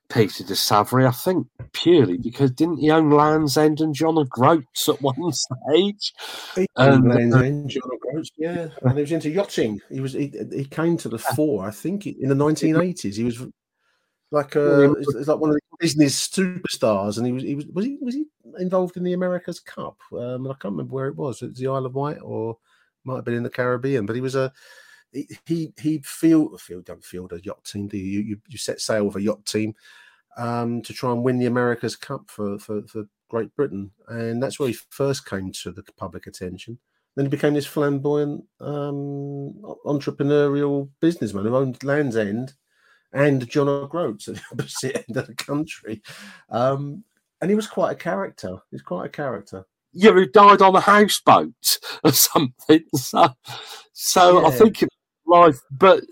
Peter 0.08 0.44
de 0.44 0.54
Savary. 0.54 1.06
I 1.06 1.10
think 1.10 1.46
purely 1.72 2.16
because 2.16 2.50
didn't 2.50 2.78
he 2.78 2.90
own 2.90 3.10
Land's 3.10 3.56
End 3.56 3.80
and 3.80 3.94
John 3.94 4.18
of 4.18 4.28
Groats 4.30 4.88
at 4.88 5.00
one 5.02 5.14
stage? 5.32 6.12
He 6.54 6.66
And, 6.76 6.94
owned 6.94 7.08
Land's 7.08 7.34
uh, 7.34 7.38
End, 7.40 7.70
John 7.70 7.82
O'Groats, 7.92 8.30
yeah, 8.36 8.68
and 8.82 8.92
he 8.94 9.00
was 9.00 9.12
into 9.12 9.30
yachting. 9.30 9.80
He 9.90 10.00
was 10.00 10.12
he, 10.12 10.32
he 10.52 10.64
came 10.64 10.96
to 10.98 11.08
the 11.08 11.18
fore, 11.18 11.66
I 11.66 11.70
think, 11.70 12.06
in 12.06 12.28
the 12.28 12.34
1980s. 12.34 13.16
He 13.16 13.24
was 13.24 13.44
like 14.30 14.54
he's 14.54 15.14
he's 15.16 15.28
like 15.28 15.38
one 15.38 15.50
of 15.50 15.56
the 15.56 15.60
business 15.78 16.28
superstars, 16.28 17.18
and 17.18 17.26
he 17.26 17.32
was 17.32 17.42
he 17.42 17.54
was 17.54 17.66
was 17.66 17.84
he 17.84 17.98
was 18.00 18.14
he 18.14 18.24
involved 18.58 18.96
in 18.96 19.04
the 19.04 19.12
America's 19.12 19.60
Cup? 19.60 19.98
Um, 20.12 20.46
I 20.46 20.54
can't 20.54 20.72
remember 20.72 20.94
where 20.94 21.08
it 21.08 21.16
was. 21.16 21.42
It 21.42 21.50
was 21.50 21.58
the 21.58 21.68
Isle 21.68 21.86
of 21.86 21.94
Wight, 21.94 22.18
or 22.22 22.58
might 23.04 23.16
have 23.16 23.24
been 23.24 23.34
in 23.34 23.42
the 23.42 23.50
Caribbean. 23.50 24.06
But 24.06 24.16
he 24.16 24.22
was 24.22 24.34
a 24.34 24.52
he 25.46 25.72
he 25.80 25.98
field 26.04 26.60
field 26.60 26.84
don't 26.84 27.04
field 27.04 27.32
a 27.32 27.40
yacht 27.42 27.64
team. 27.64 27.88
Do 27.88 27.96
you? 27.96 28.20
You 28.20 28.40
you 28.48 28.58
set 28.58 28.80
sail 28.80 29.04
with 29.06 29.16
a 29.16 29.22
yacht 29.22 29.44
team 29.44 29.74
um, 30.36 30.82
to 30.82 30.92
try 30.92 31.12
and 31.12 31.22
win 31.22 31.38
the 31.38 31.46
America's 31.46 31.96
Cup 31.96 32.30
for, 32.30 32.58
for 32.58 32.82
for 32.82 33.04
Great 33.28 33.54
Britain, 33.56 33.90
and 34.08 34.42
that's 34.42 34.58
where 34.58 34.68
he 34.68 34.76
first 34.90 35.28
came 35.28 35.50
to 35.52 35.72
the 35.72 35.82
public 35.96 36.26
attention. 36.26 36.78
Then 37.14 37.24
he 37.26 37.30
became 37.30 37.54
this 37.54 37.66
flamboyant 37.66 38.44
um, 38.60 39.54
entrepreneurial 39.86 40.90
businessman 41.00 41.44
who 41.44 41.56
owned 41.56 41.82
Land's 41.82 42.16
End 42.16 42.52
and 43.12 43.48
John 43.48 43.68
O'Groats 43.68 44.28
at 44.28 44.34
the 44.34 44.42
opposite 44.52 45.04
end 45.08 45.16
of 45.16 45.26
the 45.26 45.34
country. 45.34 46.02
Um, 46.50 47.04
and 47.40 47.50
he 47.50 47.54
was 47.54 47.66
quite 47.66 47.92
a 47.92 47.96
character. 47.96 48.58
He's 48.70 48.82
quite 48.82 49.06
a 49.06 49.10
character. 49.10 49.64
Yeah, 49.92 50.14
he 50.18 50.26
died 50.26 50.60
on 50.60 50.76
a 50.76 50.80
houseboat 50.80 51.78
or 52.04 52.12
something. 52.12 52.84
So, 52.94 53.28
so 53.94 54.44
I 54.44 54.50
Yeah. 54.50 54.58
think 54.58 54.84
it 55.26 55.30
life. 55.30 55.60
But 55.70 56.04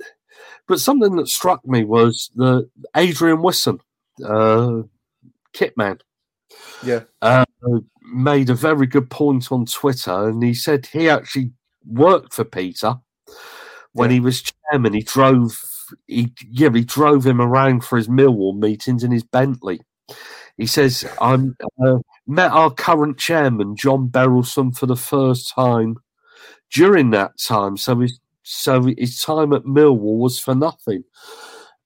but 0.66 0.80
something 0.80 1.16
that 1.16 1.28
struck 1.28 1.66
me 1.66 1.84
was 1.84 2.30
the 2.34 2.68
Adrian 2.96 3.42
Wisson, 3.42 3.80
uh, 4.24 4.82
Kitman. 5.52 6.00
Yeah. 6.82 7.00
uh, 7.22 7.44
made 8.02 8.50
a 8.50 8.54
very 8.54 8.86
good 8.86 9.10
point 9.10 9.50
on 9.50 9.66
Twitter, 9.66 10.28
and 10.28 10.42
he 10.42 10.54
said 10.54 10.86
he 10.86 11.08
actually 11.08 11.52
worked 11.86 12.34
for 12.34 12.44
Peter 12.44 12.96
when 13.92 14.10
he 14.10 14.20
was 14.20 14.42
chairman. 14.42 14.92
He 14.92 15.02
drove, 15.02 15.60
he 16.06 16.32
yeah, 16.50 16.70
he 16.72 16.84
drove 16.84 17.26
him 17.26 17.40
around 17.40 17.84
for 17.84 17.96
his 17.96 18.08
Millwall 18.08 18.58
meetings 18.58 19.02
in 19.02 19.10
his 19.10 19.24
Bentley. 19.24 19.80
He 20.56 20.66
says, 20.66 21.04
"I 21.20 21.34
uh, 21.84 21.98
met 22.26 22.52
our 22.52 22.70
current 22.70 23.18
chairman, 23.18 23.76
John 23.76 24.08
Berylson, 24.08 24.76
for 24.76 24.86
the 24.86 24.96
first 24.96 25.52
time 25.54 25.96
during 26.70 27.10
that 27.10 27.32
time. 27.38 27.76
So 27.76 28.00
his 28.00 28.20
so 28.44 28.92
his 28.96 29.20
time 29.20 29.52
at 29.52 29.64
Millwall 29.64 30.18
was 30.18 30.38
for 30.38 30.54
nothing." 30.54 31.02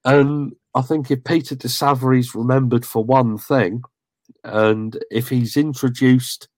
And 0.04 0.54
I 0.74 0.82
think 0.82 1.10
if 1.10 1.24
Peter 1.24 1.54
de 1.54 1.68
Savary's 1.68 2.34
remembered 2.34 2.86
for 2.86 3.02
one 3.02 3.38
thing, 3.38 3.82
and 4.44 4.96
if 5.10 5.28
he's 5.28 5.56
introduced 5.56 6.48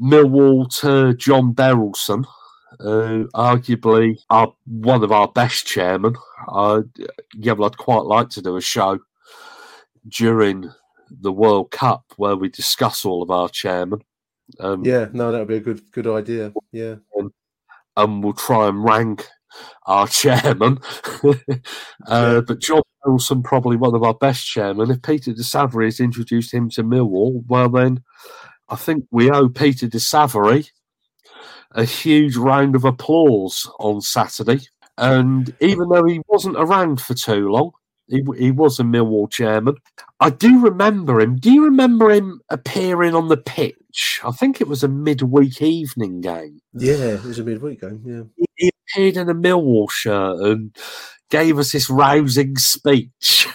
Millwall 0.00 0.68
to 0.80 1.14
John 1.14 1.54
Berylson, 1.54 2.24
uh, 2.80 3.24
arguably 3.34 4.18
our, 4.30 4.54
one 4.66 5.02
of 5.02 5.12
our 5.12 5.28
best 5.28 5.66
chairmen, 5.66 6.14
uh, 6.48 6.82
yeah, 7.34 7.52
well, 7.52 7.68
I'd 7.68 7.76
quite 7.76 8.04
like 8.04 8.30
to 8.30 8.42
do 8.42 8.56
a 8.56 8.60
show 8.60 8.98
during 10.08 10.70
the 11.10 11.32
World 11.32 11.70
Cup 11.70 12.04
where 12.16 12.36
we 12.36 12.48
discuss 12.48 13.04
all 13.04 13.22
of 13.22 13.30
our 13.30 13.48
chairmen. 13.48 14.00
Um, 14.60 14.84
Yeah, 14.84 15.08
no, 15.12 15.32
that 15.32 15.38
would 15.38 15.48
be 15.48 15.56
a 15.56 15.60
good 15.60 15.82
good 15.92 16.06
idea. 16.06 16.52
Yeah. 16.72 16.96
and, 17.16 17.30
and 17.98 18.22
we'll 18.22 18.32
try 18.32 18.68
and 18.68 18.84
rank 18.84 19.26
our 19.86 20.06
chairman. 20.20 20.78
uh, 22.06 22.40
But 22.42 22.60
John 22.60 22.82
Berylson, 23.04 23.42
probably 23.44 23.76
one 23.76 23.94
of 23.94 24.02
our 24.02 24.14
best 24.14 24.46
chairmen. 24.46 24.90
If 24.90 25.02
Peter 25.02 25.32
de 25.32 25.42
Savary 25.42 25.86
has 25.86 26.00
introduced 26.00 26.52
him 26.54 26.70
to 26.70 26.82
Millwall, 26.84 27.42
well, 27.46 27.68
then 27.68 28.02
I 28.68 28.76
think 28.76 29.04
we 29.10 29.30
owe 29.30 29.48
Peter 29.48 29.88
de 29.88 30.00
Savary 30.00 30.66
a 31.72 31.84
huge 31.84 32.36
round 32.36 32.74
of 32.74 32.84
applause 32.84 33.70
on 33.78 34.00
Saturday. 34.00 34.60
And 34.96 35.54
even 35.60 35.88
though 35.88 36.04
he 36.04 36.20
wasn't 36.28 36.56
around 36.58 37.00
for 37.00 37.14
too 37.14 37.48
long, 37.50 37.72
he, 38.08 38.24
he 38.38 38.50
was 38.50 38.80
a 38.80 38.82
Millwall 38.82 39.30
chairman. 39.30 39.76
I 40.20 40.30
do 40.30 40.60
remember 40.60 41.20
him. 41.20 41.36
Do 41.36 41.52
you 41.52 41.64
remember 41.64 42.10
him 42.10 42.40
appearing 42.50 43.14
on 43.14 43.28
the 43.28 43.36
pitch? 43.36 44.20
I 44.24 44.30
think 44.32 44.60
it 44.60 44.68
was 44.68 44.82
a 44.82 44.88
midweek 44.88 45.60
evening 45.62 46.20
game 46.20 46.60
Yeah, 46.74 47.14
it 47.14 47.24
was 47.24 47.38
a 47.38 47.44
midweek 47.44 47.80
game. 47.80 48.02
Yeah. 48.04 48.46
he 48.56 48.70
appeared 48.70 49.16
in 49.16 49.28
a 49.28 49.34
Millwall 49.34 49.90
shirt 49.90 50.40
and 50.40 50.76
gave 51.30 51.58
us 51.58 51.72
this 51.72 51.90
rousing 51.90 52.56
speech. 52.56 53.48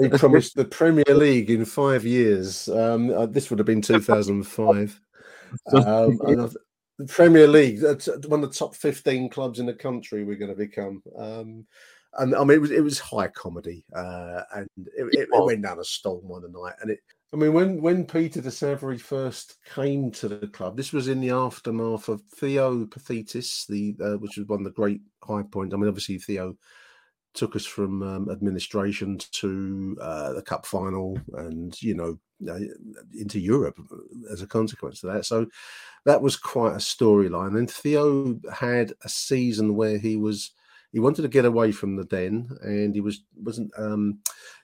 He 0.00 0.08
promised 0.16 0.56
the 0.56 0.64
Premier 0.64 1.04
League 1.08 1.50
in 1.50 1.64
five 1.64 2.04
years. 2.04 2.68
Um, 2.68 3.10
uh, 3.10 3.26
this 3.26 3.50
would 3.50 3.58
have 3.58 3.66
been 3.66 3.82
2005. 3.82 5.00
Um, 5.72 5.82
the 6.98 7.06
Premier 7.06 7.46
League, 7.46 7.82
one 7.82 8.42
of 8.42 8.50
the 8.50 8.56
top 8.56 8.74
15 8.74 9.28
clubs 9.28 9.58
in 9.58 9.66
the 9.66 9.74
country, 9.74 10.24
we're 10.24 10.36
going 10.36 10.50
to 10.50 10.56
become. 10.56 11.02
Um, 11.16 11.66
and 12.18 12.34
I 12.34 12.40
mean, 12.40 12.56
it 12.56 12.60
was 12.60 12.70
it 12.70 12.82
was 12.82 12.98
high 12.98 13.28
comedy, 13.28 13.84
uh, 13.94 14.42
and 14.54 14.68
it, 14.76 15.06
it, 15.12 15.28
it 15.32 15.44
went 15.44 15.62
down 15.62 15.78
a 15.78 15.84
storm 15.84 16.28
one 16.28 16.50
night. 16.52 16.74
And 16.80 16.90
it, 16.90 17.00
I 17.32 17.36
mean, 17.36 17.52
when 17.52 17.82
when 17.82 18.04
Peter 18.04 18.40
de 18.40 18.50
Savary 18.50 18.98
first 18.98 19.56
came 19.74 20.10
to 20.12 20.28
the 20.28 20.46
club, 20.48 20.76
this 20.76 20.92
was 20.92 21.08
in 21.08 21.20
the 21.20 21.30
aftermath 21.30 22.08
of 22.08 22.22
Theo 22.34 22.86
Paphitis, 22.86 23.66
the 23.66 23.96
uh, 24.04 24.18
which 24.18 24.36
was 24.36 24.46
one 24.46 24.60
of 24.60 24.64
the 24.64 24.70
great 24.70 25.00
high 25.22 25.42
points. 25.42 25.74
I 25.74 25.76
mean, 25.76 25.88
obviously 25.88 26.18
Theo 26.18 26.56
took 27.34 27.54
us 27.54 27.66
from 27.66 28.02
um, 28.02 28.30
administration 28.30 29.18
to 29.30 29.96
uh, 30.00 30.32
the 30.32 30.42
cup 30.42 30.64
final 30.64 31.18
and 31.34 31.80
you 31.82 31.94
know 31.94 32.18
uh, 32.48 32.58
into 33.14 33.38
Europe 33.38 33.78
as 34.30 34.42
a 34.42 34.46
consequence 34.46 35.02
of 35.02 35.12
that. 35.12 35.26
So 35.26 35.46
that 36.04 36.22
was 36.22 36.36
quite 36.36 36.72
a 36.72 36.78
storyline. 36.78 37.58
And 37.58 37.70
Theo 37.70 38.38
had 38.52 38.92
a 39.04 39.08
season 39.08 39.74
where 39.74 39.98
he 39.98 40.16
was 40.16 40.52
he 40.96 41.00
wanted 41.00 41.20
to 41.20 41.28
get 41.28 41.44
away 41.44 41.72
from 41.72 41.94
the 41.94 42.04
den, 42.04 42.48
and 42.62 42.94
he 42.94 43.02
was 43.02 43.22
wasn't 43.36 43.70
um, 43.76 44.18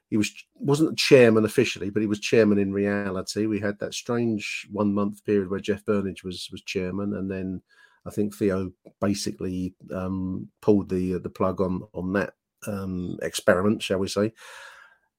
he 0.09 0.17
was 0.17 0.33
wasn't 0.55 0.97
chairman 0.97 1.45
officially, 1.45 1.91
but 1.91 2.01
he 2.01 2.09
was 2.09 2.21
chairman 2.21 2.57
in 2.57 2.73
reality. 2.73 3.45
We 3.45 3.61
had 3.61 3.79
that 3.81 3.93
strange 3.93 4.67
one 4.73 4.95
month 4.95 5.23
period 5.27 5.51
where 5.51 5.61
Jeff 5.61 5.85
Burnige 5.85 6.25
was 6.25 6.49
was 6.51 6.63
chairman, 6.63 7.17
and 7.17 7.31
then 7.31 7.61
I 8.07 8.11
think 8.13 8.35
Theo 8.35 8.73
basically 8.99 9.75
um, 9.95 10.49
pulled 10.63 10.89
the 10.89 11.19
the 11.19 11.29
plug 11.29 11.61
on 11.61 11.83
on 11.93 12.15
that 12.15 12.33
um, 12.67 13.19
experiment, 13.21 13.83
shall 13.83 13.99
we 13.99 14.09
say? 14.09 14.33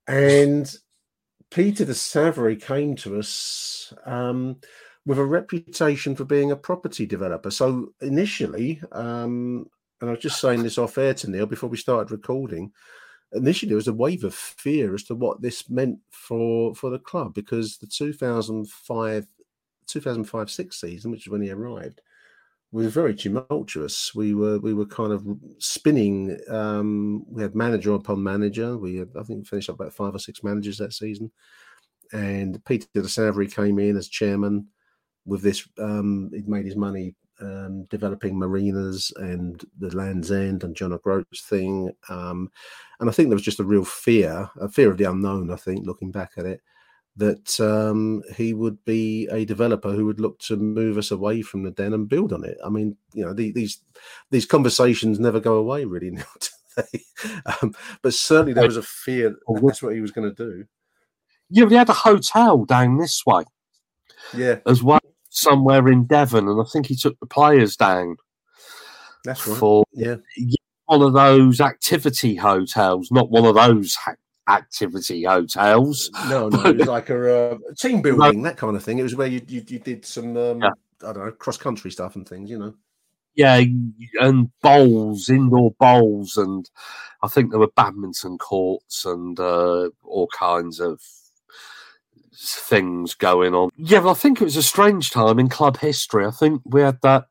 And 0.07 0.75
Peter 1.51 1.85
de 1.85 1.93
Savary 1.93 2.55
came 2.55 2.95
to 2.95 3.19
us 3.19 3.93
um, 4.07 4.55
with 5.05 5.19
a 5.19 5.23
reputation 5.23 6.15
for 6.15 6.25
being 6.25 6.49
a 6.49 6.55
property 6.55 7.05
developer. 7.05 7.51
So 7.51 7.89
initially, 8.01 8.81
um, 8.91 9.67
and 10.03 10.09
I 10.09 10.15
was 10.15 10.21
just 10.21 10.41
saying 10.41 10.63
this 10.63 10.77
off 10.77 10.97
air 10.97 11.13
to 11.13 11.31
Neil 11.31 11.45
before 11.45 11.69
we 11.69 11.77
started 11.77 12.11
recording. 12.11 12.73
Initially, 13.31 13.69
there 13.69 13.77
was 13.77 13.87
a 13.87 13.93
wave 13.93 14.25
of 14.25 14.35
fear 14.35 14.93
as 14.93 15.03
to 15.03 15.15
what 15.15 15.41
this 15.41 15.69
meant 15.69 15.97
for 16.09 16.75
for 16.75 16.89
the 16.89 16.99
club 16.99 17.33
because 17.33 17.77
the 17.77 17.87
2005 17.87 19.27
2005 19.87 20.51
6 20.51 20.81
season, 20.81 21.09
which 21.09 21.25
is 21.25 21.31
when 21.31 21.41
he 21.41 21.51
arrived, 21.51 22.01
was 22.73 22.93
very 22.93 23.15
tumultuous. 23.15 24.13
We 24.13 24.33
were 24.33 24.59
we 24.59 24.73
were 24.73 24.85
kind 24.85 25.13
of 25.13 25.25
spinning. 25.59 26.37
Um, 26.49 27.23
we 27.29 27.41
had 27.41 27.55
manager 27.55 27.93
upon 27.93 28.21
manager. 28.21 28.77
We 28.77 28.97
had, 28.97 29.11
I 29.17 29.23
think 29.23 29.47
finished 29.47 29.69
up 29.69 29.75
about 29.75 29.93
five 29.93 30.13
or 30.13 30.19
six 30.19 30.43
managers 30.43 30.79
that 30.79 30.91
season, 30.91 31.31
and 32.11 32.61
Peter 32.65 32.87
de 32.93 33.07
Savary 33.07 33.47
came 33.47 33.79
in 33.79 33.95
as 33.95 34.09
chairman 34.09 34.67
with 35.25 35.43
this. 35.43 35.65
Um, 35.79 36.29
he'd 36.33 36.49
made 36.49 36.65
his 36.65 36.75
money 36.75 37.15
um, 37.43 37.85
developing 37.89 38.39
marinas 38.39 39.11
and 39.17 39.63
the 39.77 39.95
Land's 39.95 40.31
End 40.31 40.63
and 40.63 40.75
John 40.75 40.93
O'Groats 40.93 41.41
thing, 41.41 41.91
um, 42.09 42.49
and 42.99 43.09
I 43.09 43.13
think 43.13 43.29
there 43.29 43.35
was 43.35 43.43
just 43.43 43.59
a 43.59 43.63
real 43.65 43.85
fear, 43.85 44.49
a 44.59 44.69
fear 44.69 44.89
of 44.91 44.97
the 44.97 45.03
unknown. 45.09 45.51
I 45.51 45.55
think 45.57 45.85
looking 45.85 46.11
back 46.11 46.31
at 46.37 46.45
it. 46.45 46.61
That 47.15 47.59
um, 47.59 48.23
he 48.35 48.55
would 48.55 48.83
be 48.85 49.27
a 49.31 49.45
developer 49.45 49.91
who 49.91 50.07
would 50.07 50.19
look 50.19 50.39
to 50.39 50.57
move 50.57 50.97
us 50.97 51.11
away 51.11 51.43
from 51.43 51.61
the 51.61 51.69
den 51.69 51.93
and 51.93 52.09
build 52.09 52.33
on 52.33 52.43
it. 52.43 52.57
I 52.65 52.69
mean, 52.69 52.97
you 53.13 53.23
know, 53.23 53.33
the, 53.33 53.51
these 53.51 53.81
these 54.31 54.47
conversations 54.47 55.19
never 55.19 55.39
go 55.39 55.57
away, 55.57 55.85
really. 55.85 56.09
Now, 56.11 56.23
do 56.39 56.49
they? 56.77 57.03
Um, 57.61 57.75
but 58.01 58.15
certainly 58.15 58.53
there 58.53 58.65
was 58.65 58.77
a 58.77 58.81
fear 58.81 59.29
that 59.29 59.61
that's 59.61 59.83
what 59.83 59.93
he 59.93 60.01
was 60.01 60.11
going 60.11 60.33
to 60.33 60.35
do. 60.35 60.65
yeah, 61.49 61.65
we 61.65 61.75
had 61.75 61.89
a 61.89 61.93
hotel 61.93 62.65
down 62.65 62.97
this 62.97 63.23
way 63.27 63.43
Yeah, 64.33 64.59
as 64.65 64.81
well, 64.81 64.99
somewhere 65.33 65.87
in 65.89 66.05
Devon, 66.05 66.47
and 66.47 66.61
I 66.61 66.65
think 66.71 66.85
he 66.87 66.95
took 66.95 67.19
the 67.19 67.25
players 67.25 67.75
down 67.75 68.17
that's 69.23 69.47
right. 69.47 69.57
for 69.57 69.83
Yeah, 69.93 70.15
one 70.85 71.01
of 71.01 71.13
those 71.13 71.59
activity 71.61 72.35
hotels, 72.35 73.09
not 73.11 73.29
one 73.31 73.45
of 73.45 73.55
those 73.55 73.95
ha- 73.95 74.15
activity 74.49 75.23
hotels. 75.23 76.09
no, 76.29 76.49
no, 76.49 76.65
it 76.65 76.77
was 76.77 76.87
like 76.87 77.09
a 77.09 77.51
uh, 77.53 77.57
team 77.77 78.01
building, 78.03 78.41
that 78.43 78.57
kind 78.57 78.75
of 78.75 78.83
thing. 78.83 78.99
It 78.99 79.03
was 79.03 79.15
where 79.15 79.27
you 79.27 79.41
you, 79.47 79.63
you 79.67 79.79
did 79.79 80.05
some 80.05 80.37
um, 80.37 80.61
Yeah. 80.61 80.71
I 81.01 81.13
don't 81.13 81.25
know 81.25 81.31
cross 81.31 81.57
country 81.57 81.91
stuff 81.91 82.15
and 82.15 82.27
things, 82.27 82.49
you 82.49 82.59
know. 82.59 82.73
Yeah, 83.35 83.63
and 84.21 84.51
bowls, 84.61 85.27
indoor 85.29 85.71
bowls, 85.79 86.37
and 86.37 86.69
I 87.23 87.27
think 87.27 87.49
there 87.49 87.59
were 87.59 87.71
badminton 87.75 88.37
courts 88.37 89.05
and 89.05 89.39
uh, 89.39 89.89
all 90.03 90.27
kinds 90.27 90.79
of 90.79 91.01
things 92.35 93.13
going 93.13 93.53
on. 93.53 93.69
Yeah, 93.77 94.07
I 94.07 94.13
think 94.13 94.41
it 94.41 94.45
was 94.45 94.57
a 94.57 94.63
strange 94.63 95.11
time 95.11 95.39
in 95.39 95.49
club 95.49 95.77
history. 95.77 96.25
I 96.25 96.31
think 96.31 96.61
we 96.65 96.81
had 96.81 97.01
that 97.01 97.25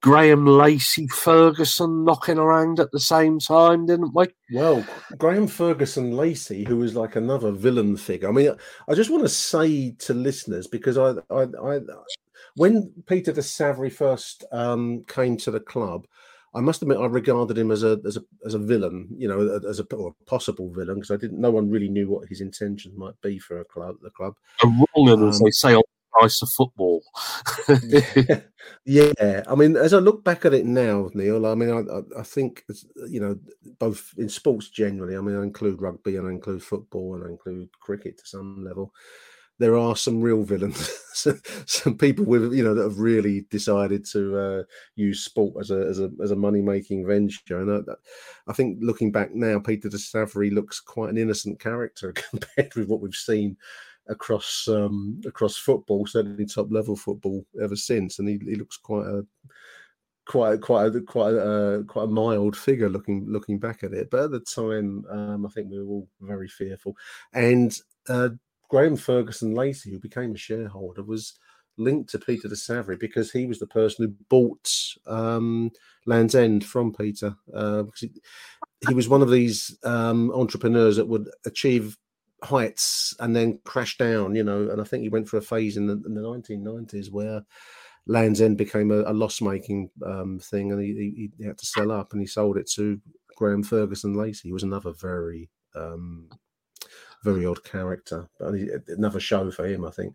Graham 0.00 0.46
Lacey 0.46 1.08
Ferguson 1.08 2.04
knocking 2.04 2.38
around 2.38 2.78
at 2.78 2.92
the 2.92 3.00
same 3.00 3.38
time, 3.38 3.86
didn't 3.86 4.14
we? 4.14 4.26
Well, 4.52 4.86
Graham 5.16 5.46
Ferguson 5.46 6.12
Lacey, 6.16 6.64
who 6.64 6.76
was 6.76 6.94
like 6.94 7.16
another 7.16 7.50
villain 7.50 7.96
figure. 7.96 8.28
I 8.28 8.32
mean, 8.32 8.52
I 8.88 8.94
just 8.94 9.10
want 9.10 9.22
to 9.24 9.28
say 9.28 9.92
to 9.98 10.14
listeners 10.14 10.66
because 10.66 10.98
I, 10.98 11.14
I, 11.30 11.46
I 11.62 11.80
when 12.56 12.92
Peter 13.06 13.32
de 13.32 13.42
Savary 13.42 13.90
first 13.90 14.44
um, 14.52 15.04
came 15.08 15.36
to 15.38 15.50
the 15.50 15.60
club, 15.60 16.06
I 16.56 16.60
must 16.60 16.80
admit 16.80 16.98
I 16.98 17.06
regarded 17.06 17.58
him 17.58 17.70
as 17.70 17.82
a 17.82 18.00
as 18.06 18.16
a 18.16 18.22
as 18.46 18.54
a 18.54 18.58
villain, 18.58 19.08
you 19.16 19.28
know, 19.28 19.60
as 19.68 19.78
a, 19.78 19.84
or 19.94 20.08
a 20.08 20.24
possible 20.24 20.72
villain 20.72 20.96
because 20.96 21.10
I 21.10 21.16
didn't. 21.16 21.40
No 21.40 21.50
one 21.50 21.70
really 21.70 21.88
knew 21.88 22.08
what 22.08 22.28
his 22.28 22.40
intentions 22.40 22.96
might 22.96 23.20
be 23.22 23.38
for 23.38 23.60
a 23.60 23.64
club. 23.64 23.96
The 24.02 24.10
club. 24.10 24.34
A 24.62 24.66
wrong, 24.66 25.28
as 25.28 25.40
Um, 25.40 25.44
they 25.44 25.50
say 25.50 25.74
on 25.74 25.82
the 25.82 26.18
price 26.18 26.40
of 26.40 26.48
football. 26.56 27.02
yeah, 28.86 29.42
I 29.46 29.54
mean, 29.54 29.76
as 29.76 29.92
I 29.92 29.98
look 29.98 30.24
back 30.24 30.46
at 30.46 30.54
it 30.54 30.64
now, 30.64 31.10
Neil, 31.12 31.44
I 31.44 31.54
mean, 31.54 31.70
I, 31.70 32.20
I 32.20 32.22
think 32.22 32.64
you 33.08 33.20
know, 33.20 33.38
both 33.78 34.14
in 34.16 34.30
sports 34.30 34.70
generally. 34.70 35.14
I 35.14 35.20
mean, 35.20 35.36
I 35.36 35.42
include 35.42 35.82
rugby 35.82 36.16
and 36.16 36.26
I 36.26 36.30
include 36.30 36.62
football 36.62 37.14
and 37.14 37.24
I 37.24 37.28
include 37.28 37.68
cricket 37.80 38.16
to 38.18 38.26
some 38.26 38.64
level. 38.64 38.94
There 39.58 39.76
are 39.76 39.96
some 39.96 40.20
real 40.20 40.42
villains, 40.42 40.90
some 41.66 41.96
people 41.96 42.24
with 42.24 42.52
you 42.52 42.62
know 42.62 42.74
that 42.74 42.82
have 42.82 42.98
really 42.98 43.46
decided 43.50 44.04
to 44.12 44.38
uh, 44.38 44.62
use 44.96 45.24
sport 45.24 45.54
as 45.60 45.70
a 45.70 45.86
as 45.86 46.00
a 46.00 46.10
as 46.22 46.30
a 46.30 46.36
money 46.36 46.60
making 46.60 47.06
venture. 47.06 47.60
And 47.60 47.88
I, 47.88 47.92
I 48.48 48.52
think 48.52 48.78
looking 48.80 49.12
back 49.12 49.34
now, 49.34 49.58
Peter 49.58 49.88
de 49.88 49.98
Savary 49.98 50.50
looks 50.50 50.80
quite 50.80 51.10
an 51.10 51.18
innocent 51.18 51.58
character 51.60 52.12
compared 52.30 52.74
with 52.74 52.88
what 52.88 53.00
we've 53.00 53.14
seen 53.14 53.56
across 54.08 54.68
um, 54.68 55.20
across 55.26 55.56
football, 55.56 56.06
certainly 56.06 56.46
top 56.46 56.68
level 56.70 56.96
football 56.96 57.44
ever 57.62 57.76
since, 57.76 58.18
and 58.18 58.28
he, 58.28 58.38
he 58.44 58.56
looks 58.56 58.76
quite 58.76 59.06
a 59.06 59.26
quite 60.26 60.60
quite 60.60 60.94
a, 60.94 61.00
quite 61.00 61.34
a, 61.34 61.84
quite 61.86 62.04
a 62.04 62.08
mild 62.08 62.56
figure 62.56 62.88
looking 62.88 63.24
looking 63.28 63.58
back 63.58 63.82
at 63.82 63.92
it. 63.92 64.10
But 64.10 64.24
at 64.24 64.30
the 64.32 64.40
time, 64.40 65.04
um, 65.10 65.46
I 65.46 65.48
think 65.50 65.70
we 65.70 65.78
were 65.78 65.88
all 65.88 66.08
very 66.20 66.48
fearful. 66.48 66.96
And 67.32 67.76
uh, 68.08 68.30
Graham 68.68 68.96
Ferguson 68.96 69.54
Lacey, 69.54 69.92
who 69.92 70.00
became 70.00 70.34
a 70.34 70.38
shareholder, 70.38 71.02
was 71.02 71.34
linked 71.78 72.10
to 72.10 72.18
Peter 72.18 72.48
de 72.48 72.56
Savary 72.56 72.96
because 72.96 73.30
he 73.30 73.46
was 73.46 73.58
the 73.58 73.66
person 73.66 74.06
who 74.06 74.14
bought 74.28 74.70
um, 75.06 75.70
Land's 76.06 76.34
End 76.34 76.64
from 76.64 76.92
Peter. 76.92 77.36
Uh, 77.52 77.84
he, 77.98 78.10
he, 78.88 78.94
was 78.94 79.08
one 79.08 79.22
of 79.22 79.30
these 79.30 79.76
um, 79.84 80.30
entrepreneurs 80.32 80.96
that 80.96 81.08
would 81.08 81.28
achieve 81.44 81.96
heights 82.42 83.14
and 83.20 83.34
then 83.34 83.58
crash 83.64 83.98
down, 83.98 84.34
you 84.34 84.42
know. 84.42 84.70
And 84.70 84.80
I 84.80 84.84
think 84.84 85.02
he 85.02 85.08
went 85.08 85.28
for 85.28 85.36
a 85.36 85.42
phase 85.42 85.76
in 85.76 85.86
the, 85.86 86.02
in 86.06 86.14
the 86.14 86.22
1990s 86.22 87.10
where 87.10 87.42
Land's 88.06 88.40
End 88.40 88.56
became 88.56 88.90
a, 88.90 89.02
a 89.02 89.12
loss 89.12 89.40
making 89.40 89.90
um, 90.04 90.38
thing 90.38 90.72
and 90.72 90.80
he, 90.80 91.30
he, 91.38 91.44
had 91.44 91.58
to 91.58 91.66
sell 91.66 91.90
up 91.90 92.12
and 92.12 92.20
he 92.20 92.26
sold 92.26 92.56
it 92.56 92.70
to 92.72 93.00
Graham 93.36 93.62
Ferguson 93.62 94.14
Lacey, 94.14 94.48
He 94.48 94.52
was 94.52 94.62
another 94.62 94.92
very, 94.92 95.50
um, 95.74 96.28
very 97.22 97.46
odd 97.46 97.62
character, 97.64 98.28
but 98.38 98.54
another 98.88 99.20
show 99.20 99.50
for 99.50 99.66
him, 99.66 99.84
I 99.84 99.90
think. 99.90 100.14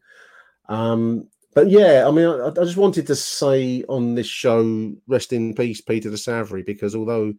Um, 0.69 1.27
but 1.53 1.69
yeah, 1.69 2.05
I 2.07 2.11
mean, 2.11 2.27
I, 2.27 2.47
I, 2.47 2.63
just 2.63 2.77
wanted 2.77 3.07
to 3.07 3.15
say 3.15 3.83
on 3.89 4.15
this 4.15 4.27
show, 4.27 4.93
rest 5.07 5.33
in 5.33 5.53
peace, 5.53 5.81
Peter 5.81 6.09
de 6.09 6.17
Savary, 6.17 6.63
because 6.63 6.95
although 6.95 7.33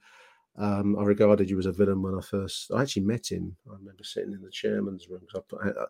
um, 0.59 0.99
I 0.99 1.05
regarded 1.05 1.49
you 1.49 1.59
as 1.59 1.67
a 1.67 1.73
villain 1.73 2.03
when 2.03 2.15
I 2.15 2.21
first. 2.21 2.71
I 2.73 2.83
actually 2.83 3.05
met 3.05 3.31
him. 3.31 3.57
I 3.71 3.75
remember 3.75 4.05
sitting 4.05 4.33
in 4.33 4.43
the 4.43 4.51
chairman's 4.51 5.09
room. 5.09 5.23
I 5.35 5.39
put, 5.49 5.61
I, 5.65 5.85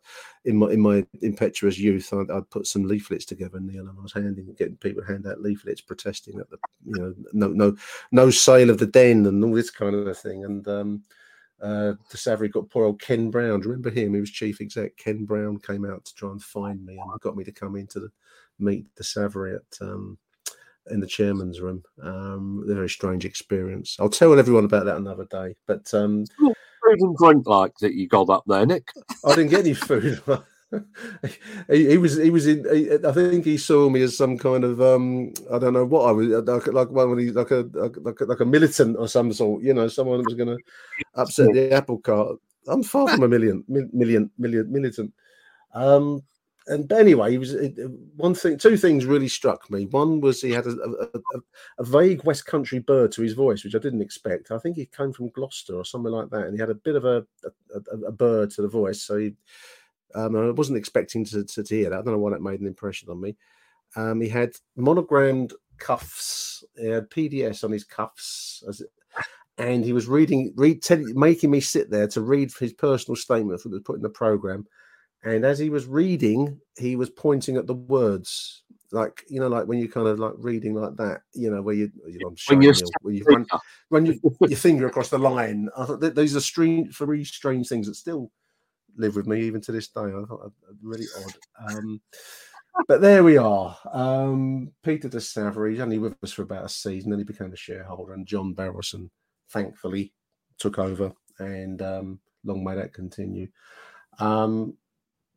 in 0.44 0.56
my 0.56 0.70
in 0.70 0.80
my 0.80 1.04
impetuous 1.20 1.78
youth, 1.78 2.12
I'd, 2.12 2.30
I'd, 2.30 2.48
put 2.48 2.68
some 2.68 2.84
leaflets 2.84 3.24
together, 3.24 3.58
Neil, 3.58 3.88
and 3.88 3.98
I 3.98 4.02
was 4.02 4.12
handing 4.12 4.54
getting 4.56 4.76
people 4.76 5.02
hand 5.02 5.26
out 5.26 5.40
leaflets 5.40 5.80
protesting 5.80 6.36
that 6.38 6.48
the 6.48 6.58
you 6.84 6.94
know 6.94 7.14
no 7.32 7.48
no 7.48 7.76
no 8.12 8.30
sale 8.30 8.70
of 8.70 8.78
the 8.78 8.86
den 8.86 9.26
and 9.26 9.42
all 9.42 9.52
this 9.52 9.70
kind 9.70 9.96
of 9.96 10.18
thing. 10.18 10.44
And 10.44 10.66
um, 10.68 11.02
uh, 11.62 11.94
de 12.10 12.16
Savary 12.16 12.48
got 12.48 12.68
poor 12.68 12.84
old 12.84 13.00
Ken 13.00 13.30
Brown. 13.30 13.60
Do 13.60 13.68
you 13.68 13.70
remember 13.70 13.90
him? 13.90 14.14
He 14.14 14.20
was 14.20 14.30
chief 14.30 14.60
exec. 14.60 14.96
Ken 14.96 15.24
Brown 15.24 15.58
came 15.58 15.84
out 15.84 16.04
to 16.04 16.14
try 16.14 16.30
and 16.30 16.42
find 16.42 16.84
me 16.84 16.98
and 16.98 17.20
got 17.20 17.36
me 17.36 17.44
to 17.44 17.52
come 17.52 17.76
into 17.76 18.00
the 18.00 18.10
meet 18.58 18.92
de 18.96 19.04
Savary 19.04 19.54
at. 19.54 19.86
Um, 19.86 20.18
in 20.90 21.00
the 21.00 21.06
chairman's 21.06 21.60
room. 21.60 21.82
Um, 22.02 22.64
a 22.68 22.74
very 22.74 22.88
strange 22.88 23.24
experience. 23.24 23.96
I'll 24.00 24.08
tell 24.08 24.38
everyone 24.38 24.64
about 24.64 24.84
that 24.86 24.96
another 24.96 25.26
day. 25.30 25.54
But 25.66 25.92
um, 25.94 26.24
food 26.38 27.00
and 27.00 27.16
drink 27.16 27.46
like 27.46 27.72
that 27.80 27.94
you 27.94 28.08
got 28.08 28.28
up 28.30 28.44
there, 28.46 28.66
Nick. 28.66 28.88
I 29.24 29.34
didn't 29.34 29.50
get 29.50 29.60
any 29.60 29.74
food. 29.74 30.20
he, 31.70 31.90
he, 31.90 31.98
was 31.98 32.16
he 32.16 32.30
was 32.30 32.46
in. 32.46 32.64
He, 32.72 32.92
I 33.06 33.12
think 33.12 33.44
he 33.44 33.56
saw 33.56 33.88
me 33.88 34.02
as 34.02 34.16
some 34.16 34.38
kind 34.38 34.64
of 34.64 34.80
um, 34.80 35.32
I 35.52 35.58
don't 35.58 35.74
know 35.74 35.84
what 35.84 36.08
I 36.08 36.12
was 36.12 36.28
like 36.28 36.66
like 36.68 36.90
one 36.90 37.16
these 37.16 37.34
like 37.34 37.50
a 37.50 37.68
like 37.72 38.20
a, 38.20 38.24
like 38.24 38.40
a 38.40 38.44
militant 38.44 38.96
or 38.98 39.08
some 39.08 39.32
sort. 39.32 39.62
You 39.62 39.74
know, 39.74 39.88
someone 39.88 40.18
that 40.18 40.26
was 40.26 40.34
going 40.34 40.56
to 40.56 40.62
upset 41.14 41.52
the 41.52 41.72
apple 41.72 41.98
cart. 41.98 42.38
I'm 42.68 42.82
far 42.82 43.08
from 43.08 43.22
a 43.24 43.28
million 43.28 43.64
million 43.68 44.30
million 44.38 44.72
militant. 44.72 45.12
Um, 45.74 46.22
and 46.68 46.90
anyway, 46.92 47.32
he 47.32 47.38
was 47.38 47.56
one 48.16 48.34
thing. 48.34 48.56
Two 48.56 48.76
things 48.76 49.04
really 49.04 49.28
struck 49.28 49.68
me. 49.70 49.86
One 49.86 50.20
was 50.20 50.40
he 50.40 50.52
had 50.52 50.66
a, 50.66 50.70
a, 50.70 51.02
a, 51.18 51.40
a, 51.78 51.84
vague 51.84 52.22
West 52.24 52.46
Country 52.46 52.78
burr 52.78 53.08
to 53.08 53.22
his 53.22 53.32
voice, 53.32 53.64
which 53.64 53.74
I 53.74 53.78
didn't 53.78 54.00
expect. 54.00 54.52
I 54.52 54.58
think 54.58 54.76
he 54.76 54.86
came 54.86 55.12
from 55.12 55.30
Gloucester 55.30 55.74
or 55.74 55.84
somewhere 55.84 56.12
like 56.12 56.30
that, 56.30 56.46
and 56.46 56.54
he 56.54 56.60
had 56.60 56.70
a 56.70 56.74
bit 56.74 56.94
of 56.94 57.04
a 57.04 57.26
a, 58.06 58.12
burr 58.12 58.46
to 58.46 58.62
the 58.62 58.68
voice. 58.68 59.02
So 59.02 59.16
he, 59.18 59.34
um, 60.14 60.36
I 60.36 60.50
wasn't 60.50 60.78
expecting 60.78 61.24
to, 61.26 61.44
to, 61.44 61.62
to, 61.62 61.74
hear 61.74 61.90
that. 61.90 61.98
I 61.98 62.02
don't 62.02 62.14
know 62.14 62.18
why 62.18 62.30
that 62.30 62.42
made 62.42 62.60
an 62.60 62.66
impression 62.66 63.08
on 63.10 63.20
me. 63.20 63.36
Um, 63.96 64.20
he 64.20 64.28
had 64.28 64.52
monogrammed 64.76 65.52
cuffs, 65.78 66.64
he 66.76 66.86
had 66.86 67.10
PDS 67.10 67.64
on 67.64 67.72
his 67.72 67.84
cuffs, 67.84 68.62
it, 68.66 68.86
and 69.58 69.84
he 69.84 69.92
was 69.92 70.06
reading, 70.06 70.52
read, 70.56 70.82
tell, 70.82 70.98
making 71.14 71.50
me 71.50 71.60
sit 71.60 71.90
there 71.90 72.08
to 72.08 72.20
read 72.20 72.52
his 72.58 72.72
personal 72.72 73.16
statement 73.16 73.62
that 73.62 73.70
was 73.70 73.82
put 73.82 73.96
in 73.96 74.02
the 74.02 74.08
program 74.08 74.66
and 75.24 75.44
as 75.44 75.58
he 75.58 75.70
was 75.70 75.86
reading, 75.86 76.60
he 76.76 76.96
was 76.96 77.10
pointing 77.10 77.56
at 77.56 77.66
the 77.66 77.74
words, 77.74 78.62
like 78.90 79.24
you 79.28 79.38
know, 79.38 79.48
like 79.48 79.66
when 79.66 79.78
you 79.78 79.88
kind 79.88 80.08
of 80.08 80.18
like 80.18 80.32
reading 80.38 80.74
like 80.74 80.96
that, 80.96 81.20
you 81.32 81.50
know, 81.50 81.62
where 81.62 81.74
you, 81.74 81.90
you 82.06 82.18
know, 82.18 82.34
when, 82.48 82.62
you 82.62 82.72
when 83.02 83.14
you 83.14 83.24
run, 83.24 83.46
run 83.90 84.06
your, 84.06 84.16
your 84.40 84.58
finger 84.58 84.86
across 84.86 85.10
the 85.10 85.18
line. 85.18 85.68
I 85.76 85.84
thought 85.84 86.14
these 86.14 86.34
are 86.34 86.40
strange, 86.40 86.96
very 86.96 87.24
strange 87.24 87.68
things 87.68 87.86
that 87.86 87.94
still 87.94 88.32
live 88.96 89.16
with 89.16 89.26
me 89.26 89.42
even 89.42 89.60
to 89.62 89.72
this 89.72 89.88
day. 89.88 90.02
I 90.02 90.24
thought 90.26 90.52
really 90.82 91.06
odd. 91.18 91.76
Um, 91.76 92.00
but 92.88 93.00
there 93.00 93.22
we 93.22 93.36
are. 93.36 93.76
Um, 93.92 94.72
Peter 94.82 95.08
de 95.08 95.20
Savary, 95.20 95.80
only 95.80 95.98
with 95.98 96.16
us 96.22 96.32
for 96.32 96.42
about 96.42 96.64
a 96.64 96.68
season, 96.68 97.10
then 97.10 97.18
he 97.18 97.24
became 97.24 97.52
a 97.52 97.56
shareholder, 97.56 98.14
and 98.14 98.26
John 98.26 98.54
Berylson, 98.54 99.10
thankfully, 99.50 100.12
took 100.58 100.78
over, 100.78 101.12
and 101.38 101.82
um, 101.82 102.20
long 102.44 102.64
may 102.64 102.74
that 102.74 102.94
continue. 102.94 103.48
Um, 104.18 104.74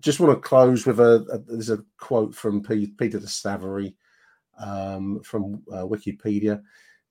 just 0.02 0.20
want 0.20 0.34
to 0.34 0.48
close 0.48 0.86
with 0.86 1.00
a, 1.00 1.26
a 1.32 1.40
there's 1.40 1.70
a 1.70 1.84
quote 1.98 2.36
from 2.36 2.64
P, 2.64 2.88
Peter 2.88 3.20
de 3.20 3.28
Savary 3.28 3.96
um, 4.60 5.22
from 5.22 5.64
uh, 5.72 5.84
Wikipedia. 5.84 6.62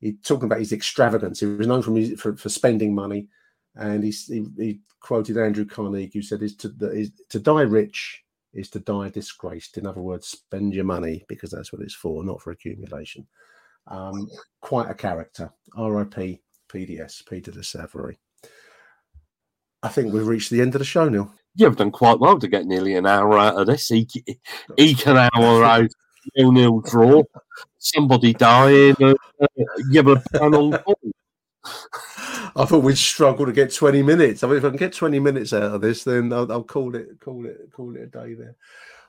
He 0.01 0.14
talking 0.14 0.45
about 0.45 0.59
his 0.59 0.72
extravagance. 0.72 1.40
He 1.40 1.47
was 1.47 1.66
known 1.66 1.82
for, 2.16 2.36
for 2.36 2.49
spending 2.49 2.95
money, 2.95 3.28
and 3.77 4.05
he, 4.05 4.11
he, 4.11 4.47
he 4.57 4.81
quoted 5.01 5.39
Andrew 5.39 5.64
Carnegie, 5.64 6.11
who 6.12 6.22
said, 6.22 6.43
"Is 6.43 6.57
to 6.57 6.72
is, 6.91 7.12
to 7.31 7.39
die 7.39 7.62
rich 7.62 8.22
is 8.53 8.70
to 8.70 8.81
die 8.81 9.09
disgraced." 9.09 9.79
In 9.79 9.87
other 9.87 10.01
words, 10.01 10.29
spend 10.29 10.75
your 10.75 10.85
money 10.85 11.25
because 11.29 11.51
that's 11.51 11.72
what 11.72 11.83
it's 11.83 11.95
for, 11.95 12.25
not 12.25 12.41
for 12.41 12.51
accumulation. 12.51 13.27
Um, 13.87 14.29
quite 14.61 14.91
a 14.91 14.95
character. 14.95 15.53
R.I.P. 15.77 16.41
PDS 16.68 17.27
Peter 17.29 17.51
de 17.51 17.62
Savary. 17.62 18.16
I 19.83 19.89
think 19.89 20.12
we've 20.12 20.27
reached 20.27 20.51
the 20.51 20.62
end 20.62 20.75
of 20.75 20.79
the 20.79 20.85
show 20.85 21.09
now 21.09 21.31
you've 21.55 21.77
done 21.77 21.91
quite 21.91 22.18
well 22.18 22.39
to 22.39 22.49
get 22.49 22.66
nearly 22.66 22.95
an 22.97 23.07
hour 23.07 23.39
out 23.39 23.61
of 23.61 23.66
this. 23.66 23.91
Eke, 23.91 24.39
eke 24.77 25.07
an 25.07 25.29
hour 25.35 25.64
out, 25.64 25.91
nil 26.37 26.53
nil 26.53 26.81
draw, 26.81 27.22
somebody 27.79 28.33
dying, 28.33 28.97
uh, 29.01 29.14
give 29.93 30.09
a 30.09 30.22
panel. 30.33 30.77
I 31.64 32.64
thought 32.66 32.84
we'd 32.84 32.98
struggle 32.98 33.46
to 33.46 33.52
get 33.52 33.74
20 33.74 34.02
minutes. 34.02 34.42
I 34.42 34.48
mean, 34.48 34.58
if 34.58 34.64
I 34.64 34.68
can 34.68 34.76
get 34.76 34.92
20 34.92 35.18
minutes 35.18 35.52
out 35.52 35.62
of 35.62 35.80
this, 35.80 36.04
then 36.04 36.32
I'll, 36.32 36.50
I'll 36.50 36.62
call 36.62 36.94
it, 36.94 37.20
call 37.20 37.46
it, 37.46 37.70
call 37.72 37.96
it 37.96 38.02
a 38.02 38.06
day 38.06 38.34
there. 38.34 38.56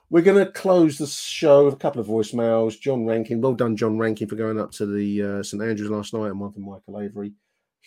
We're 0.08 0.22
going 0.22 0.44
to 0.44 0.52
close 0.52 0.98
the 0.98 1.06
show 1.06 1.64
with 1.64 1.74
a 1.74 1.78
couple 1.78 2.00
of 2.00 2.06
voicemails. 2.06 2.80
John 2.80 3.04
Rankin, 3.06 3.40
well 3.40 3.54
done, 3.54 3.76
John 3.76 3.98
Rankin, 3.98 4.28
for 4.28 4.36
going 4.36 4.60
up 4.60 4.70
to 4.72 4.86
the 4.86 5.22
uh, 5.22 5.42
St 5.42 5.62
Andrews 5.62 5.90
last 5.90 6.14
night, 6.14 6.28
and 6.28 6.40
one 6.40 6.52
from 6.52 6.64
Michael 6.64 7.00
Avery 7.00 7.32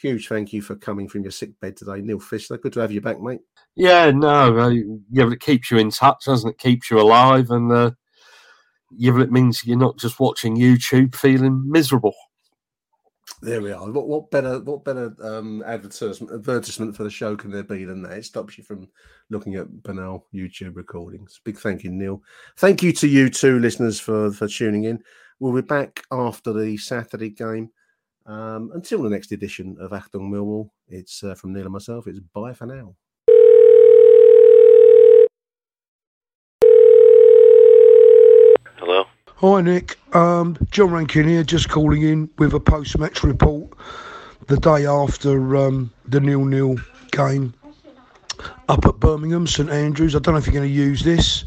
huge 0.01 0.27
thank 0.27 0.53
you 0.53 0.61
for 0.61 0.75
coming 0.75 1.07
from 1.07 1.23
your 1.23 1.31
sick 1.31 1.59
bed 1.59 1.75
today, 1.75 2.01
Neil 2.01 2.19
Fissler. 2.19 2.61
Good 2.61 2.73
to 2.73 2.79
have 2.79 2.91
you 2.91 3.01
back, 3.01 3.19
mate. 3.19 3.41
Yeah, 3.75 4.11
no, 4.11 4.57
uh, 4.57 4.69
yeah, 5.11 5.31
it 5.31 5.39
keeps 5.39 5.71
you 5.71 5.77
in 5.77 5.91
touch, 5.91 6.25
doesn't 6.25 6.51
it? 6.51 6.57
Keeps 6.57 6.89
you 6.89 6.99
alive, 6.99 7.49
and 7.51 7.71
uh, 7.71 7.91
yeah, 8.91 9.19
it 9.19 9.31
means 9.31 9.65
you're 9.65 9.77
not 9.77 9.97
just 9.97 10.19
watching 10.19 10.57
YouTube 10.57 11.15
feeling 11.15 11.69
miserable. 11.69 12.15
There 13.41 13.61
we 13.61 13.71
are. 13.71 13.89
What, 13.89 14.07
what 14.07 14.31
better 14.31 14.59
what 14.59 14.83
better 14.83 15.15
um, 15.23 15.63
advertisement 15.63 16.33
advertisement 16.33 16.95
for 16.95 17.03
the 17.03 17.09
show 17.09 17.37
can 17.37 17.51
there 17.51 17.63
be 17.63 17.85
than 17.85 18.01
that? 18.03 18.17
It 18.17 18.25
stops 18.25 18.57
you 18.57 18.65
from 18.65 18.89
looking 19.29 19.55
at 19.55 19.83
banal 19.83 20.27
YouTube 20.33 20.75
recordings. 20.75 21.39
Big 21.45 21.57
thank 21.57 21.83
you, 21.83 21.91
Neil. 21.91 22.21
Thank 22.57 22.83
you 22.83 22.91
to 22.93 23.07
you 23.07 23.29
too, 23.29 23.59
listeners, 23.59 23.97
for 23.99 24.31
for 24.31 24.47
tuning 24.47 24.83
in. 24.83 25.01
We'll 25.39 25.53
be 25.53 25.61
back 25.61 26.03
after 26.11 26.51
the 26.51 26.75
Saturday 26.77 27.29
game. 27.29 27.69
Um, 28.25 28.71
until 28.75 29.01
the 29.01 29.09
next 29.09 29.31
edition 29.31 29.77
of 29.79 29.91
Achtung 29.91 30.29
Millwall, 30.29 30.69
it's 30.89 31.23
uh, 31.23 31.33
from 31.33 31.53
Neil 31.53 31.63
and 31.63 31.71
myself. 31.73 32.07
It's 32.07 32.19
bye 32.19 32.53
for 32.53 32.65
now. 32.65 32.95
Hi, 39.41 39.61
Nick. 39.61 39.97
Um, 40.13 40.57
John 40.69 40.91
Rankin 40.91 41.25
here, 41.25 41.45
just 41.45 41.69
calling 41.69 42.01
in 42.01 42.29
with 42.39 42.53
a 42.53 42.59
post 42.59 42.99
match 42.99 43.23
report 43.23 43.71
the 44.47 44.57
day 44.57 44.85
after 44.85 45.55
um, 45.55 45.91
the 46.05 46.19
nil 46.19 46.43
nil 46.43 46.75
game 47.13 47.53
up 48.67 48.85
at 48.85 48.99
Birmingham, 48.99 49.47
St 49.47 49.69
Andrews. 49.69 50.13
I 50.13 50.19
don't 50.19 50.33
know 50.33 50.39
if 50.39 50.45
you're 50.45 50.55
going 50.55 50.67
to 50.67 50.75
use 50.75 51.03
this. 51.03 51.45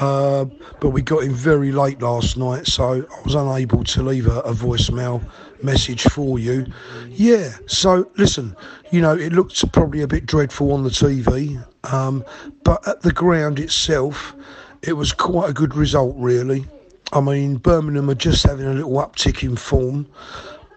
uh, 0.00 0.46
but 0.80 0.90
we 0.90 1.02
got 1.02 1.24
in 1.24 1.34
very 1.34 1.72
late 1.72 2.00
last 2.00 2.38
night, 2.38 2.66
so 2.66 3.04
I 3.04 3.20
was 3.22 3.34
unable 3.34 3.84
to 3.84 4.02
leave 4.02 4.26
a, 4.28 4.40
a 4.40 4.54
voicemail 4.54 5.22
message 5.62 6.04
for 6.04 6.38
you. 6.38 6.64
Yeah, 7.10 7.54
so 7.66 8.10
listen, 8.16 8.56
you 8.90 9.02
know, 9.02 9.14
it 9.14 9.34
looked 9.34 9.70
probably 9.72 10.00
a 10.00 10.08
bit 10.08 10.24
dreadful 10.24 10.72
on 10.72 10.84
the 10.84 10.90
TV, 10.90 11.62
um, 11.92 12.24
but 12.64 12.88
at 12.88 13.02
the 13.02 13.12
ground 13.12 13.58
itself, 13.58 14.34
it 14.80 14.94
was 14.94 15.12
quite 15.12 15.50
a 15.50 15.52
good 15.52 15.74
result, 15.74 16.14
really. 16.16 16.66
I 17.12 17.20
mean, 17.20 17.56
Birmingham 17.56 18.10
are 18.10 18.14
just 18.14 18.44
having 18.44 18.66
a 18.66 18.72
little 18.72 18.92
uptick 18.92 19.42
in 19.42 19.56
form. 19.56 20.06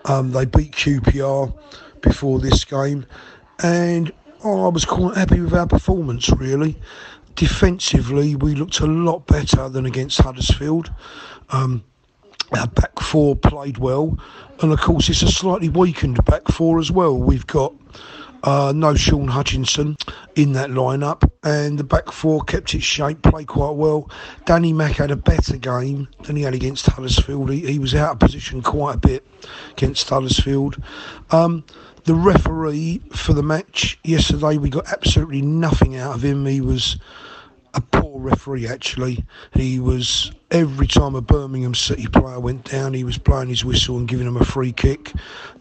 Um, 0.05 0.31
they 0.31 0.45
beat 0.45 0.71
QPR 0.73 1.53
before 2.01 2.39
this 2.39 2.63
game, 2.63 3.05
and 3.61 4.11
oh, 4.43 4.65
I 4.65 4.69
was 4.69 4.85
quite 4.85 5.17
happy 5.17 5.41
with 5.41 5.53
our 5.53 5.67
performance, 5.67 6.29
really. 6.29 6.79
Defensively, 7.35 8.35
we 8.35 8.55
looked 8.55 8.79
a 8.79 8.85
lot 8.85 9.25
better 9.27 9.69
than 9.69 9.85
against 9.85 10.21
Huddersfield. 10.21 10.91
Um, 11.49 11.83
our 12.57 12.67
back 12.67 12.99
four 12.99 13.35
played 13.35 13.77
well, 13.77 14.17
and 14.61 14.71
of 14.71 14.79
course, 14.79 15.09
it's 15.09 15.21
a 15.21 15.27
slightly 15.27 15.69
weakened 15.69 16.23
back 16.25 16.47
four 16.49 16.79
as 16.79 16.91
well. 16.91 17.17
We've 17.17 17.47
got 17.47 17.73
uh, 18.43 18.73
no 18.75 18.95
Shaun 18.95 19.27
Hutchinson 19.27 19.97
in 20.35 20.53
that 20.53 20.69
lineup, 20.69 21.29
and 21.43 21.77
the 21.77 21.83
back 21.83 22.11
four 22.11 22.41
kept 22.41 22.73
its 22.73 22.83
shape, 22.83 23.21
played 23.21 23.47
quite 23.47 23.75
well. 23.75 24.09
Danny 24.45 24.73
Mack 24.73 24.93
had 24.93 25.11
a 25.11 25.15
better 25.15 25.57
game 25.57 26.07
than 26.23 26.35
he 26.35 26.43
had 26.43 26.53
against 26.53 26.85
Huddersfield. 26.85 27.51
He, 27.51 27.59
he 27.71 27.79
was 27.79 27.95
out 27.95 28.13
of 28.13 28.19
position 28.19 28.61
quite 28.61 28.95
a 28.95 28.99
bit 28.99 29.25
against 29.71 30.09
Huddersfield. 30.09 30.81
Um, 31.31 31.63
the 32.05 32.15
referee 32.15 33.01
for 33.11 33.33
the 33.33 33.43
match 33.43 33.99
yesterday, 34.03 34.57
we 34.57 34.69
got 34.69 34.91
absolutely 34.91 35.41
nothing 35.41 35.97
out 35.97 36.15
of 36.15 36.23
him. 36.23 36.45
He 36.45 36.61
was 36.61 36.97
a 37.73 37.81
poor 37.81 38.19
referee, 38.19 38.67
actually. 38.67 39.23
He 39.53 39.79
was, 39.79 40.31
every 40.51 40.87
time 40.87 41.15
a 41.15 41.21
Birmingham 41.21 41.75
City 41.75 42.07
player 42.07 42.39
went 42.39 42.69
down, 42.69 42.93
he 42.93 43.03
was 43.03 43.17
blowing 43.17 43.49
his 43.49 43.63
whistle 43.63 43.97
and 43.97 44.07
giving 44.07 44.25
them 44.25 44.37
a 44.37 44.45
free 44.45 44.71
kick. 44.71 45.13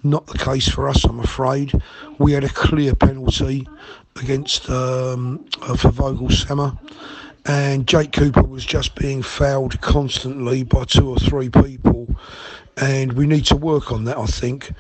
Not 0.03 0.27
the 0.27 0.39
case 0.39 0.69
for 0.69 0.89
us, 0.89 1.05
I'm 1.05 1.21
afraid. 1.21 1.73
We 2.19 2.33
had 2.33 2.45
a 2.45 2.49
clear 2.49 2.95
penalty 2.95 3.67
against 4.21 4.69
um, 4.71 5.45
uh, 5.63 5.77
for 5.77 5.91
Voglsammer. 5.91 6.79
And 7.47 7.87
Jake 7.87 8.13
Cooper 8.13 8.43
was 8.43 8.65
just 8.65 8.95
being 8.95 9.23
fouled 9.23 9.81
constantly 9.81 10.65
by 10.65 10.85
two 10.85 11.09
or 11.09 11.17
three 11.17 11.49
people. 11.49 12.15
And 12.77 13.15
we 13.15 13.27
need 13.27 13.47
to 13.47 13.57
work 13.57 13.91
on 13.91 14.05
that, 14.05 14.19
I 14.19 14.27
think 14.27 14.73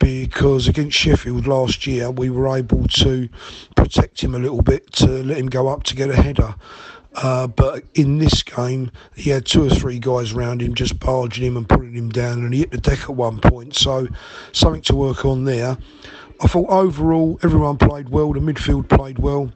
because 0.00 0.66
against 0.66 0.96
Sheffield 0.96 1.46
last 1.46 1.86
year 1.86 2.10
we 2.10 2.30
were 2.30 2.56
able 2.56 2.88
to 2.88 3.28
protect 3.76 4.20
him 4.20 4.34
a 4.34 4.38
little 4.38 4.62
bit 4.62 4.90
to 4.94 5.06
let 5.06 5.36
him 5.36 5.46
go 5.46 5.68
up 5.68 5.84
to 5.84 5.94
get 5.94 6.10
a 6.10 6.16
header. 6.16 6.56
Uh, 7.14 7.46
but 7.46 7.84
in 7.94 8.18
this 8.18 8.42
game, 8.42 8.90
he 9.14 9.30
had 9.30 9.44
two 9.44 9.64
or 9.64 9.70
three 9.70 9.98
guys 9.98 10.32
around 10.32 10.62
him 10.62 10.74
just 10.74 10.98
barging 10.98 11.44
him 11.44 11.56
and 11.56 11.68
putting 11.68 11.92
him 11.92 12.08
down, 12.08 12.44
and 12.44 12.54
he 12.54 12.60
hit 12.60 12.70
the 12.70 12.78
deck 12.78 13.02
at 13.02 13.10
one 13.10 13.40
point. 13.40 13.76
So, 13.76 14.08
something 14.52 14.82
to 14.82 14.94
work 14.94 15.24
on 15.24 15.44
there. 15.44 15.76
I 16.40 16.46
thought 16.46 16.70
overall 16.70 17.38
everyone 17.42 17.78
played 17.78 18.08
well. 18.08 18.32
The 18.32 18.40
midfield 18.40 18.88
played 18.88 19.18
well. 19.18 19.52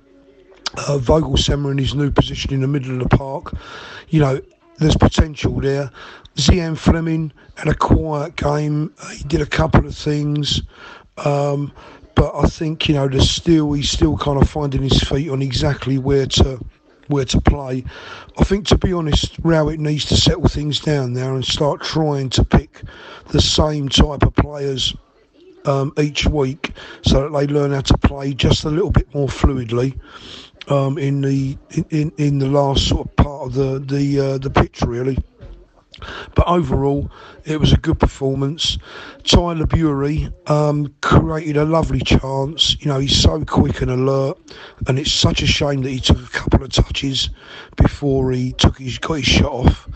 Uh, 0.76 0.98
Voglsammer 0.98 1.70
in 1.70 1.78
his 1.78 1.94
new 1.94 2.10
position 2.10 2.52
in 2.52 2.60
the 2.60 2.66
middle 2.66 3.00
of 3.00 3.08
the 3.08 3.16
park. 3.16 3.54
You 4.08 4.20
know, 4.20 4.40
there's 4.78 4.96
potential 4.96 5.60
there. 5.60 5.90
Zian 6.36 6.76
Flemming 6.76 7.32
had 7.56 7.68
a 7.68 7.74
quiet 7.74 8.36
game. 8.36 8.92
He 9.12 9.24
did 9.24 9.40
a 9.40 9.46
couple 9.46 9.86
of 9.86 9.96
things. 9.96 10.62
Um, 11.18 11.72
but 12.14 12.32
I 12.34 12.46
think 12.46 12.88
you 12.88 12.94
know 12.94 13.08
there's 13.08 13.30
still 13.30 13.72
he's 13.72 13.90
still 13.90 14.16
kind 14.16 14.40
of 14.40 14.48
finding 14.48 14.82
his 14.82 15.00
feet 15.02 15.30
on 15.30 15.42
exactly 15.42 15.98
where 15.98 16.26
to 16.26 16.64
where 17.08 17.24
to 17.26 17.40
play. 17.40 17.84
I 18.38 18.44
think 18.44 18.66
to 18.68 18.78
be 18.78 18.92
honest, 18.92 19.36
Rowett 19.42 19.80
needs 19.80 20.06
to 20.06 20.16
settle 20.16 20.48
things 20.48 20.80
down 20.80 21.12
there 21.12 21.34
and 21.34 21.44
start 21.44 21.82
trying 21.82 22.30
to 22.30 22.44
pick 22.44 22.82
the 23.28 23.40
same 23.40 23.88
type 23.88 24.22
of 24.22 24.34
players 24.36 24.94
um, 25.66 25.92
each 25.98 26.26
week 26.26 26.72
so 27.02 27.22
that 27.22 27.38
they 27.38 27.52
learn 27.52 27.72
how 27.72 27.82
to 27.82 27.98
play 27.98 28.32
just 28.34 28.64
a 28.64 28.70
little 28.70 28.90
bit 28.90 29.12
more 29.14 29.28
fluidly 29.28 29.98
um, 30.68 30.98
in 30.98 31.20
the 31.20 31.58
in, 31.90 32.12
in 32.16 32.38
the 32.38 32.48
last 32.48 32.88
sort 32.88 33.06
of 33.08 33.16
part 33.16 33.48
of 33.48 33.54
the 33.54 33.80
the 33.80 34.20
uh, 34.20 34.38
the 34.38 34.50
pitch 34.50 34.80
really. 34.82 35.18
But 36.34 36.46
overall, 36.46 37.10
it 37.44 37.60
was 37.60 37.72
a 37.72 37.76
good 37.76 37.98
performance. 37.98 38.78
Tyler 39.22 39.66
Burey 39.66 40.32
um, 40.50 40.94
created 41.00 41.56
a 41.56 41.64
lovely 41.64 42.00
chance. 42.00 42.76
You 42.80 42.88
know, 42.88 42.98
he's 42.98 43.20
so 43.20 43.44
quick 43.44 43.80
and 43.82 43.90
alert, 43.90 44.38
and 44.86 44.98
it's 44.98 45.12
such 45.12 45.42
a 45.42 45.46
shame 45.46 45.82
that 45.82 45.90
he 45.90 46.00
took 46.00 46.18
a 46.18 46.30
couple 46.30 46.62
of 46.62 46.70
touches 46.70 47.30
before 47.76 48.32
he 48.32 48.52
took 48.52 48.78
his 48.78 48.98
got 48.98 49.14
his 49.14 49.26
shot 49.26 49.52
off. 49.52 49.88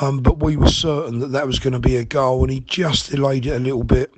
Um, 0.00 0.20
but 0.20 0.40
we 0.40 0.56
were 0.56 0.68
certain 0.68 1.20
that 1.20 1.28
that 1.28 1.46
was 1.46 1.58
going 1.58 1.72
to 1.72 1.78
be 1.78 1.96
a 1.96 2.04
goal, 2.04 2.42
and 2.42 2.52
he 2.52 2.60
just 2.60 3.10
delayed 3.10 3.46
it 3.46 3.52
a 3.52 3.58
little 3.58 3.84
bit. 3.84 4.12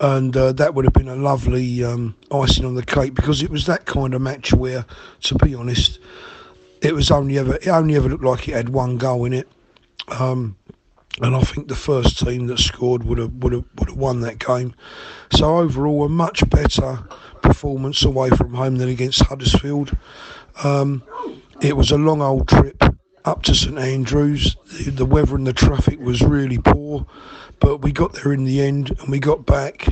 And 0.00 0.36
uh, 0.36 0.52
that 0.52 0.74
would 0.74 0.84
have 0.84 0.94
been 0.94 1.08
a 1.08 1.16
lovely 1.16 1.84
um, 1.84 2.14
icing 2.30 2.64
on 2.64 2.74
the 2.74 2.84
cake 2.84 3.14
because 3.14 3.42
it 3.42 3.50
was 3.50 3.66
that 3.66 3.86
kind 3.86 4.12
of 4.12 4.20
match 4.20 4.52
where, 4.52 4.84
to 5.22 5.34
be 5.36 5.54
honest, 5.54 6.00
it 6.82 6.94
was 6.94 7.10
only 7.10 7.38
ever 7.38 7.54
it 7.56 7.68
only 7.68 7.96
ever 7.96 8.08
looked 8.08 8.24
like 8.24 8.48
it 8.48 8.54
had 8.54 8.68
one 8.68 8.98
goal 8.98 9.24
in 9.24 9.32
it. 9.32 9.48
Um, 10.08 10.56
and 11.22 11.36
I 11.36 11.40
think 11.42 11.68
the 11.68 11.76
first 11.76 12.18
team 12.18 12.48
that 12.48 12.58
scored 12.58 13.04
would 13.04 13.18
have 13.18 13.32
would 13.34 13.52
have 13.52 13.64
would 13.76 13.88
have 13.88 13.98
won 13.98 14.20
that 14.20 14.38
game. 14.38 14.74
So 15.32 15.58
overall, 15.58 16.04
a 16.04 16.08
much 16.08 16.48
better 16.50 16.98
performance 17.40 18.02
away 18.02 18.30
from 18.30 18.54
home 18.54 18.76
than 18.76 18.88
against 18.88 19.22
Huddersfield. 19.22 19.96
Um, 20.62 21.02
it 21.60 21.76
was 21.76 21.90
a 21.90 21.98
long 21.98 22.20
old 22.20 22.48
trip 22.48 22.82
up 23.24 23.42
to 23.42 23.54
St 23.54 23.78
Andrews. 23.78 24.56
The, 24.66 24.90
the 24.90 25.04
weather 25.06 25.36
and 25.36 25.46
the 25.46 25.52
traffic 25.52 26.00
was 26.00 26.22
really 26.22 26.58
poor, 26.58 27.06
but 27.60 27.78
we 27.78 27.92
got 27.92 28.14
there 28.14 28.32
in 28.32 28.44
the 28.44 28.60
end 28.60 28.90
and 29.00 29.08
we 29.08 29.18
got 29.18 29.46
back. 29.46 29.86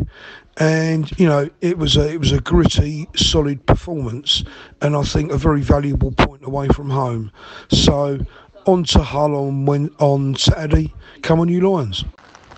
And 0.58 1.10
you 1.18 1.26
know 1.26 1.48
it 1.62 1.78
was 1.78 1.96
a 1.96 2.12
it 2.12 2.20
was 2.20 2.32
a 2.32 2.40
gritty, 2.40 3.08
solid 3.16 3.64
performance, 3.64 4.44
and 4.82 4.94
I 4.94 5.02
think 5.02 5.32
a 5.32 5.38
very 5.38 5.62
valuable 5.62 6.12
point 6.12 6.44
away 6.44 6.68
from 6.68 6.90
home. 6.90 7.32
So 7.70 8.18
on 8.66 8.84
to 8.84 9.02
Hull 9.02 9.34
on 9.34 9.66
when 9.66 9.90
on 9.98 10.34
Saturday. 10.36 10.92
Come 11.22 11.40
on, 11.40 11.48
you 11.48 11.68
Lions. 11.68 12.04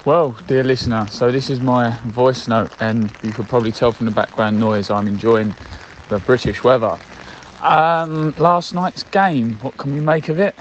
Well, 0.05 0.37
dear 0.47 0.65
listener, 0.65 1.07
so 1.09 1.33
this 1.33 1.49
is 1.49 1.61
my 1.61 1.97
voice 2.07 2.47
note, 2.47 2.71
and 2.81 3.11
you 3.23 3.33
could 3.33 3.49
probably 3.49 3.73
tell 3.73 3.91
from 3.93 4.07
the 4.07 4.13
background 4.13 4.61
noise 4.61 4.91
I'm 4.91 5.09
enjoying 5.09 5.55
the 6.11 6.19
British 6.19 6.63
weather. 6.63 6.99
Um, 7.63 8.35
last 8.37 8.75
night's 8.75 9.03
game, 9.05 9.55
what 9.63 9.77
can 9.79 9.95
we 9.95 10.01
make 10.01 10.29
of 10.29 10.39
it? 10.39 10.55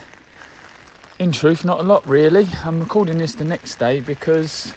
In 1.20 1.34
truth, 1.34 1.66
not 1.66 1.82
a 1.82 1.84
lot 1.84 2.08
really. 2.08 2.48
I'm 2.64 2.80
recording 2.80 3.18
this 3.18 3.36
the 3.36 3.44
next 3.44 3.76
day 3.76 4.00
because 4.00 4.74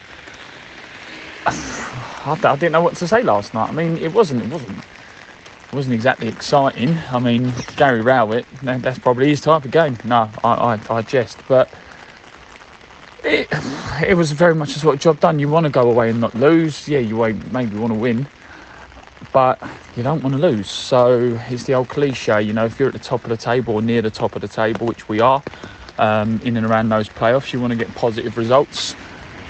I, 1.46 2.36
I 2.42 2.56
didn't 2.56 2.72
know 2.72 2.82
what 2.82 2.96
to 2.96 3.06
say 3.06 3.22
last 3.22 3.54
night. 3.54 3.68
I 3.68 3.72
mean, 3.72 3.96
it 3.98 4.12
wasn't, 4.12 4.42
it 4.42 4.50
wasn't 4.50 4.84
wasn't 5.72 5.94
exactly 5.94 6.28
exciting. 6.28 6.96
I 7.10 7.18
mean, 7.18 7.52
Gary 7.76 8.02
Rowett, 8.02 8.46
that's 8.62 8.98
probably 8.98 9.28
his 9.28 9.40
type 9.40 9.64
of 9.64 9.70
game. 9.70 9.98
No, 10.04 10.30
I, 10.44 10.78
I, 10.88 10.94
I 10.96 11.02
jest, 11.02 11.38
but 11.48 11.68
it, 13.24 13.48
it 14.06 14.14
was 14.14 14.32
very 14.32 14.54
much 14.54 14.76
a 14.76 14.78
sort 14.78 14.94
of 14.94 15.00
job 15.00 15.20
done. 15.20 15.38
You 15.38 15.48
want 15.48 15.64
to 15.64 15.70
go 15.70 15.90
away 15.90 16.10
and 16.10 16.20
not 16.20 16.34
lose. 16.34 16.88
Yeah, 16.88 17.00
you 17.00 17.16
maybe 17.50 17.76
want 17.76 17.92
to 17.92 17.98
win, 17.98 18.26
but 19.32 19.60
you 19.96 20.02
don't 20.02 20.22
want 20.22 20.34
to 20.34 20.40
lose. 20.40 20.70
So 20.70 21.38
it's 21.48 21.64
the 21.64 21.74
old 21.74 21.88
cliche, 21.88 22.42
you 22.42 22.52
know, 22.52 22.64
if 22.64 22.78
you're 22.78 22.88
at 22.88 22.94
the 22.94 23.00
top 23.00 23.24
of 23.24 23.30
the 23.30 23.36
table 23.36 23.74
or 23.74 23.82
near 23.82 24.02
the 24.02 24.10
top 24.10 24.36
of 24.36 24.42
the 24.42 24.48
table, 24.48 24.86
which 24.86 25.08
we 25.08 25.20
are, 25.20 25.42
um, 25.98 26.40
in 26.44 26.56
and 26.56 26.66
around 26.66 26.88
those 26.88 27.08
playoffs, 27.08 27.52
you 27.52 27.60
want 27.60 27.72
to 27.72 27.76
get 27.76 27.92
positive 27.94 28.36
results. 28.36 28.94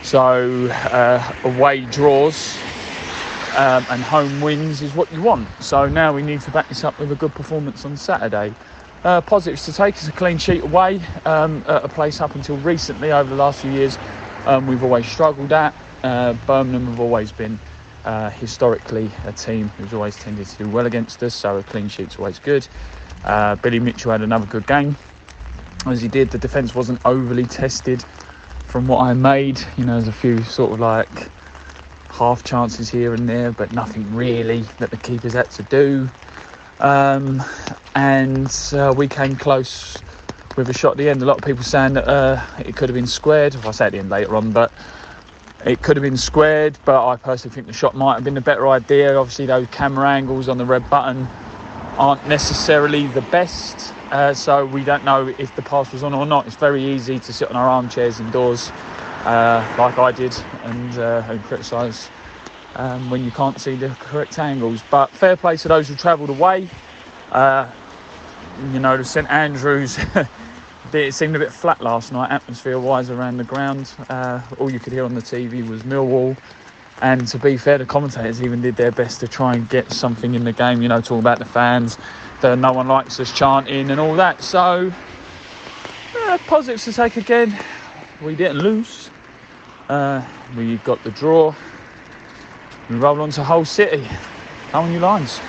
So 0.03 0.69
uh, 0.71 1.33
away 1.45 1.81
draws 1.87 2.57
um, 3.55 3.87
and 3.91 4.03
home 4.03 4.41
wins 4.41 4.83
is 4.83 4.95
what 4.95 5.11
you 5.13 5.23
want. 5.23 5.49
So 5.63 5.89
now 5.89 6.13
we 6.13 6.23
need 6.23 6.41
to 6.43 6.51
back 6.51 6.69
this 6.69 6.85
up 6.85 6.99
with 6.99 7.13
a 7.13 7.17
good 7.17 7.33
performance 7.35 7.85
on 7.85 7.97
Saturday. 7.97 8.55
Uh, 9.05 9.21
positives 9.21 9.65
to 9.67 9.73
take 9.73 9.97
is 9.97 10.09
a 10.09 10.13
clean 10.13 10.39
sheet 10.39 10.63
away 10.63 11.01
um, 11.25 11.63
at 11.69 11.85
a 11.85 11.89
place 11.89 12.21
up 12.21 12.35
until 12.35 12.57
recently 12.59 13.13
over 13.13 13.29
the 13.31 13.37
last 13.37 13.61
few 13.61 13.71
years 13.71 13.99
um, 14.47 14.67
we've 14.67 14.83
always 14.83 15.07
struggled 15.07 15.53
at. 15.53 15.75
Uh, 16.03 16.33
Birmingham 16.47 16.87
have 16.87 17.01
always 17.01 17.33
been 17.33 17.59
uh, 18.05 18.31
historically 18.31 19.11
a 19.25 19.33
team 19.33 19.69
who's 19.71 19.93
always 19.93 20.17
tended 20.17 20.47
to 20.47 20.57
do 20.59 20.69
well 20.69 20.87
against 20.87 21.23
us, 21.23 21.35
so 21.35 21.57
a 21.57 21.63
clean 21.63 21.89
sheet's 21.89 22.17
always 22.19 22.39
good. 22.39 22.67
Uh, 23.25 23.57
Billy 23.57 23.81
Mitchell 23.81 24.13
had 24.13 24.23
another 24.23 24.47
good 24.47 24.67
game. 24.67 24.97
As 25.87 26.01
he 26.01 26.09
did, 26.09 26.31
the 26.31 26.39
defence 26.39 26.75
wasn't 26.75 27.01
overly 27.05 27.45
tested 27.45 28.05
from 28.65 28.87
what 28.87 29.01
I 29.01 29.15
made. 29.15 29.61
You 29.77 29.85
know, 29.85 29.93
there's 29.95 30.09
a 30.09 30.13
few 30.13 30.43
sort 30.43 30.73
of 30.73 30.81
like 30.81 31.31
half 32.17 32.43
chances 32.45 32.89
here 32.89 33.13
and 33.13 33.29
there, 33.29 33.53
but 33.53 33.73
nothing 33.73 34.15
really 34.15 34.63
that 34.79 34.91
the 34.91 34.97
keepers 34.97 35.35
had 35.35 35.51
to 35.51 35.63
do. 35.65 36.09
Um, 36.81 37.43
and 37.95 38.51
uh, 38.73 38.95
we 38.97 39.07
came 39.07 39.37
close 39.37 39.99
with 40.57 40.71
a 40.71 40.73
shot 40.73 40.93
at 40.93 40.97
the 40.97 41.09
end. 41.11 41.21
A 41.23 41.27
lot 41.27 41.39
of 41.39 41.45
people 41.45 41.63
saying 41.63 41.95
that 41.95 42.09
uh, 42.09 42.45
it 42.59 42.75
could 42.75 42.89
have 42.89 42.95
been 42.95 43.07
squared. 43.07 43.55
Well, 43.57 43.69
I 43.69 43.71
say 43.73 43.87
at 43.87 43.93
the 43.93 43.99
end 43.99 44.09
later 44.09 44.35
on, 44.35 44.53
but 44.53 44.73
it 45.65 45.83
could 45.83 45.97
have 45.97 46.03
been 46.03 46.17
squared. 46.17 46.79
But 46.87 47.07
I 47.07 47.17
personally 47.17 47.55
think 47.55 47.67
the 47.67 47.75
shot 47.75 47.95
might 47.95 48.15
have 48.15 48.25
been 48.25 48.37
a 48.37 48.43
better 48.43 48.67
idea. 48.69 49.17
Obviously, 49.17 49.47
those 49.47 49.67
camera 49.69 50.09
angles 50.09 50.49
on 50.49 50.57
the 50.57 50.67
red 50.67 50.89
button 50.89 51.27
aren't 51.99 52.27
necessarily 52.27 53.07
the 53.09 53.23
best. 53.23 53.93
Uh, 54.11 54.33
so 54.33 54.65
we 54.65 54.85
don't 54.85 55.05
know 55.05 55.29
if 55.39 55.55
the 55.57 55.63
pass 55.63 55.93
was 55.93 56.03
on 56.03 56.15
or 56.15 56.25
not. 56.25 56.47
It's 56.47 56.57
very 56.57 56.83
easy 56.83 57.19
to 57.19 57.33
sit 57.33 57.51
on 57.51 57.57
our 57.57 57.69
armchairs 57.69 58.21
indoors, 58.21 58.71
uh, 59.27 59.77
like 59.79 59.99
I 59.99 60.13
did, 60.13 60.35
and, 60.63 60.99
uh, 60.99 61.27
and 61.29 61.43
criticise 61.45 62.09
um, 62.77 63.11
when 63.11 63.25
you 63.25 63.31
can't 63.31 63.61
see 63.61 63.75
the 63.75 63.89
correct 64.01 64.39
angles. 64.39 64.83
But 64.91 65.11
fair 65.11 65.37
play 65.37 65.57
to 65.59 65.69
those 65.69 65.89
who 65.89 65.97
travelled 65.97 66.31
away. 66.31 66.69
Uh, 67.33 67.71
you 68.73 68.79
know, 68.79 68.97
the 68.97 69.05
St 69.05 69.29
Andrews. 69.29 69.99
it 70.93 71.13
seemed 71.13 71.37
a 71.37 71.39
bit 71.39 71.53
flat 71.53 71.81
last 71.81 72.13
night, 72.13 72.31
atmosphere-wise, 72.31 73.11
around 73.11 73.37
the 73.37 73.45
ground. 73.45 73.93
Uh, 74.09 74.41
all 74.59 74.71
you 74.71 74.79
could 74.79 74.93
hear 74.93 75.05
on 75.05 75.15
the 75.15 75.21
TV 75.21 75.67
was 75.69 75.83
Millwall. 75.83 76.37
And 77.03 77.27
to 77.29 77.39
be 77.39 77.57
fair, 77.59 77.77
the 77.79 77.85
commentators 77.85 78.43
even 78.43 78.63
did 78.63 78.77
their 78.77 78.93
best 78.93 79.21
to 79.21 79.29
try 79.29 79.55
and 79.55 79.69
get 79.69 79.91
something 79.93 80.35
in 80.35 80.45
the 80.45 80.53
game. 80.53 80.81
You 80.81 80.89
know, 80.89 81.01
talk 81.01 81.19
about 81.19 81.39
the 81.39 81.45
fans, 81.45 81.99
that 82.41 82.57
no 82.59 82.73
one 82.73 82.89
likes 82.89 83.21
us 83.21 83.33
chanting 83.37 83.91
and 83.91 84.01
all 84.01 84.15
that. 84.17 84.43
So, 84.43 84.93
uh, 86.17 86.39
positives 86.47 86.85
to 86.85 86.93
take 86.93 87.17
again. 87.17 87.59
We 88.23 88.35
didn't 88.35 88.59
lose. 88.59 89.11
Uh, 89.89 90.27
we 90.57 90.77
got 90.79 91.03
the 91.05 91.11
draw. 91.13 91.55
We 92.91 92.97
roll 92.97 93.21
on 93.21 93.31
to 93.31 93.45
Hull 93.45 93.65
City. 93.65 94.03
How 94.73 94.83
many 94.83 94.99
lines? 94.99 95.41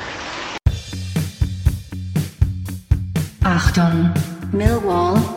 Achtung, 3.41 4.13
Millwall. 4.51 5.36